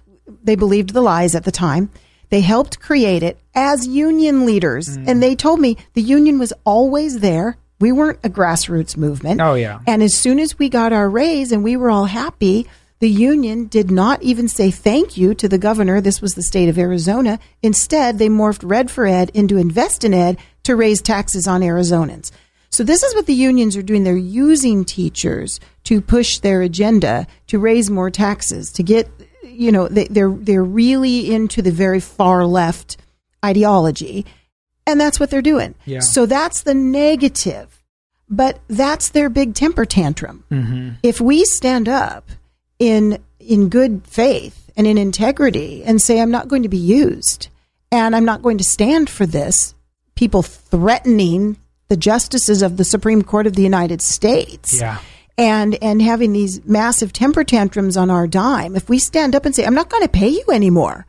they 0.43 0.55
believed 0.55 0.93
the 0.93 1.01
lies 1.01 1.35
at 1.35 1.45
the 1.45 1.51
time. 1.51 1.89
They 2.29 2.41
helped 2.41 2.79
create 2.79 3.23
it 3.23 3.39
as 3.55 3.87
union 3.87 4.45
leaders. 4.45 4.97
Mm. 4.97 5.07
And 5.07 5.23
they 5.23 5.35
told 5.35 5.59
me 5.59 5.77
the 5.93 6.01
union 6.01 6.37
was 6.37 6.53
always 6.63 7.19
there. 7.19 7.57
We 7.79 7.91
weren't 7.91 8.19
a 8.23 8.29
grassroots 8.29 8.97
movement. 8.97 9.41
Oh, 9.41 9.55
yeah. 9.55 9.79
And 9.87 10.03
as 10.03 10.15
soon 10.15 10.39
as 10.39 10.59
we 10.59 10.69
got 10.69 10.93
our 10.93 11.09
raise 11.09 11.51
and 11.51 11.63
we 11.63 11.77
were 11.77 11.89
all 11.89 12.05
happy, 12.05 12.67
the 12.99 13.09
union 13.09 13.67
did 13.67 13.89
not 13.89 14.21
even 14.21 14.49
say 14.49 14.69
thank 14.69 15.15
you 15.15 15.33
to 15.35 15.47
the 15.47 15.57
governor. 15.57 16.01
This 16.01 16.21
was 16.21 16.35
the 16.35 16.43
state 16.43 16.67
of 16.67 16.77
Arizona. 16.77 17.39
Instead, 17.63 18.19
they 18.19 18.27
morphed 18.27 18.69
Red 18.69 18.91
for 18.91 19.05
Ed 19.07 19.31
into 19.33 19.55
Invest 19.57 20.03
in 20.03 20.13
Ed 20.13 20.37
to 20.63 20.75
raise 20.75 21.01
taxes 21.01 21.47
on 21.47 21.61
Arizonans. 21.61 22.31
So 22.69 22.83
this 22.83 23.03
is 23.03 23.15
what 23.15 23.25
the 23.25 23.33
unions 23.33 23.75
are 23.75 23.81
doing. 23.81 24.03
They're 24.03 24.15
using 24.15 24.85
teachers 24.85 25.59
to 25.85 26.01
push 26.01 26.39
their 26.39 26.61
agenda 26.61 27.27
to 27.47 27.59
raise 27.59 27.89
more 27.89 28.09
taxes, 28.09 28.71
to 28.73 28.83
get, 28.83 29.09
you 29.43 29.71
know, 29.71 29.87
they, 29.87 30.05
they're, 30.05 30.31
they're 30.31 30.63
really 30.63 31.33
into 31.33 31.61
the 31.61 31.71
very 31.71 31.99
far 31.99 32.45
left 32.45 32.97
ideology. 33.43 34.25
And 34.85 34.99
that's 34.99 35.19
what 35.19 35.29
they're 35.29 35.41
doing. 35.41 35.75
Yeah. 35.85 35.99
So 35.99 36.25
that's 36.25 36.61
the 36.61 36.73
negative. 36.73 37.75
But 38.29 38.59
that's 38.67 39.09
their 39.09 39.29
big 39.29 39.55
temper 39.55 39.85
tantrum. 39.85 40.43
Mm-hmm. 40.51 40.89
If 41.01 41.19
we 41.19 41.45
stand 41.45 41.89
up 41.89 42.29
in 42.77 43.19
in 43.39 43.69
good 43.69 44.05
faith 44.05 44.69
and 44.77 44.85
in 44.85 44.97
integrity 44.97 45.83
and 45.83 46.01
say 46.01 46.21
I'm 46.21 46.31
not 46.31 46.47
going 46.47 46.63
to 46.63 46.69
be 46.69 46.77
used 46.77 47.47
and 47.91 48.15
I'm 48.15 48.25
not 48.25 48.43
going 48.43 48.59
to 48.59 48.63
stand 48.63 49.09
for 49.09 49.25
this, 49.25 49.73
people 50.15 50.43
threatening 50.43 51.57
the 51.89 51.97
justices 51.97 52.61
of 52.61 52.77
the 52.77 52.83
Supreme 52.85 53.21
Court 53.21 53.47
of 53.47 53.53
the 53.53 53.63
United 53.63 54.01
States. 54.01 54.79
Yeah. 54.79 54.99
And 55.37 55.77
and 55.81 56.01
having 56.01 56.33
these 56.33 56.63
massive 56.65 57.13
temper 57.13 57.43
tantrums 57.43 57.97
on 57.97 58.09
our 58.09 58.27
dime. 58.27 58.75
If 58.75 58.89
we 58.89 58.99
stand 58.99 59.35
up 59.35 59.45
and 59.45 59.55
say 59.55 59.65
I'm 59.65 59.75
not 59.75 59.89
going 59.89 60.03
to 60.03 60.09
pay 60.09 60.29
you 60.29 60.45
anymore. 60.51 61.05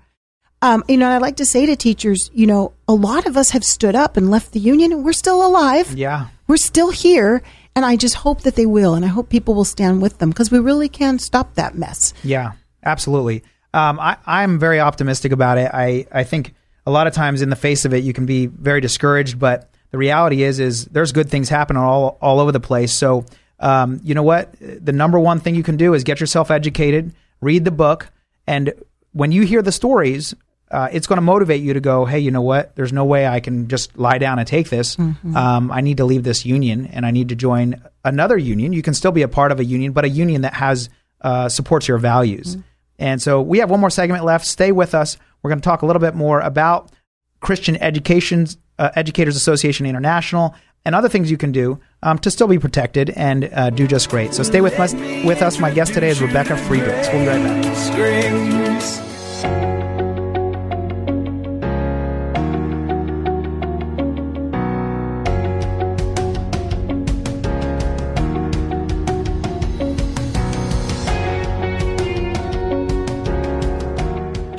Um, 0.62 0.84
you 0.88 0.98
know, 0.98 1.08
I 1.08 1.18
like 1.18 1.36
to 1.36 1.46
say 1.46 1.64
to 1.66 1.74
teachers, 1.74 2.30
you 2.34 2.46
know, 2.46 2.74
a 2.86 2.92
lot 2.92 3.26
of 3.26 3.36
us 3.36 3.50
have 3.50 3.64
stood 3.64 3.94
up 3.94 4.16
and 4.16 4.30
left 4.30 4.52
the 4.52 4.60
union 4.60 4.92
and 4.92 5.04
we're 5.04 5.14
still 5.14 5.44
alive. 5.46 5.92
Yeah. 5.96 6.26
We're 6.48 6.58
still 6.58 6.90
here, 6.90 7.42
and 7.74 7.84
I 7.84 7.96
just 7.96 8.16
hope 8.16 8.42
that 8.42 8.56
they 8.56 8.66
will, 8.66 8.94
and 8.94 9.04
I 9.04 9.08
hope 9.08 9.30
people 9.30 9.54
will 9.54 9.64
stand 9.64 10.02
with 10.02 10.18
them 10.18 10.30
because 10.30 10.50
we 10.50 10.58
really 10.58 10.88
can 10.88 11.18
stop 11.18 11.54
that 11.54 11.76
mess. 11.76 12.12
Yeah, 12.24 12.52
absolutely. 12.84 13.42
Um, 13.72 13.98
I, 14.00 14.16
I'm 14.26 14.58
very 14.58 14.80
optimistic 14.80 15.32
about 15.32 15.58
it. 15.58 15.70
I, 15.72 16.06
I 16.12 16.24
think 16.24 16.54
a 16.86 16.90
lot 16.90 17.06
of 17.06 17.14
times 17.14 17.40
in 17.40 17.50
the 17.50 17.56
face 17.56 17.84
of 17.84 17.94
it, 17.94 18.04
you 18.04 18.12
can 18.12 18.26
be 18.26 18.46
very 18.46 18.80
discouraged. 18.80 19.38
But 19.38 19.69
the 19.90 19.98
reality 19.98 20.42
is, 20.42 20.60
is 20.60 20.86
there's 20.86 21.12
good 21.12 21.28
things 21.28 21.48
happening 21.48 21.82
all 21.82 22.18
all 22.20 22.40
over 22.40 22.52
the 22.52 22.60
place. 22.60 22.92
So 22.92 23.24
um, 23.58 24.00
you 24.02 24.14
know 24.14 24.22
what? 24.22 24.54
The 24.60 24.92
number 24.92 25.18
one 25.18 25.40
thing 25.40 25.54
you 25.54 25.62
can 25.62 25.76
do 25.76 25.94
is 25.94 26.04
get 26.04 26.20
yourself 26.20 26.50
educated, 26.50 27.14
read 27.40 27.64
the 27.64 27.70
book, 27.70 28.08
and 28.46 28.72
when 29.12 29.32
you 29.32 29.42
hear 29.42 29.62
the 29.62 29.72
stories, 29.72 30.34
uh, 30.70 30.88
it's 30.92 31.06
going 31.06 31.16
to 31.16 31.22
motivate 31.22 31.60
you 31.62 31.74
to 31.74 31.80
go, 31.80 32.04
hey, 32.04 32.20
you 32.20 32.30
know 32.30 32.42
what? 32.42 32.74
There's 32.76 32.92
no 32.92 33.04
way 33.04 33.26
I 33.26 33.40
can 33.40 33.66
just 33.68 33.98
lie 33.98 34.18
down 34.18 34.38
and 34.38 34.46
take 34.46 34.70
this. 34.70 34.96
Um, 35.34 35.72
I 35.72 35.80
need 35.80 35.96
to 35.96 36.04
leave 36.04 36.22
this 36.22 36.46
union 36.46 36.86
and 36.86 37.04
I 37.04 37.10
need 37.10 37.30
to 37.30 37.34
join 37.34 37.82
another 38.04 38.38
union. 38.38 38.72
You 38.72 38.82
can 38.82 38.94
still 38.94 39.10
be 39.10 39.22
a 39.22 39.28
part 39.28 39.50
of 39.50 39.58
a 39.58 39.64
union, 39.64 39.92
but 39.92 40.04
a 40.04 40.08
union 40.08 40.42
that 40.42 40.54
has 40.54 40.88
uh, 41.20 41.48
supports 41.48 41.88
your 41.88 41.98
values. 41.98 42.56
And 43.00 43.20
so 43.20 43.42
we 43.42 43.58
have 43.58 43.70
one 43.70 43.80
more 43.80 43.90
segment 43.90 44.24
left. 44.24 44.46
Stay 44.46 44.70
with 44.70 44.94
us. 44.94 45.16
We're 45.42 45.50
going 45.50 45.60
to 45.60 45.64
talk 45.64 45.82
a 45.82 45.86
little 45.86 46.00
bit 46.00 46.14
more 46.14 46.40
about 46.40 46.92
Christian 47.40 47.76
Education 47.76 48.46
uh, 48.80 48.90
Educators 48.96 49.36
Association 49.36 49.86
International 49.86 50.56
and 50.84 50.94
other 50.94 51.08
things 51.08 51.30
you 51.30 51.36
can 51.36 51.52
do 51.52 51.78
um, 52.02 52.18
to 52.18 52.30
still 52.30 52.48
be 52.48 52.58
protected 52.58 53.10
and 53.10 53.44
uh, 53.52 53.68
do 53.70 53.86
just 53.86 54.08
great. 54.08 54.32
So 54.34 54.42
stay 54.42 54.62
with 54.62 54.80
us. 54.80 54.94
With 55.24 55.42
us, 55.42 55.58
my 55.58 55.70
guest 55.70 55.94
today 55.94 56.08
is 56.08 56.22
Rebecca 56.22 56.56
Friedrichs. 56.56 57.08
We'll 57.12 57.22
be 57.22 57.28
right 57.28 57.42
back. 57.42 57.60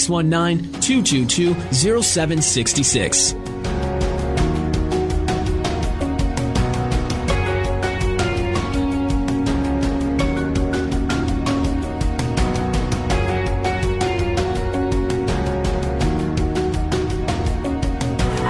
619 0.00 0.80
222 0.80 1.54
0766. 1.72 3.34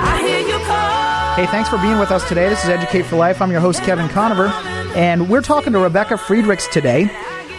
I 0.00 0.20
hear 0.22 0.40
you 0.40 0.58
call. 0.64 1.34
Hey, 1.34 1.46
thanks 1.46 1.68
for 1.68 1.78
being 1.78 1.98
with 1.98 2.10
us 2.10 2.26
today. 2.28 2.48
This 2.48 2.62
is 2.64 2.70
Educate 2.70 3.02
for 3.02 3.16
Life. 3.16 3.40
I'm 3.40 3.50
your 3.50 3.60
host, 3.60 3.82
Kevin 3.82 4.08
Conover, 4.08 4.46
and 4.94 5.28
we're 5.28 5.42
talking 5.42 5.72
to 5.72 5.78
Rebecca 5.78 6.16
Friedrichs 6.18 6.68
today. 6.68 7.10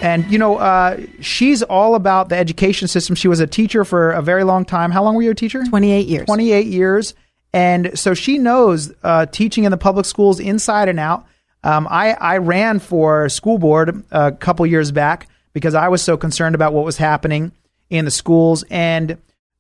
And, 0.02 0.30
you 0.32 0.38
know, 0.38 0.58
uh, 0.58 1.00
she's 1.20 1.62
all 1.62 1.96
about 1.96 2.30
the 2.30 2.38
education 2.38 2.88
system. 2.88 3.16
She 3.16 3.28
was 3.28 3.40
a 3.40 3.48
teacher 3.48 3.84
for 3.84 4.12
a 4.12 4.22
very 4.22 4.44
long 4.44 4.66
time. 4.66 4.92
How 4.92 5.04
long 5.04 5.16
were 5.16 5.22
you 5.22 5.32
a 5.32 5.36
teacher? 5.36 5.64
28 5.66 6.08
years. 6.08 6.26
28 6.26 6.68
years. 6.68 7.14
And 7.54 7.98
so 7.98 8.14
she 8.14 8.38
knows 8.38 8.94
uh, 9.04 9.26
teaching 9.26 9.64
in 9.64 9.72
the 9.72 9.78
public 9.78 10.06
schools 10.06 10.40
inside 10.40 10.88
and 10.88 11.00
out. 11.00 11.26
Um, 11.64 11.88
I, 11.90 12.14
I 12.14 12.38
ran 12.38 12.80
for 12.80 13.28
school 13.28 13.58
board 13.58 14.04
a 14.12 14.32
couple 14.32 14.66
years 14.66 14.92
back 14.92 15.28
because 15.54 15.76
I 15.76 15.90
was 15.90 16.02
so 16.02 16.16
concerned 16.16 16.56
about 16.56 16.74
what 16.74 16.86
was 16.86 16.98
happening 16.98 17.52
in 17.90 18.06
the 18.06 18.12
schools. 18.12 18.64
And, 18.70 19.18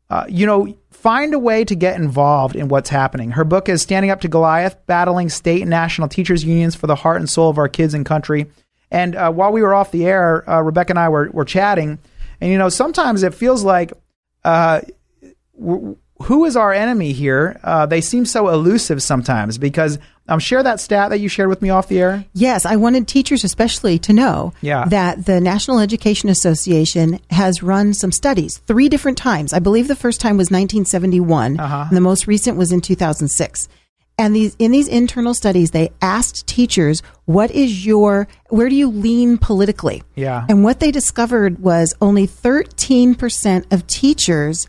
uh, 0.09 0.25
you 0.29 0.45
know, 0.45 0.77
find 0.91 1.33
a 1.33 1.39
way 1.39 1.65
to 1.65 1.75
get 1.75 1.99
involved 1.99 2.55
in 2.55 2.69
what's 2.69 2.89
happening. 2.89 3.31
Her 3.31 3.43
book 3.43 3.67
is 3.67 3.81
Standing 3.81 4.11
Up 4.11 4.21
to 4.21 4.27
Goliath 4.27 4.77
Battling 4.85 5.29
State 5.29 5.61
and 5.61 5.69
National 5.69 6.07
Teachers 6.07 6.43
Unions 6.43 6.75
for 6.75 6.87
the 6.87 6.95
Heart 6.95 7.17
and 7.17 7.29
Soul 7.29 7.49
of 7.49 7.57
Our 7.57 7.67
Kids 7.67 7.93
and 7.93 8.05
Country. 8.05 8.45
And 8.91 9.15
uh, 9.15 9.31
while 9.31 9.51
we 9.51 9.61
were 9.61 9.73
off 9.73 9.91
the 9.91 10.05
air, 10.05 10.49
uh, 10.49 10.61
Rebecca 10.61 10.91
and 10.91 10.99
I 10.99 11.09
were, 11.09 11.29
were 11.31 11.45
chatting. 11.45 11.99
And, 12.41 12.51
you 12.51 12.57
know, 12.57 12.69
sometimes 12.69 13.23
it 13.23 13.33
feels 13.33 13.63
like 13.63 13.93
uh, 14.43 14.81
w- 15.59 15.97
who 16.23 16.43
is 16.45 16.55
our 16.57 16.73
enemy 16.73 17.13
here? 17.13 17.59
Uh, 17.63 17.85
they 17.85 18.01
seem 18.01 18.25
so 18.25 18.49
elusive 18.49 19.01
sometimes 19.01 19.57
because 19.57 19.99
um, 20.27 20.37
share 20.39 20.61
that 20.63 20.79
stat 20.81 21.09
that 21.11 21.19
you 21.19 21.29
shared 21.29 21.47
with 21.49 21.61
me 21.61 21.69
off 21.69 21.87
the 21.87 21.99
air. 21.99 22.25
Yes, 22.33 22.65
I 22.65 22.75
wanted 22.75 23.07
teachers 23.07 23.43
especially 23.43 23.97
to 23.99 24.13
know 24.13 24.53
Yeah. 24.61 24.85
that 24.85 25.25
the 25.25 25.39
National 25.39 25.79
Education 25.79 26.27
Association 26.29 27.19
has 27.29 27.63
run 27.63 27.93
some 27.93 28.11
studies 28.11 28.57
three 28.67 28.89
different 28.89 29.17
times. 29.17 29.53
I 29.53 29.59
believe 29.59 29.87
the 29.87 29.95
first 29.95 30.19
time 30.19 30.35
was 30.37 30.51
1971, 30.51 31.59
Uh-huh. 31.59 31.85
and 31.87 31.95
the 31.97 32.01
most 32.01 32.27
recent 32.27 32.57
was 32.57 32.71
in 32.71 32.81
2006. 32.81 33.69
And 34.19 34.35
these 34.35 34.55
in 34.59 34.71
these 34.71 34.89
internal 34.89 35.33
studies, 35.33 35.71
they 35.71 35.91
asked 36.01 36.45
teachers, 36.45 37.01
"What 37.23 37.51
is 37.51 37.85
your 37.85 38.27
where 38.49 38.67
do 38.67 38.75
you 38.75 38.89
lean 38.89 39.37
politically?" 39.37 40.03
Yeah. 40.15 40.45
And 40.49 40.61
what 40.61 40.81
they 40.81 40.91
discovered 40.91 41.59
was 41.59 41.93
only 42.01 42.27
13% 42.27 43.65
of 43.71 43.87
teachers 43.87 44.67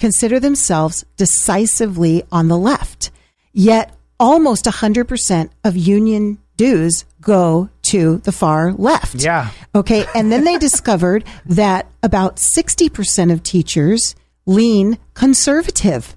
consider 0.00 0.40
themselves 0.40 1.04
decisively 1.16 2.24
on 2.32 2.48
the 2.48 2.58
left. 2.58 3.12
Yet 3.52 3.94
almost 4.18 4.66
100% 4.66 5.50
of 5.62 5.76
union 5.76 6.38
dues 6.56 7.04
go 7.20 7.68
to 7.82 8.18
the 8.18 8.32
far 8.32 8.72
left. 8.72 9.22
Yeah. 9.22 9.50
Okay. 9.74 10.06
And 10.14 10.32
then 10.32 10.44
they 10.44 10.58
discovered 10.58 11.24
that 11.46 11.86
about 12.02 12.36
60% 12.36 13.32
of 13.32 13.42
teachers 13.42 14.16
lean 14.44 14.98
conservative. 15.14 16.16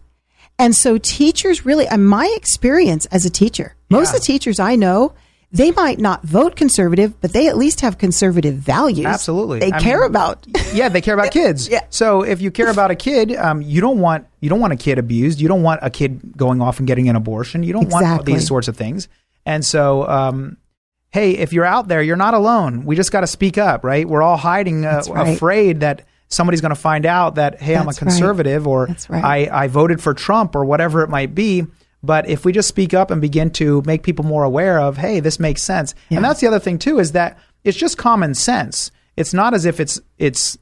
And 0.62 0.76
so 0.76 0.98
teachers 0.98 1.66
really, 1.66 1.88
in 1.92 2.04
my 2.06 2.32
experience 2.38 3.06
as 3.08 3.26
a 3.26 3.30
teacher, 3.30 3.76
most 3.90 4.10
Yeah. 4.12 4.16
of 4.16 4.22
the 4.22 4.26
teachers 4.26 4.60
I 4.60 4.76
know, 4.76 5.14
they 5.52 5.72
might 5.72 6.00
not 6.00 6.24
vote 6.24 6.56
conservative, 6.56 7.20
but 7.20 7.34
they 7.34 7.48
at 7.48 7.58
least 7.58 7.82
have 7.82 7.98
conservative 7.98 8.56
values. 8.56 9.06
Absolutely. 9.06 9.60
They 9.60 9.72
I 9.72 9.80
care 9.82 10.02
mean- 10.02 10.12
about. 10.12 10.46
yeah, 10.74 10.88
they 10.88 11.02
care 11.02 11.14
about 11.16 11.32
kids. 11.40 11.68
Yeah. 11.68 11.82
So 11.90 12.22
if 12.22 12.42
you 12.42 12.52
care 12.52 12.70
about 12.70 12.92
a 12.92 12.96
kid, 12.96 13.36
um, 13.36 13.62
you 13.62 13.82
don't 13.82 14.00
want 14.00 14.28
you 14.40 14.50
don't 14.50 14.60
want 14.62 14.72
a 14.72 14.78
kid 14.78 14.98
abused. 15.00 15.42
You 15.42 15.48
don't 15.48 15.64
want 15.64 15.80
a 15.84 15.90
kid 15.90 16.38
going 16.38 16.62
off 16.62 16.78
and 16.80 16.88
getting 16.88 17.10
an 17.10 17.16
abortion. 17.16 17.64
You 17.64 17.74
don't 17.74 17.90
want 17.90 18.26
these 18.26 18.46
sorts 18.48 18.68
of 18.68 18.78
things. 18.78 19.08
And 19.46 19.66
so, 19.66 20.08
um, 20.08 20.58
hey, 21.10 21.32
if 21.32 21.52
you're 21.54 21.66
out 21.66 21.88
there, 21.88 22.02
you're 22.04 22.16
not 22.16 22.34
alone. 22.36 22.86
We 22.86 22.96
just 22.96 23.12
got 23.12 23.22
to 23.22 23.28
speak 23.28 23.58
up, 23.58 23.84
right? 23.84 24.08
We're 24.08 24.22
all 24.22 24.38
hiding, 24.38 24.86
uh, 24.86 25.02
right. 25.10 25.36
afraid 25.36 25.80
that 25.82 26.04
somebody's 26.32 26.62
going 26.62 26.72
to 26.72 26.76
find 26.76 27.06
out 27.06 27.36
that 27.36 27.62
hey, 27.62 27.76
I'm 27.76 27.84
a 27.84 27.86
That's 27.86 28.02
right. 28.02 28.08
conservative 28.10 28.68
or 28.68 28.88
right. 29.10 29.24
I 29.52 29.64
I 29.64 29.68
voted 29.68 30.02
for 30.02 30.14
Trump 30.14 30.56
or 30.56 30.66
whatever 30.66 31.04
it 31.04 31.10
might 31.10 31.36
be. 31.36 31.68
But 32.04 32.28
if 32.28 32.46
we 32.46 32.52
just 32.52 32.68
speak 32.68 32.96
up 32.96 33.12
and 33.12 33.22
begin 33.22 33.52
to 33.52 33.84
make 33.86 34.02
people 34.02 34.26
more 34.26 34.44
aware 34.44 34.80
of, 34.80 34.98
hey, 34.98 35.20
this 35.20 35.40
makes 35.40 35.62
sense, 35.62 35.94
and 36.10 36.26
that's 36.26 36.42
the 36.42 36.48
other 36.48 36.60
thing 36.60 36.80
too, 36.80 36.98
is 36.98 37.12
that 37.12 37.38
it's 37.64 37.78
just 37.78 37.98
common 37.98 38.34
sense. 38.34 38.90
It's 39.16 39.36
not 39.36 39.54
as 39.54 39.66
if 39.66 39.80
it's 39.80 40.02
it's 40.18 40.58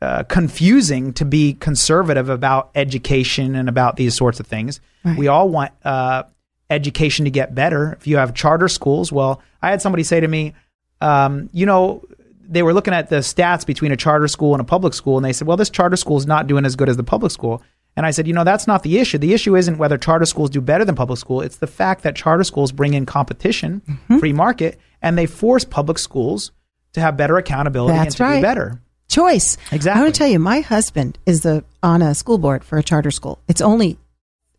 uh, 0.00 0.22
confusing 0.22 1.12
to 1.14 1.24
be 1.24 1.54
conservative 1.54 2.28
about 2.28 2.70
education 2.74 3.54
and 3.54 3.68
about 3.68 3.96
these 3.96 4.16
sorts 4.16 4.40
of 4.40 4.46
things. 4.46 4.80
Right. 5.04 5.18
We 5.18 5.28
all 5.28 5.48
want 5.48 5.72
uh, 5.84 6.22
education 6.70 7.24
to 7.24 7.30
get 7.30 7.54
better. 7.54 7.96
If 8.00 8.06
you 8.06 8.16
have 8.16 8.32
charter 8.32 8.68
schools, 8.68 9.12
well, 9.12 9.42
I 9.60 9.70
had 9.70 9.82
somebody 9.82 10.04
say 10.04 10.20
to 10.20 10.28
me, 10.28 10.54
um, 11.00 11.50
you 11.52 11.66
know, 11.66 12.02
they 12.50 12.62
were 12.62 12.72
looking 12.72 12.94
at 12.94 13.10
the 13.10 13.16
stats 13.16 13.66
between 13.66 13.92
a 13.92 13.96
charter 13.96 14.26
school 14.28 14.54
and 14.54 14.60
a 14.60 14.64
public 14.64 14.94
school, 14.94 15.16
and 15.18 15.24
they 15.24 15.32
said, 15.34 15.46
well, 15.46 15.56
this 15.58 15.70
charter 15.70 15.96
school 15.96 16.16
is 16.16 16.26
not 16.26 16.46
doing 16.46 16.64
as 16.64 16.74
good 16.76 16.88
as 16.88 16.96
the 16.96 17.04
public 17.04 17.30
school. 17.30 17.62
And 17.94 18.06
I 18.06 18.10
said, 18.10 18.26
you 18.26 18.32
know, 18.32 18.44
that's 18.44 18.66
not 18.66 18.82
the 18.84 18.98
issue. 18.98 19.18
The 19.18 19.34
issue 19.34 19.54
isn't 19.56 19.76
whether 19.76 19.98
charter 19.98 20.24
schools 20.24 20.50
do 20.50 20.60
better 20.60 20.84
than 20.84 20.94
public 20.94 21.18
school. 21.18 21.40
It's 21.42 21.56
the 21.56 21.66
fact 21.66 22.04
that 22.04 22.16
charter 22.16 22.44
schools 22.44 22.72
bring 22.72 22.94
in 22.94 23.06
competition, 23.06 23.82
Mm-hmm. 23.88 24.18
free 24.18 24.32
market, 24.32 24.78
and 25.02 25.18
they 25.18 25.26
force 25.26 25.64
public 25.64 25.98
schools 25.98 26.52
to 26.94 27.00
have 27.00 27.16
better 27.16 27.36
accountability 27.36 27.98
and 27.98 28.10
to 28.12 28.22
right. 28.22 28.36
be 28.36 28.42
better. 28.42 28.80
choice. 29.08 29.56
Exactly. 29.72 30.00
I 30.00 30.02
want 30.02 30.14
to 30.14 30.18
tell 30.18 30.28
you, 30.28 30.38
my 30.38 30.60
husband 30.60 31.18
is 31.26 31.42
the 31.42 31.64
on 31.82 32.00
a 32.02 32.14
school 32.14 32.38
board 32.38 32.64
for 32.64 32.78
a 32.78 32.82
charter 32.82 33.10
school. 33.10 33.40
It's 33.48 33.60
only 33.60 33.98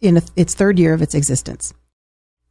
in 0.01 0.17
a, 0.17 0.21
its 0.35 0.53
third 0.53 0.77
year 0.77 0.93
of 0.93 1.01
its 1.01 1.15
existence. 1.15 1.73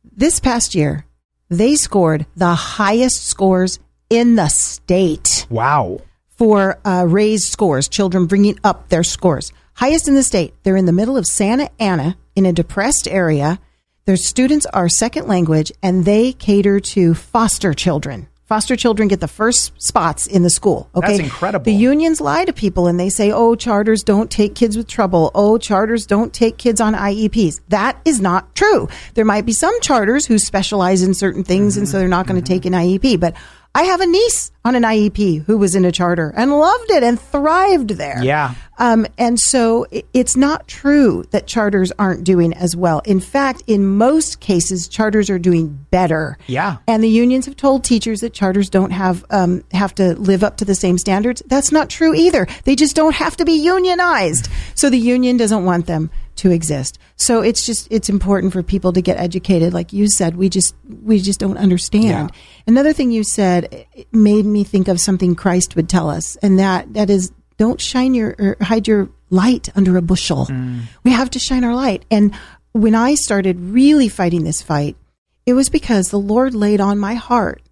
This 0.04 0.40
past 0.40 0.74
year, 0.74 1.06
they 1.48 1.76
scored 1.76 2.26
the 2.36 2.54
highest 2.54 3.26
scores 3.26 3.78
in 4.10 4.36
the 4.36 4.48
state 4.48 5.46
Wow. 5.50 6.00
for 6.36 6.78
uh, 6.84 7.04
raised 7.06 7.50
scores, 7.52 7.88
children 7.88 8.26
bringing 8.26 8.58
up 8.64 8.88
their 8.88 9.04
scores. 9.04 9.52
Highest 9.74 10.08
in 10.08 10.14
the 10.14 10.22
state. 10.22 10.54
They're 10.62 10.76
in 10.76 10.86
the 10.86 10.92
middle 10.92 11.16
of 11.16 11.26
Santa 11.26 11.70
Ana 11.78 12.16
in 12.34 12.46
a 12.46 12.52
depressed 12.52 13.06
area. 13.08 13.58
Their 14.06 14.16
students 14.16 14.66
are 14.66 14.88
second 14.88 15.28
language 15.28 15.70
and 15.82 16.04
they 16.04 16.32
cater 16.32 16.80
to 16.80 17.14
foster 17.14 17.74
children. 17.74 18.26
Foster 18.46 18.76
children 18.76 19.08
get 19.08 19.20
the 19.20 19.28
first 19.28 19.72
spots 19.76 20.26
in 20.26 20.42
the 20.42 20.48
school. 20.48 20.88
Okay, 20.94 21.08
That's 21.08 21.18
incredible. 21.20 21.64
The 21.66 21.74
unions 21.74 22.18
lie 22.18 22.46
to 22.46 22.52
people 22.54 22.86
and 22.86 22.98
they 22.98 23.10
say, 23.10 23.30
"Oh, 23.30 23.54
charters 23.54 24.02
don't 24.02 24.30
take 24.30 24.54
kids 24.54 24.74
with 24.74 24.86
trouble. 24.86 25.30
Oh, 25.34 25.58
charters 25.58 26.06
don't 26.06 26.32
take 26.32 26.56
kids 26.56 26.80
on 26.80 26.94
IEPs." 26.94 27.60
That 27.68 27.98
is 28.06 28.22
not 28.22 28.54
true. 28.54 28.88
There 29.12 29.26
might 29.26 29.44
be 29.44 29.52
some 29.52 29.78
charters 29.82 30.24
who 30.24 30.38
specialize 30.38 31.02
in 31.02 31.12
certain 31.12 31.44
things, 31.44 31.76
and 31.76 31.86
so 31.86 31.98
they're 31.98 32.08
not 32.08 32.26
going 32.26 32.40
to 32.40 32.46
take 32.46 32.64
an 32.64 32.72
IEP. 32.72 33.20
But 33.20 33.34
I 33.78 33.84
have 33.84 34.00
a 34.00 34.06
niece 34.06 34.50
on 34.64 34.74
an 34.74 34.82
IEP 34.82 35.44
who 35.44 35.56
was 35.56 35.76
in 35.76 35.84
a 35.84 35.92
charter 35.92 36.34
and 36.36 36.50
loved 36.50 36.90
it 36.90 37.04
and 37.04 37.18
thrived 37.18 37.90
there. 37.90 38.20
Yeah. 38.20 38.56
Um, 38.76 39.06
and 39.16 39.38
so 39.38 39.86
it's 40.12 40.36
not 40.36 40.66
true 40.66 41.22
that 41.30 41.46
charters 41.46 41.92
aren't 41.96 42.24
doing 42.24 42.52
as 42.54 42.74
well. 42.74 42.98
In 43.04 43.20
fact, 43.20 43.62
in 43.68 43.86
most 43.86 44.40
cases, 44.40 44.88
charters 44.88 45.30
are 45.30 45.38
doing 45.38 45.86
better. 45.92 46.38
Yeah. 46.48 46.78
And 46.88 47.04
the 47.04 47.08
unions 47.08 47.46
have 47.46 47.54
told 47.54 47.84
teachers 47.84 48.20
that 48.22 48.32
charters 48.32 48.68
don't 48.68 48.90
have 48.90 49.24
um, 49.30 49.62
have 49.70 49.94
to 49.94 50.14
live 50.14 50.42
up 50.42 50.56
to 50.56 50.64
the 50.64 50.74
same 50.74 50.98
standards. 50.98 51.40
That's 51.46 51.70
not 51.70 51.88
true 51.88 52.16
either. 52.16 52.48
They 52.64 52.74
just 52.74 52.96
don't 52.96 53.14
have 53.14 53.36
to 53.36 53.44
be 53.44 53.52
unionized. 53.52 54.48
So 54.74 54.90
the 54.90 54.98
union 54.98 55.36
doesn't 55.36 55.64
want 55.64 55.86
them 55.86 56.10
to 56.38 56.50
exist. 56.50 56.98
So 57.16 57.42
it's 57.42 57.66
just 57.66 57.88
it's 57.90 58.08
important 58.08 58.52
for 58.52 58.62
people 58.62 58.92
to 58.92 59.02
get 59.02 59.18
educated. 59.18 59.72
Like 59.72 59.92
you 59.92 60.08
said, 60.08 60.36
we 60.36 60.48
just 60.48 60.74
we 61.02 61.20
just 61.20 61.40
don't 61.40 61.58
understand. 61.58 62.32
Another 62.66 62.92
thing 62.92 63.10
you 63.10 63.24
said 63.24 63.86
made 64.12 64.46
me 64.46 64.64
think 64.64 64.88
of 64.88 65.00
something 65.00 65.34
Christ 65.34 65.76
would 65.76 65.88
tell 65.88 66.08
us, 66.08 66.36
and 66.36 66.58
that 66.58 66.94
that 66.94 67.10
is 67.10 67.32
don't 67.56 67.80
shine 67.80 68.14
your 68.14 68.34
or 68.38 68.56
hide 68.60 68.88
your 68.88 69.10
light 69.30 69.68
under 69.76 69.96
a 69.96 70.02
bushel. 70.02 70.46
Mm. 70.46 70.82
We 71.04 71.10
have 71.10 71.30
to 71.30 71.38
shine 71.38 71.64
our 71.64 71.74
light. 71.74 72.04
And 72.10 72.34
when 72.72 72.94
I 72.94 73.14
started 73.14 73.58
really 73.58 74.08
fighting 74.08 74.44
this 74.44 74.62
fight, 74.62 74.96
it 75.44 75.54
was 75.54 75.68
because 75.68 76.10
the 76.10 76.18
Lord 76.18 76.54
laid 76.54 76.80
on 76.80 76.98
my 76.98 77.14
heart 77.14 77.62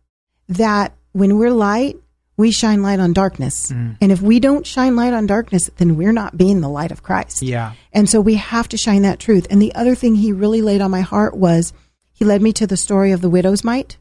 that 0.49 0.95
when 1.13 1.39
we're 1.39 1.51
light, 1.51 1.97
we 2.37 2.51
shine 2.51 2.83
light 2.83 3.01
on 3.01 3.13
darkness. 3.13 3.73
Mm. 3.73 3.97
And 4.01 4.13
if 4.13 4.21
we 4.21 4.41
don't 4.41 4.67
shine 4.67 4.97
light 4.97 5.13
on 5.13 5.27
darkness, 5.27 5.71
then 5.79 5.97
we're 5.97 6.13
not 6.13 6.37
being 6.37 6.61
the 6.61 6.69
light 6.69 6.93
of 6.93 7.03
Christ. 7.03 7.43
Yeah. 7.43 7.73
And 7.93 8.09
so 8.09 8.21
we 8.21 8.35
have 8.35 8.69
to 8.69 8.77
shine 8.77 9.03
that 9.03 9.19
truth. 9.19 9.47
And 9.51 9.61
the 9.61 9.75
other 9.75 9.95
thing 9.95 10.15
he 10.15 10.33
really 10.33 10.63
laid 10.63 10.81
on 10.81 10.91
my 10.91 11.01
heart 11.01 11.37
was 11.37 11.73
he 12.13 12.25
led 12.25 12.43
me 12.43 12.53
to 12.55 12.67
the 12.67 12.77
story 12.77 13.13
of 13.13 13.21
the 13.21 13.31
widow's 13.31 13.65
mite. 13.65 13.97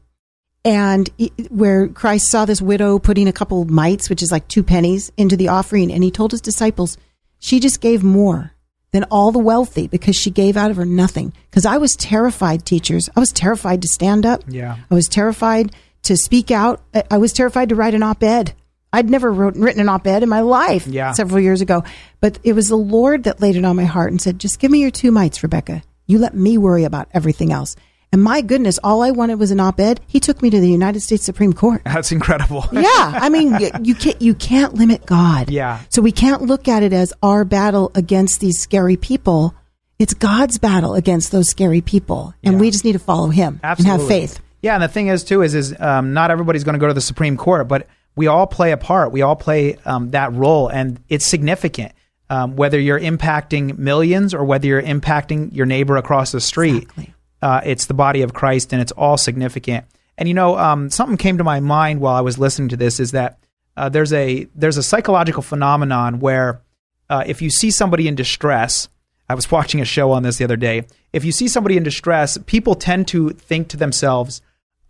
And 0.64 1.08
where 1.48 1.86
Christ 1.88 2.28
saw 2.28 2.44
this 2.44 2.60
widow 2.60 2.98
putting 2.98 3.28
a 3.28 3.32
couple 3.32 3.64
mites, 3.66 4.10
which 4.10 4.22
is 4.22 4.32
like 4.32 4.48
two 4.48 4.64
pennies, 4.64 5.12
into 5.16 5.36
the 5.36 5.48
offering, 5.48 5.92
and 5.92 6.02
he 6.02 6.10
told 6.10 6.32
his 6.32 6.40
disciples, 6.40 6.98
she 7.38 7.60
just 7.60 7.80
gave 7.80 8.02
more 8.02 8.52
than 8.90 9.04
all 9.04 9.30
the 9.30 9.38
wealthy 9.38 9.86
because 9.86 10.16
she 10.16 10.30
gave 10.30 10.56
out 10.56 10.70
of 10.70 10.76
her 10.76 10.84
nothing. 10.84 11.32
Because 11.50 11.66
I 11.66 11.76
was 11.76 11.94
terrified, 11.94 12.64
teachers. 12.64 13.08
I 13.14 13.20
was 13.20 13.30
terrified 13.30 13.82
to 13.82 13.88
stand 13.88 14.26
up. 14.26 14.42
Yeah. 14.48 14.76
I 14.90 14.94
was 14.94 15.06
terrified 15.06 15.72
to 16.06 16.16
speak 16.16 16.50
out. 16.50 16.80
I- 16.94 17.04
I 17.12 17.18
was 17.18 17.32
terrified 17.32 17.68
to 17.70 17.74
write 17.74 17.94
an 17.94 18.02
op 18.02 18.22
ed. 18.22 18.52
I'd 18.92 19.10
never 19.10 19.30
wrote, 19.30 19.56
written 19.56 19.80
an 19.80 19.88
op 19.88 20.06
ed 20.06 20.22
in 20.22 20.28
my 20.28 20.40
life 20.40 20.86
Yeah. 20.86 21.12
several 21.12 21.40
years 21.40 21.60
ago. 21.60 21.84
But 22.20 22.38
it 22.42 22.54
was 22.54 22.68
the 22.68 22.76
Lord 22.76 23.24
that 23.24 23.40
laid 23.42 23.56
it 23.56 23.64
on 23.64 23.76
my 23.76 23.84
heart 23.84 24.10
and 24.10 24.20
said, 24.20 24.38
just 24.38 24.58
give 24.58 24.70
me 24.70 24.80
your 24.80 24.90
two 24.90 25.10
mites, 25.10 25.42
Rebecca. 25.42 25.82
You 26.06 26.18
let 26.18 26.34
me 26.34 26.56
worry 26.56 26.84
about 26.84 27.08
everything 27.12 27.52
else. 27.52 27.76
And 28.12 28.22
my 28.22 28.40
goodness, 28.40 28.78
all 28.84 29.02
I 29.02 29.10
wanted 29.10 29.38
was 29.40 29.50
an 29.50 29.58
op 29.60 29.80
ed. 29.80 30.00
He 30.06 30.20
took 30.20 30.40
me 30.40 30.48
to 30.48 30.60
the 30.60 30.70
United 30.70 31.00
States 31.00 31.24
Supreme 31.24 31.52
Court. 31.52 31.82
That's 31.84 32.12
incredible. 32.12 32.64
yeah, 32.72 32.84
I 32.86 33.28
mean, 33.28 33.58
you 33.82 33.96
can't 33.96 34.22
you 34.22 34.32
can't 34.32 34.74
limit 34.74 35.04
God. 35.04 35.50
Yeah. 35.50 35.80
So 35.88 36.00
we 36.00 36.12
can't 36.12 36.42
look 36.42 36.68
at 36.68 36.84
it 36.84 36.92
as 36.92 37.12
our 37.22 37.44
battle 37.44 37.90
against 37.96 38.38
these 38.40 38.60
scary 38.60 38.96
people. 38.96 39.54
It's 39.98 40.14
God's 40.14 40.58
battle 40.58 40.94
against 40.94 41.32
those 41.32 41.48
scary 41.48 41.80
people, 41.80 42.32
and 42.44 42.60
we 42.60 42.70
just 42.70 42.84
need 42.84 42.92
to 42.92 42.98
follow 43.00 43.28
Him 43.28 43.58
Absolutely. 43.64 43.92
and 43.92 44.00
have 44.00 44.08
faith. 44.08 44.40
Yeah, 44.62 44.74
and 44.74 44.82
the 44.82 44.88
thing 44.88 45.08
is 45.08 45.22
too 45.24 45.42
is 45.42 45.54
is 45.54 45.74
um, 45.80 46.12
not 46.12 46.30
everybody's 46.30 46.64
going 46.64 46.74
to 46.74 46.78
go 46.80 46.88
to 46.88 46.94
the 46.94 47.00
Supreme 47.00 47.36
Court, 47.36 47.68
but 47.68 47.86
we 48.16 48.26
all 48.26 48.46
play 48.46 48.72
a 48.72 48.76
part. 48.76 49.12
We 49.12 49.22
all 49.22 49.36
play 49.36 49.76
um, 49.84 50.10
that 50.10 50.32
role, 50.32 50.68
and 50.68 50.98
it's 51.08 51.26
significant. 51.26 51.92
Um, 52.28 52.56
whether 52.56 52.80
you're 52.80 52.98
impacting 52.98 53.78
millions 53.78 54.34
or 54.34 54.44
whether 54.44 54.66
you're 54.66 54.82
impacting 54.82 55.54
your 55.54 55.66
neighbor 55.66 55.96
across 55.96 56.32
the 56.32 56.40
street, 56.40 56.82
Exactly. 56.84 57.14
uh, 57.40 57.60
it's 57.64 57.86
the 57.86 57.94
body 57.94 58.22
of 58.22 58.34
Christ, 58.34 58.72
and 58.72 58.82
it's 58.82 58.90
all 58.92 59.16
significant. 59.16 59.84
And 60.18 60.26
you 60.28 60.34
know, 60.34 60.58
um, 60.58 60.90
something 60.90 61.18
came 61.18 61.38
to 61.38 61.44
my 61.44 61.60
mind 61.60 62.00
while 62.00 62.14
I 62.16 62.22
was 62.22 62.36
listening 62.38 62.70
to 62.70 62.76
this 62.76 62.98
is 62.98 63.12
that 63.12 63.38
uh, 63.76 63.90
there's 63.90 64.12
a 64.12 64.48
there's 64.56 64.78
a 64.78 64.82
psychological 64.82 65.42
phenomenon 65.42 66.18
where 66.18 66.62
uh, 67.10 67.22
if 67.26 67.42
you 67.42 67.50
see 67.50 67.70
somebody 67.70 68.08
in 68.08 68.14
distress, 68.16 68.88
I 69.28 69.34
was 69.34 69.48
watching 69.52 69.80
a 69.80 69.84
show 69.84 70.10
on 70.10 70.22
this 70.24 70.38
the 70.38 70.44
other 70.44 70.56
day. 70.56 70.86
If 71.12 71.24
you 71.24 71.30
see 71.32 71.46
somebody 71.46 71.76
in 71.76 71.82
distress, 71.84 72.38
people 72.46 72.74
tend 72.74 73.06
to 73.08 73.30
think 73.30 73.68
to 73.68 73.76
themselves, 73.76 74.40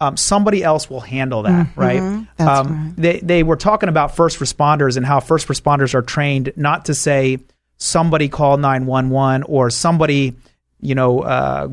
um, 0.01 0.16
somebody 0.16 0.62
else 0.62 0.90
will 0.90 1.01
handle 1.01 1.42
that, 1.44 1.68
right? 1.76 2.01
Mm-hmm. 2.01 2.24
That's 2.36 2.61
um, 2.61 2.86
right. 2.86 2.97
They 2.97 3.20
they 3.20 3.42
were 3.42 3.57
talking 3.57 3.88
about 3.88 4.14
first 4.14 4.38
responders 4.38 4.97
and 4.97 5.07
how 5.07 5.20
first 5.20 5.49
responders 5.49 5.94
are 5.94 6.03
trained 6.03 6.53
not 6.57 6.84
to 6.86 6.94
say 6.94 7.38
somebody 7.78 8.28
call 8.28 8.57
nine 8.57 8.86
one 8.86 9.11
one 9.11 9.42
or 9.44 9.70
somebody 9.70 10.34
you 10.80 10.94
know 10.94 11.20
uh, 11.20 11.68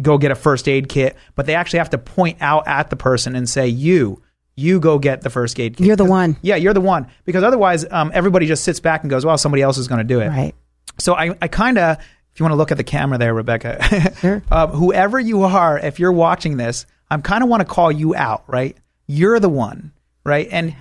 go 0.00 0.18
get 0.18 0.30
a 0.30 0.34
first 0.34 0.68
aid 0.68 0.88
kit, 0.88 1.16
but 1.34 1.46
they 1.46 1.54
actually 1.54 1.78
have 1.78 1.90
to 1.90 1.98
point 1.98 2.38
out 2.40 2.68
at 2.68 2.90
the 2.90 2.96
person 2.96 3.34
and 3.34 3.48
say 3.48 3.68
you 3.68 4.22
you 4.54 4.80
go 4.80 4.98
get 4.98 5.22
the 5.22 5.30
first 5.30 5.58
aid 5.58 5.76
kit. 5.76 5.86
You're 5.86 5.96
the 5.96 6.04
one. 6.04 6.36
Yeah, 6.42 6.56
you're 6.56 6.74
the 6.74 6.80
one 6.80 7.08
because 7.24 7.42
otherwise 7.42 7.84
um, 7.90 8.10
everybody 8.14 8.46
just 8.46 8.64
sits 8.64 8.80
back 8.80 9.02
and 9.02 9.10
goes, 9.10 9.24
well, 9.24 9.38
somebody 9.38 9.62
else 9.62 9.78
is 9.78 9.88
going 9.88 9.98
to 9.98 10.04
do 10.04 10.20
it. 10.20 10.28
Right. 10.28 10.54
So 10.98 11.14
I, 11.14 11.34
I 11.40 11.48
kind 11.48 11.78
of, 11.78 11.96
if 11.98 12.38
you 12.40 12.44
want 12.44 12.52
to 12.52 12.56
look 12.56 12.70
at 12.70 12.76
the 12.76 12.84
camera 12.84 13.16
there, 13.18 13.32
Rebecca, 13.32 14.14
Sure. 14.20 14.42
um, 14.50 14.70
whoever 14.70 15.18
you 15.18 15.42
are, 15.44 15.78
if 15.78 15.98
you're 15.98 16.12
watching 16.12 16.58
this, 16.58 16.86
I'm 17.12 17.20
kind 17.20 17.42
of 17.42 17.50
want 17.50 17.60
to 17.60 17.66
call 17.66 17.92
you 17.92 18.14
out, 18.14 18.42
right? 18.46 18.74
You're 19.06 19.38
the 19.38 19.50
one, 19.50 19.92
right? 20.24 20.48
And 20.50 20.74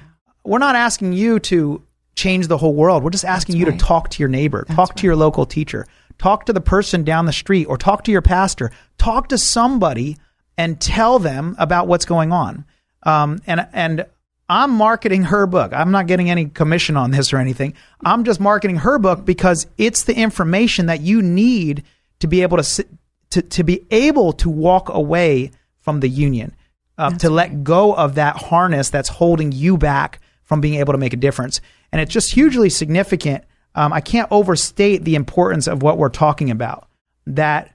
we're 0.45 0.59
not 0.59 0.77
asking 0.77 1.11
you 1.11 1.39
to 1.39 1.83
change 2.15 2.47
the 2.47 2.57
whole 2.57 2.73
world. 2.73 3.03
We're 3.03 3.09
just 3.09 3.25
asking 3.25 3.57
you 3.57 3.65
right. 3.65 3.77
to 3.77 3.85
talk 3.85 4.09
to 4.11 4.19
your 4.23 4.29
neighbor, 4.29 4.65
talk 4.71 4.95
to 4.95 5.05
your 5.05 5.17
local 5.17 5.45
teacher, 5.45 5.85
talk 6.17 6.45
to 6.45 6.53
the 6.53 6.61
person 6.61 7.03
down 7.03 7.25
the 7.25 7.33
street, 7.33 7.65
or 7.65 7.77
talk 7.77 8.05
to 8.05 8.11
your 8.11 8.21
pastor. 8.21 8.71
Talk 8.97 9.27
to 9.27 9.37
somebody 9.37 10.15
and 10.57 10.79
tell 10.79 11.19
them 11.19 11.53
about 11.59 11.87
what's 11.87 12.05
going 12.05 12.31
on. 12.31 12.63
Um, 13.03 13.41
and 13.45 13.67
and 13.73 14.05
I'm 14.47 14.71
marketing 14.71 15.23
her 15.23 15.45
book. 15.47 15.73
I'm 15.73 15.91
not 15.91 16.07
getting 16.07 16.29
any 16.29 16.45
commission 16.45 16.95
on 16.95 17.11
this 17.11 17.33
or 17.33 17.39
anything. 17.39 17.73
I'm 18.05 18.23
just 18.23 18.39
marketing 18.39 18.77
her 18.77 18.99
book 18.99 19.25
because 19.25 19.67
it's 19.77 20.05
the 20.05 20.15
information 20.15 20.85
that 20.85 21.01
you 21.01 21.21
need 21.21 21.83
to 22.19 22.27
be 22.27 22.41
able 22.41 22.55
to 22.55 22.63
sit, 22.63 22.87
to 23.31 23.41
to 23.41 23.65
be 23.65 23.85
able 23.91 24.31
to 24.33 24.49
walk 24.49 24.87
away 24.87 25.51
from 25.81 25.99
the 25.99 26.09
union, 26.09 26.55
uh, 26.97 27.11
to 27.17 27.29
let 27.29 27.63
go 27.63 27.93
of 27.93 28.15
that 28.15 28.37
harness 28.37 28.89
that's 28.89 29.09
holding 29.09 29.51
you 29.51 29.77
back 29.77 30.19
from 30.43 30.61
being 30.61 30.75
able 30.75 30.93
to 30.93 30.99
make 30.99 31.13
a 31.13 31.17
difference. 31.17 31.61
And 31.91 32.01
it's 32.01 32.13
just 32.13 32.33
hugely 32.33 32.69
significant. 32.69 33.43
Um, 33.75 33.93
I 33.93 34.01
can't 34.01 34.31
overstate 34.31 35.03
the 35.03 35.15
importance 35.15 35.67
of 35.67 35.81
what 35.81 35.97
we're 35.97 36.09
talking 36.09 36.51
about. 36.51 36.87
That 37.25 37.73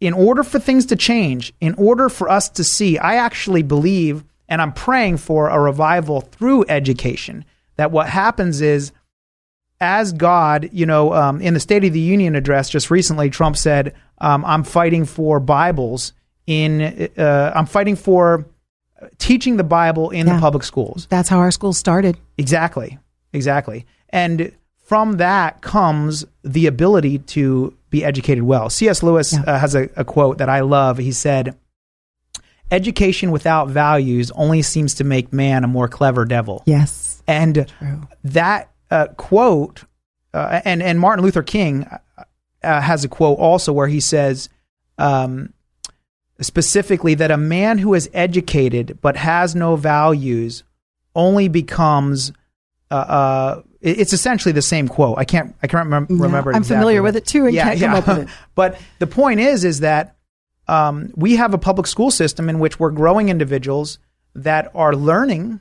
in 0.00 0.12
order 0.12 0.42
for 0.42 0.58
things 0.58 0.86
to 0.86 0.96
change, 0.96 1.52
in 1.60 1.74
order 1.74 2.08
for 2.08 2.28
us 2.28 2.48
to 2.50 2.64
see, 2.64 2.98
I 2.98 3.16
actually 3.16 3.62
believe, 3.62 4.24
and 4.48 4.60
I'm 4.60 4.72
praying 4.72 5.18
for 5.18 5.48
a 5.48 5.60
revival 5.60 6.20
through 6.20 6.66
education, 6.68 7.44
that 7.76 7.90
what 7.90 8.08
happens 8.08 8.60
is, 8.60 8.92
as 9.80 10.12
God, 10.12 10.70
you 10.72 10.86
know, 10.86 11.12
um, 11.12 11.40
in 11.40 11.54
the 11.54 11.60
State 11.60 11.84
of 11.84 11.92
the 11.92 12.00
Union 12.00 12.34
address 12.34 12.70
just 12.70 12.90
recently, 12.90 13.30
Trump 13.30 13.56
said, 13.56 13.94
um, 14.18 14.44
I'm 14.44 14.64
fighting 14.64 15.04
for 15.04 15.40
Bibles 15.40 16.12
in, 16.46 17.08
uh, 17.18 17.52
I'm 17.54 17.66
fighting 17.66 17.96
for 17.96 18.46
teaching 19.18 19.56
the 19.56 19.64
Bible 19.64 20.10
in 20.10 20.26
Yeah. 20.26 20.34
the 20.34 20.40
public 20.40 20.62
schools. 20.62 21.06
That's 21.10 21.28
how 21.28 21.38
our 21.38 21.50
school 21.50 21.72
started. 21.72 22.16
Exactly. 22.38 22.98
Exactly. 23.32 23.84
And 24.10 24.52
from 24.86 25.14
that 25.18 25.60
comes 25.60 26.24
the 26.44 26.66
ability 26.66 27.18
to 27.18 27.74
be 27.90 28.04
educated 28.04 28.44
well. 28.44 28.70
C.S. 28.70 29.02
Lewis 29.02 29.32
Yeah. 29.32 29.40
uh, 29.42 29.58
has 29.58 29.74
a, 29.74 29.88
a 29.96 30.04
quote 30.04 30.38
that 30.38 30.48
I 30.48 30.60
love. 30.60 30.98
He 30.98 31.12
said, 31.12 31.56
Education 32.70 33.30
without 33.30 33.68
values 33.68 34.32
only 34.32 34.60
seems 34.60 34.94
to 34.94 35.04
make 35.04 35.32
man 35.32 35.62
a 35.62 35.68
more 35.68 35.86
clever 35.86 36.24
devil. 36.24 36.64
Yes. 36.66 37.22
And 37.28 37.66
True. 37.78 38.02
that 38.24 38.70
uh, 38.90 39.06
quote, 39.16 39.84
uh, 40.34 40.60
and, 40.64 40.82
and 40.82 40.98
Martin 40.98 41.24
Luther 41.24 41.44
King 41.44 41.84
uh, 41.84 41.98
uh, 42.64 42.80
has 42.80 43.04
a 43.04 43.08
quote 43.08 43.38
also 43.38 43.72
where 43.72 43.86
he 43.86 44.00
says, 44.00 44.48
um, 44.98 45.52
specifically, 46.40 47.14
that 47.14 47.30
a 47.30 47.36
man 47.36 47.78
who 47.78 47.94
is 47.94 48.10
educated 48.12 48.98
but 49.00 49.16
has 49.16 49.54
no 49.54 49.76
values 49.76 50.64
only 51.14 51.48
becomes 51.48 52.32
uh, 52.90 52.94
uh, 52.94 53.62
it's 53.80 54.12
essentially 54.12 54.52
the 54.52 54.62
same 54.62 54.88
quote. 54.88 55.18
I 55.18 55.24
can't. 55.24 55.54
I 55.62 55.66
can't 55.66 55.84
remember. 55.84 56.12
Yeah, 56.12 56.22
remember. 56.22 56.50
I'm 56.50 56.58
exactly 56.58 56.76
familiar 56.76 57.02
with 57.02 57.16
it 57.16 57.26
too 57.26 57.46
and 57.46 57.54
can't 57.54 57.78
come 57.78 57.94
up 57.94 58.06
with 58.06 58.18
it. 58.20 58.28
but 58.54 58.80
the 58.98 59.06
point 59.06 59.40
is, 59.40 59.64
is 59.64 59.80
that 59.80 60.16
um, 60.68 61.12
we 61.14 61.36
have 61.36 61.54
a 61.54 61.58
public 61.58 61.86
school 61.86 62.10
system 62.10 62.48
in 62.48 62.58
which 62.58 62.80
we're 62.80 62.90
growing 62.90 63.28
individuals 63.28 63.98
that 64.34 64.70
are 64.74 64.94
learning. 64.94 65.60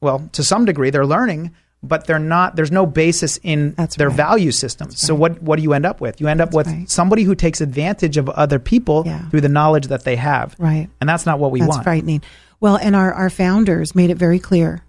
Well, 0.00 0.28
to 0.32 0.44
some 0.44 0.64
degree, 0.64 0.90
they're 0.90 1.06
learning, 1.06 1.54
but 1.82 2.06
they're 2.06 2.18
not. 2.18 2.56
There's 2.56 2.72
no 2.72 2.86
basis 2.86 3.38
in 3.42 3.74
That's 3.74 3.96
their 3.96 4.08
right. 4.08 4.16
value 4.16 4.50
system. 4.52 4.90
So 4.90 5.14
what 5.14 5.40
what 5.42 5.56
do 5.56 5.62
you 5.62 5.72
end 5.74 5.86
up 5.86 6.00
with? 6.00 6.20
You 6.20 6.28
end 6.28 6.40
up 6.40 6.52
with 6.52 6.66
right. 6.66 6.90
somebody 6.90 7.22
who 7.22 7.34
takes 7.34 7.60
advantage 7.60 8.16
of 8.16 8.28
other 8.30 8.58
people 8.58 9.04
Yeah. 9.06 9.28
through 9.28 9.42
the 9.42 9.48
knowledge 9.48 9.86
that 9.88 10.04
they 10.04 10.16
have. 10.16 10.56
Right. 10.58 10.88
And 11.00 11.08
that's 11.08 11.24
not 11.26 11.38
what 11.38 11.50
we 11.52 11.60
That's 11.60 11.70
want. 11.70 11.84
frightening. 11.84 12.22
Well, 12.60 12.76
and 12.76 12.96
our, 12.96 13.12
our 13.12 13.30
founders 13.30 13.94
made 13.94 14.10
it 14.10 14.16
very 14.16 14.38
clear 14.40 14.82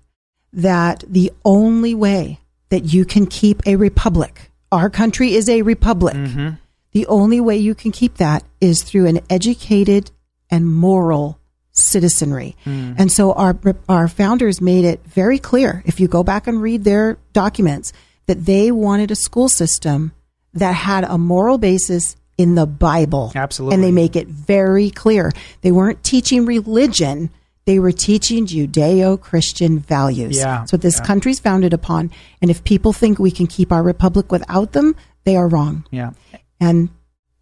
that 0.54 1.04
the 1.08 1.32
only 1.46 1.94
way 1.94 2.40
that 2.70 2.86
you 2.94 3.06
can 3.06 3.26
keep 3.28 3.62
a 3.68 3.76
republic, 3.76 4.50
our 4.72 4.90
country 4.90 5.34
is 5.34 5.48
a 5.50 5.62
republic, 5.62 6.16
Mm-hmm. 6.16 6.50
the 6.92 7.06
only 7.08 7.40
way 7.40 7.58
you 7.58 7.76
can 7.76 7.92
keep 7.92 8.18
that 8.18 8.44
is 8.60 8.82
through 8.84 9.06
an 9.08 9.20
educated 9.30 10.12
and 10.50 10.66
moral 10.72 11.39
citizenry. 11.82 12.56
Mm. 12.66 12.96
And 12.98 13.12
so 13.12 13.34
our, 13.34 13.58
our 13.88 14.08
founders 14.08 14.62
made 14.62 14.86
it 14.86 15.04
very 15.06 15.40
clear, 15.40 15.84
if 15.86 16.00
you 16.00 16.08
go 16.08 16.24
back 16.24 16.48
and 16.48 16.62
read 16.62 16.84
their 16.84 17.18
documents, 17.34 17.94
that 18.28 18.46
they 18.46 18.72
wanted 18.72 19.12
a 19.12 19.16
school 19.16 19.50
system 19.50 20.12
that 20.54 20.74
had 20.74 21.04
a 21.04 21.18
moral 21.18 21.58
basis 21.58 22.16
in 22.38 22.56
the 22.56 22.66
Bible. 22.66 23.32
Absolutely. 23.36 23.76
And 23.76 23.84
they 23.84 23.92
make 23.92 24.16
it 24.16 24.28
very 24.28 24.90
clear. 24.90 25.32
They 25.62 25.72
weren't 25.72 26.04
teaching 26.04 26.46
religion, 26.46 27.30
they 27.66 27.80
were 27.80 27.92
teaching 27.92 28.48
Judeo 28.48 29.20
Christian 29.20 29.80
values. 29.80 30.38
Yeah, 30.38 30.60
That's 30.60 30.72
what 30.72 30.82
this 30.82 30.98
yeah. 30.98 31.06
country's 31.06 31.40
founded 31.40 31.74
upon. 31.74 32.12
And 32.42 32.50
if 32.50 32.64
people 32.64 32.94
think 32.94 33.20
we 33.20 33.30
can 33.30 33.46
keep 33.46 33.72
our 33.72 33.84
republic 33.84 34.32
without 34.32 34.72
them, 34.72 34.96
they 35.24 35.36
are 35.36 35.48
wrong. 35.48 35.86
Yeah. 35.92 36.12
And 36.60 36.90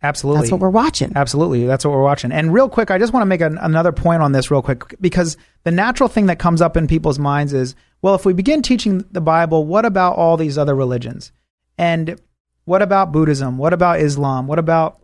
Absolutely. 0.04 0.42
that's 0.42 0.52
what 0.52 0.62
we're 0.62 0.70
watching. 0.70 1.12
Absolutely. 1.16 1.66
That's 1.66 1.84
what 1.84 1.92
we're 1.92 2.04
watching. 2.04 2.32
And 2.32 2.54
real 2.54 2.70
quick, 2.70 2.92
I 2.92 3.00
just 3.00 3.14
want 3.14 3.24
to 3.24 3.28
make 3.28 3.42
an, 3.42 3.58
another 3.58 3.92
point 3.92 4.22
on 4.22 4.32
this 4.32 4.52
real 4.52 4.62
quick 4.62 4.96
because 5.02 5.38
the 5.64 5.72
natural 5.72 6.08
thing 6.08 6.28
that 6.28 6.38
comes 6.38 6.62
up 6.62 6.78
in 6.78 6.88
people's 6.88 7.18
minds 7.18 7.54
is, 7.54 7.76
well, 8.02 8.14
if 8.14 8.26
we 8.26 8.34
begin 8.34 8.62
teaching 8.62 9.04
the 9.12 9.22
Bible, 9.22 9.66
what 9.66 9.86
about 9.86 10.16
all 10.16 10.38
these 10.38 10.58
other 10.58 10.76
religions? 10.76 11.32
And 11.78 12.22
what 12.66 12.82
about 12.82 13.12
Buddhism? 13.12 13.58
What 13.58 13.74
about 13.74 14.00
Islam? 14.00 14.46
What 14.46 14.60
about 14.60 15.02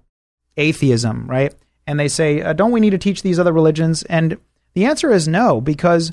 atheism, 0.57 1.27
right? 1.27 1.55
And 1.87 1.99
they 1.99 2.07
say, 2.07 2.41
uh, 2.41 2.53
don't 2.53 2.71
we 2.71 2.79
need 2.79 2.91
to 2.91 2.97
teach 2.97 3.23
these 3.23 3.39
other 3.39 3.53
religions? 3.53 4.03
And 4.03 4.37
the 4.75 4.85
answer 4.85 5.11
is 5.11 5.27
no, 5.27 5.59
because 5.59 6.11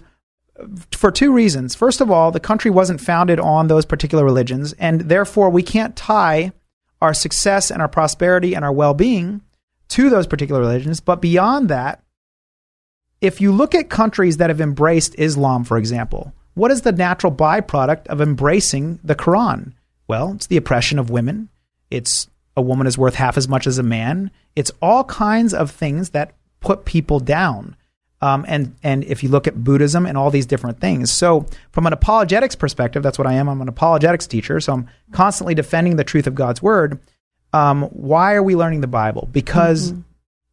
for 0.93 1.11
two 1.11 1.33
reasons. 1.33 1.74
First 1.74 2.01
of 2.01 2.11
all, 2.11 2.31
the 2.31 2.41
country 2.41 2.70
wasn't 2.70 3.01
founded 3.01 3.41
on 3.41 3.66
those 3.66 3.85
particular 3.85 4.24
religions, 4.24 4.72
and 4.74 5.03
therefore 5.03 5.51
we 5.51 5.62
can't 5.62 5.97
tie 5.97 6.53
our 7.01 7.14
success 7.14 7.70
and 7.70 7.80
our 7.80 7.88
prosperity 7.88 8.55
and 8.55 8.64
our 8.64 8.72
well 8.72 8.94
being 8.94 9.42
to 9.88 10.11
those 10.11 10.26
particular 10.26 10.61
religions. 10.61 11.01
But 11.01 11.20
beyond 11.20 11.68
that, 11.68 12.03
if 13.20 13.40
you 13.40 13.53
look 13.53 13.74
at 13.74 13.90
countries 13.90 14.38
that 14.38 14.51
have 14.51 14.61
embraced 14.61 15.14
Islam, 15.18 15.64
for 15.64 15.76
example, 15.76 16.32
what 16.55 16.70
is 16.70 16.82
the 16.82 16.92
natural 16.92 17.32
byproduct 17.32 18.07
of 18.07 18.20
embracing 18.20 18.98
the 19.05 19.14
Quran? 19.14 19.72
Well, 20.09 20.32
it's 20.32 20.46
the 20.46 20.57
oppression 20.57 20.98
of 20.98 21.11
women. 21.11 21.48
It's 21.90 22.28
a 22.57 22.62
woman 22.62 22.86
is 22.86 22.98
worth 22.98 23.14
half 23.14 23.36
as 23.36 23.48
much 23.48 23.66
as 23.66 23.78
a 23.78 23.82
man. 23.82 24.30
It's 24.57 24.72
all 24.82 25.05
kinds 25.05 25.55
of 25.55 25.70
things 25.70 26.11
that 26.11 26.34
put 26.61 26.84
people 26.84 27.20
down. 27.20 27.76
Um, 28.22 28.44
and 28.46 28.76
and 28.82 29.02
if 29.04 29.22
you 29.22 29.30
look 29.30 29.46
at 29.46 29.64
Buddhism 29.64 30.04
and 30.04 30.18
all 30.18 30.30
these 30.30 30.44
different 30.44 30.78
things, 30.78 31.10
so 31.10 31.46
from 31.72 31.86
an 31.86 31.94
apologetics 31.94 32.54
perspective, 32.54 33.02
that's 33.02 33.18
what 33.18 33.26
I 33.26 33.32
am. 33.34 33.48
I'm 33.48 33.62
an 33.62 33.68
apologetics 33.68 34.26
teacher, 34.26 34.60
so 34.60 34.74
I'm 34.74 34.88
constantly 35.10 35.54
defending 35.54 35.96
the 35.96 36.04
truth 36.04 36.26
of 36.26 36.34
God's 36.34 36.60
word. 36.60 36.98
Um, 37.54 37.84
why 37.84 38.34
are 38.34 38.42
we 38.42 38.56
learning 38.56 38.82
the 38.82 38.86
Bible? 38.86 39.26
Because 39.32 39.92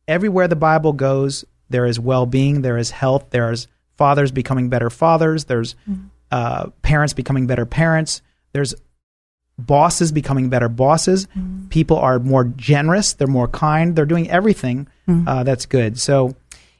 everywhere 0.08 0.48
the 0.48 0.56
Bible 0.56 0.94
goes, 0.94 1.44
there 1.70 1.86
is 1.86 2.00
well-being, 2.00 2.62
there 2.62 2.78
is 2.78 2.90
health, 2.90 3.26
there 3.32 3.52
is 3.52 3.68
fathers 3.98 4.32
becoming 4.32 4.70
better 4.70 4.90
fathers, 4.90 5.46
there's 5.46 5.76
uh, 6.32 6.68
parents 6.84 7.14
becoming 7.14 7.48
better 7.48 7.66
parents, 7.66 8.22
there's 8.54 8.74
bosses 9.60 10.14
becoming 10.14 10.48
better 10.50 10.70
bosses. 10.70 11.28
People 11.70 11.98
are 11.98 12.18
more 12.20 12.46
generous, 12.46 13.14
they're 13.14 13.28
more 13.28 13.50
kind, 13.50 13.96
they're 13.96 14.06
doing 14.06 14.30
everything 14.30 14.88
uh, 15.28 15.44
that's 15.44 15.66
good. 15.66 16.00
So. 16.00 16.34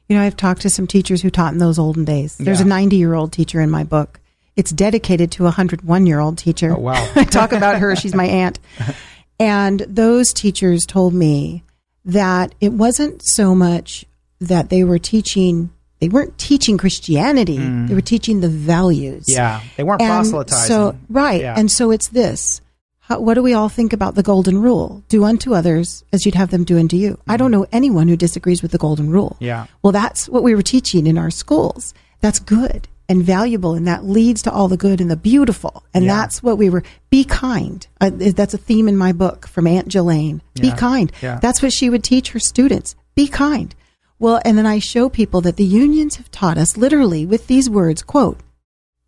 You 0.08 0.16
know, 0.16 0.22
I've 0.22 0.36
talked 0.36 0.62
to 0.62 0.70
some 0.70 0.86
teachers 0.86 1.20
who 1.22 1.30
taught 1.30 1.52
in 1.52 1.58
those 1.58 1.78
olden 1.78 2.04
days. 2.04 2.36
There's 2.36 2.60
Yeah. 2.60 2.66
a 2.66 2.68
90 2.68 2.96
year 2.96 3.14
old 3.14 3.32
teacher 3.32 3.60
in 3.60 3.70
my 3.70 3.84
book. 3.84 4.20
It's 4.56 4.70
dedicated 4.72 5.30
to 5.32 5.44
a 5.44 5.50
101 5.50 6.06
year 6.06 6.18
old 6.18 6.38
teacher. 6.38 6.74
Oh, 6.76 6.80
wow. 6.80 7.10
I 7.14 7.24
talk 7.24 7.52
about 7.52 7.78
her. 7.78 7.94
She's 7.96 8.14
my 8.14 8.26
aunt. 8.26 8.58
And 9.40 9.78
those 9.88 10.32
teachers 10.32 10.84
told 10.84 11.14
me 11.14 11.62
that 12.04 12.56
it 12.60 12.72
wasn't 12.72 13.22
so 13.24 13.54
much 13.54 14.04
that 14.40 14.68
they 14.68 14.82
were 14.82 14.98
teaching, 14.98 15.70
they 16.00 16.08
weren't 16.08 16.36
teaching 16.38 16.76
Christianity, 16.76 17.58
they 17.58 17.94
were 17.94 18.00
teaching 18.00 18.40
the 18.40 18.48
values. 18.48 19.26
Mm. 19.30 19.34
Yeah, 19.36 19.60
they 19.76 19.84
weren't 19.84 20.02
And 20.02 20.08
proselytizing. 20.10 20.66
So, 20.66 20.96
right. 21.08 21.40
Yeah. 21.40 21.54
And 21.56 21.70
so 21.70 21.92
it's 21.92 22.08
this. 22.08 22.60
How, 23.08 23.20
what 23.20 23.34
do 23.34 23.42
we 23.42 23.54
all 23.54 23.68
think 23.70 23.92
about 23.94 24.14
the 24.16 24.22
golden 24.22 24.60
rule? 24.60 25.02
Do 25.08 25.24
unto 25.24 25.54
others 25.54 26.04
as 26.12 26.26
you'd 26.26 26.34
have 26.34 26.50
them 26.50 26.64
do 26.64 26.78
unto 26.78 26.96
you. 26.96 27.18
I 27.26 27.36
don't 27.38 27.50
know 27.50 27.66
anyone 27.72 28.06
who 28.08 28.16
disagrees 28.16 28.60
with 28.62 28.70
the 28.72 28.78
golden 28.78 29.10
rule. 29.10 29.30
Mm-hmm. 29.36 29.44
Yeah. 29.44 29.66
Well, 29.82 29.92
that's 29.92 30.28
what 30.28 30.42
we 30.42 30.54
were 30.54 30.62
teaching 30.62 31.06
in 31.06 31.16
our 31.16 31.30
schools. 31.30 31.94
That's 32.20 32.38
good 32.38 32.86
and 33.08 33.22
valuable, 33.22 33.74
and 33.74 33.86
that 33.86 34.04
leads 34.04 34.42
to 34.42 34.52
all 34.52 34.68
the 34.68 34.76
good 34.76 35.00
and 35.00 35.10
the 35.10 35.16
beautiful. 35.16 35.82
And 35.94 36.04
Yeah. 36.04 36.16
that's 36.16 36.42
what 36.42 36.58
we 36.58 36.68
were. 36.68 36.82
Be 37.08 37.24
kind. 37.24 37.86
Uh, 38.00 38.10
that's 38.12 38.52
a 38.52 38.58
theme 38.58 38.86
in 38.86 38.96
my 38.98 39.12
book 39.12 39.46
from 39.48 39.66
Aunt 39.66 39.88
Jelaine. 39.88 40.42
Be 40.60 40.70
kind. 40.72 41.10
Yeah. 41.22 41.38
That's 41.40 41.62
what 41.62 41.72
she 41.72 41.88
would 41.88 42.04
teach 42.04 42.32
her 42.32 42.38
students. 42.38 42.94
Be 43.14 43.26
kind. 43.26 43.74
Well, 44.18 44.42
and 44.44 44.58
then 44.58 44.66
I 44.66 44.80
show 44.80 45.08
people 45.08 45.40
that 45.42 45.56
the 45.56 45.64
unions 45.64 46.16
have 46.16 46.30
taught 46.30 46.58
us 46.58 46.76
literally 46.76 47.24
with 47.24 47.46
these 47.46 47.70
words, 47.70 48.02
quote, 48.02 48.40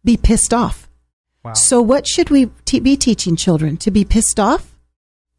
be 0.02 0.16
pissed 0.16 0.54
off. 0.54 0.88
Wow. 1.44 1.54
So, 1.54 1.80
what 1.80 2.06
should 2.06 2.30
we 2.30 2.50
te- 2.64 2.80
be 2.80 2.96
teaching 2.96 3.36
children? 3.36 3.76
To 3.78 3.90
be 3.90 4.04
pissed 4.04 4.38
off 4.38 4.74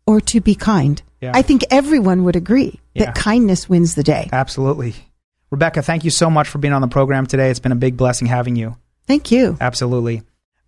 or 0.07 0.19
to 0.21 0.41
be 0.41 0.55
kind? 0.55 1.01
Yeah. 1.21 1.31
I 1.33 1.41
think 1.43 1.63
everyone 1.69 2.23
would 2.23 2.35
agree 2.35 2.79
Yeah. 2.95 3.05
that 3.05 3.15
kindness 3.15 3.69
wins 3.69 3.93
the 3.95 4.03
day. 4.03 4.29
Absolutely. 4.33 4.95
Rebecca, 5.51 5.81
thank 5.81 6.03
you 6.03 6.09
so 6.09 6.29
much 6.29 6.47
for 6.47 6.57
being 6.57 6.73
on 6.73 6.81
the 6.81 6.87
program 6.87 7.25
today. 7.27 7.49
It's 7.51 7.59
been 7.59 7.71
a 7.73 7.75
big 7.75 7.97
blessing 7.97 8.27
having 8.27 8.55
you. 8.55 8.77
Thank 9.05 9.31
you. 9.31 9.57
Absolutely. 9.61 10.23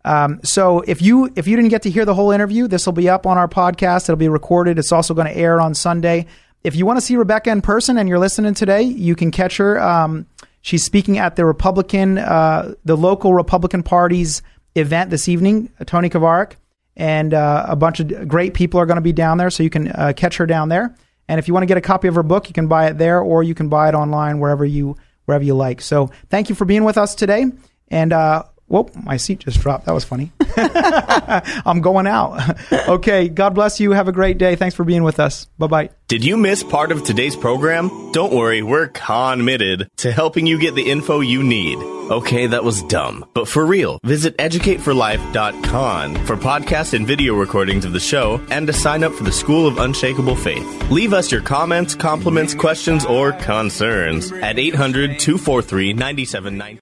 Um, 0.05 0.41
so 0.43 0.81
if 0.81 1.01
you 1.01 1.31
if 1.35 1.47
you 1.47 1.55
didn't 1.55 1.69
get 1.69 1.83
to 1.83 1.89
hear 1.89 2.03
the 2.05 2.13
whole 2.13 2.31
interview, 2.31 2.67
this 2.67 2.85
will 2.85 2.93
be 2.93 3.07
up 3.09 3.25
on 3.25 3.37
our 3.37 3.47
podcast. 3.47 4.03
It'll 4.05 4.17
be 4.17 4.27
recorded. 4.27 4.77
It's 4.77 4.91
also 4.91 5.13
going 5.13 5.27
to 5.27 5.35
air 5.37 5.61
on 5.61 5.73
Sunday. 5.73 6.25
If 6.63 6.75
you 6.75 6.85
want 6.85 6.97
to 6.97 7.01
see 7.01 7.15
Rebecca 7.15 7.49
in 7.51 7.61
person 7.61 7.97
and 7.97 8.07
you're 8.09 8.19
listening 8.19 8.53
today, 8.53 8.81
you 8.83 9.15
can 9.15 9.31
catch 9.31 9.57
her. 9.57 9.81
Um, 9.81 10.25
she's 10.61 10.83
speaking 10.83 11.17
at 11.17 11.35
the 11.37 11.45
Republican, 11.45 12.17
uh, 12.17 12.73
the 12.85 12.97
local 12.97 13.33
Republican 13.33 13.81
Party's 13.83 14.41
event 14.75 15.09
this 15.09 15.27
evening. 15.27 15.71
Tony 15.85 16.09
Krvaric 16.09 16.53
and 16.95 17.33
uh, 17.33 17.65
a 17.67 17.75
bunch 17.75 17.99
of 17.99 18.27
great 18.27 18.53
people 18.53 18.79
are 18.79 18.85
going 18.85 18.97
to 18.97 19.01
be 19.01 19.13
down 19.13 19.37
there, 19.37 19.49
so 19.49 19.63
you 19.63 19.69
can 19.69 19.91
uh, 19.91 20.13
catch 20.15 20.37
her 20.37 20.45
down 20.45 20.69
there. 20.69 20.95
And 21.27 21.39
if 21.39 21.47
you 21.47 21.53
want 21.53 21.63
to 21.63 21.67
get 21.67 21.77
a 21.77 21.81
copy 21.81 22.07
of 22.07 22.15
her 22.15 22.23
book, 22.23 22.47
you 22.49 22.53
can 22.53 22.67
buy 22.67 22.87
it 22.87 22.97
there, 22.97 23.21
or 23.21 23.43
you 23.43 23.55
can 23.55 23.69
buy 23.69 23.89
it 23.89 23.95
online 23.95 24.39
wherever 24.39 24.65
you 24.65 24.97
wherever 25.25 25.43
you 25.43 25.55
like. 25.55 25.81
So 25.81 26.11
thank 26.29 26.49
you 26.49 26.55
for 26.55 26.65
being 26.65 26.83
with 26.83 26.97
us 26.97 27.15
today. 27.15 27.45
And 27.87 28.11
uh, 28.11 28.43
whoa, 28.67 28.89
my 29.03 29.17
seat 29.17 29.39
just 29.39 29.59
dropped. 29.61 29.85
That 29.85 29.93
was 29.93 30.03
funny. 30.03 30.31
I'm 30.57 31.81
going 31.81 32.07
out. 32.07 32.57
okay. 32.89 33.29
God 33.29 33.51
bless 33.51 33.79
you. 33.79 33.91
Have 33.91 34.07
a 34.07 34.11
great 34.11 34.37
day. 34.37 34.55
Thanks 34.55 34.75
for 34.75 34.83
being 34.83 35.03
with 35.03 35.19
us. 35.19 35.45
Bye 35.57 35.67
bye. 35.67 35.89
Did 36.07 36.23
you 36.23 36.37
miss 36.37 36.63
part 36.63 36.91
of 36.91 37.03
today's 37.03 37.35
program? 37.35 38.11
Don't 38.11 38.33
worry, 38.33 38.61
we're 38.61 38.87
committed 38.89 39.89
to 39.97 40.11
helping 40.11 40.45
you 40.45 40.59
get 40.59 40.75
the 40.75 40.91
info 40.91 41.21
you 41.21 41.41
need. 41.41 41.79
Okay, 42.11 42.47
that 42.47 42.63
was 42.63 42.83
dumb. 42.83 43.25
But 43.33 43.47
for 43.47 43.65
real, 43.65 43.99
visit 44.03 44.37
educateforlife.com 44.37 46.25
for 46.25 46.35
podcast 46.35 46.93
and 46.93 47.07
video 47.07 47.33
recordings 47.33 47.85
of 47.85 47.93
the 47.93 47.99
show 47.99 48.39
and 48.51 48.67
to 48.67 48.73
sign 48.73 49.03
up 49.03 49.13
for 49.13 49.23
the 49.23 49.31
School 49.31 49.65
of 49.65 49.79
Unshakable 49.79 50.35
Faith. 50.35 50.91
Leave 50.91 51.13
us 51.13 51.31
your 51.31 51.41
comments, 51.41 51.95
compliments, 51.95 52.53
questions, 52.53 53.05
or 53.05 53.31
concerns 53.31 54.31
at 54.33 54.59
800 54.59 55.17
243 55.17 55.93
9790. 55.93 56.79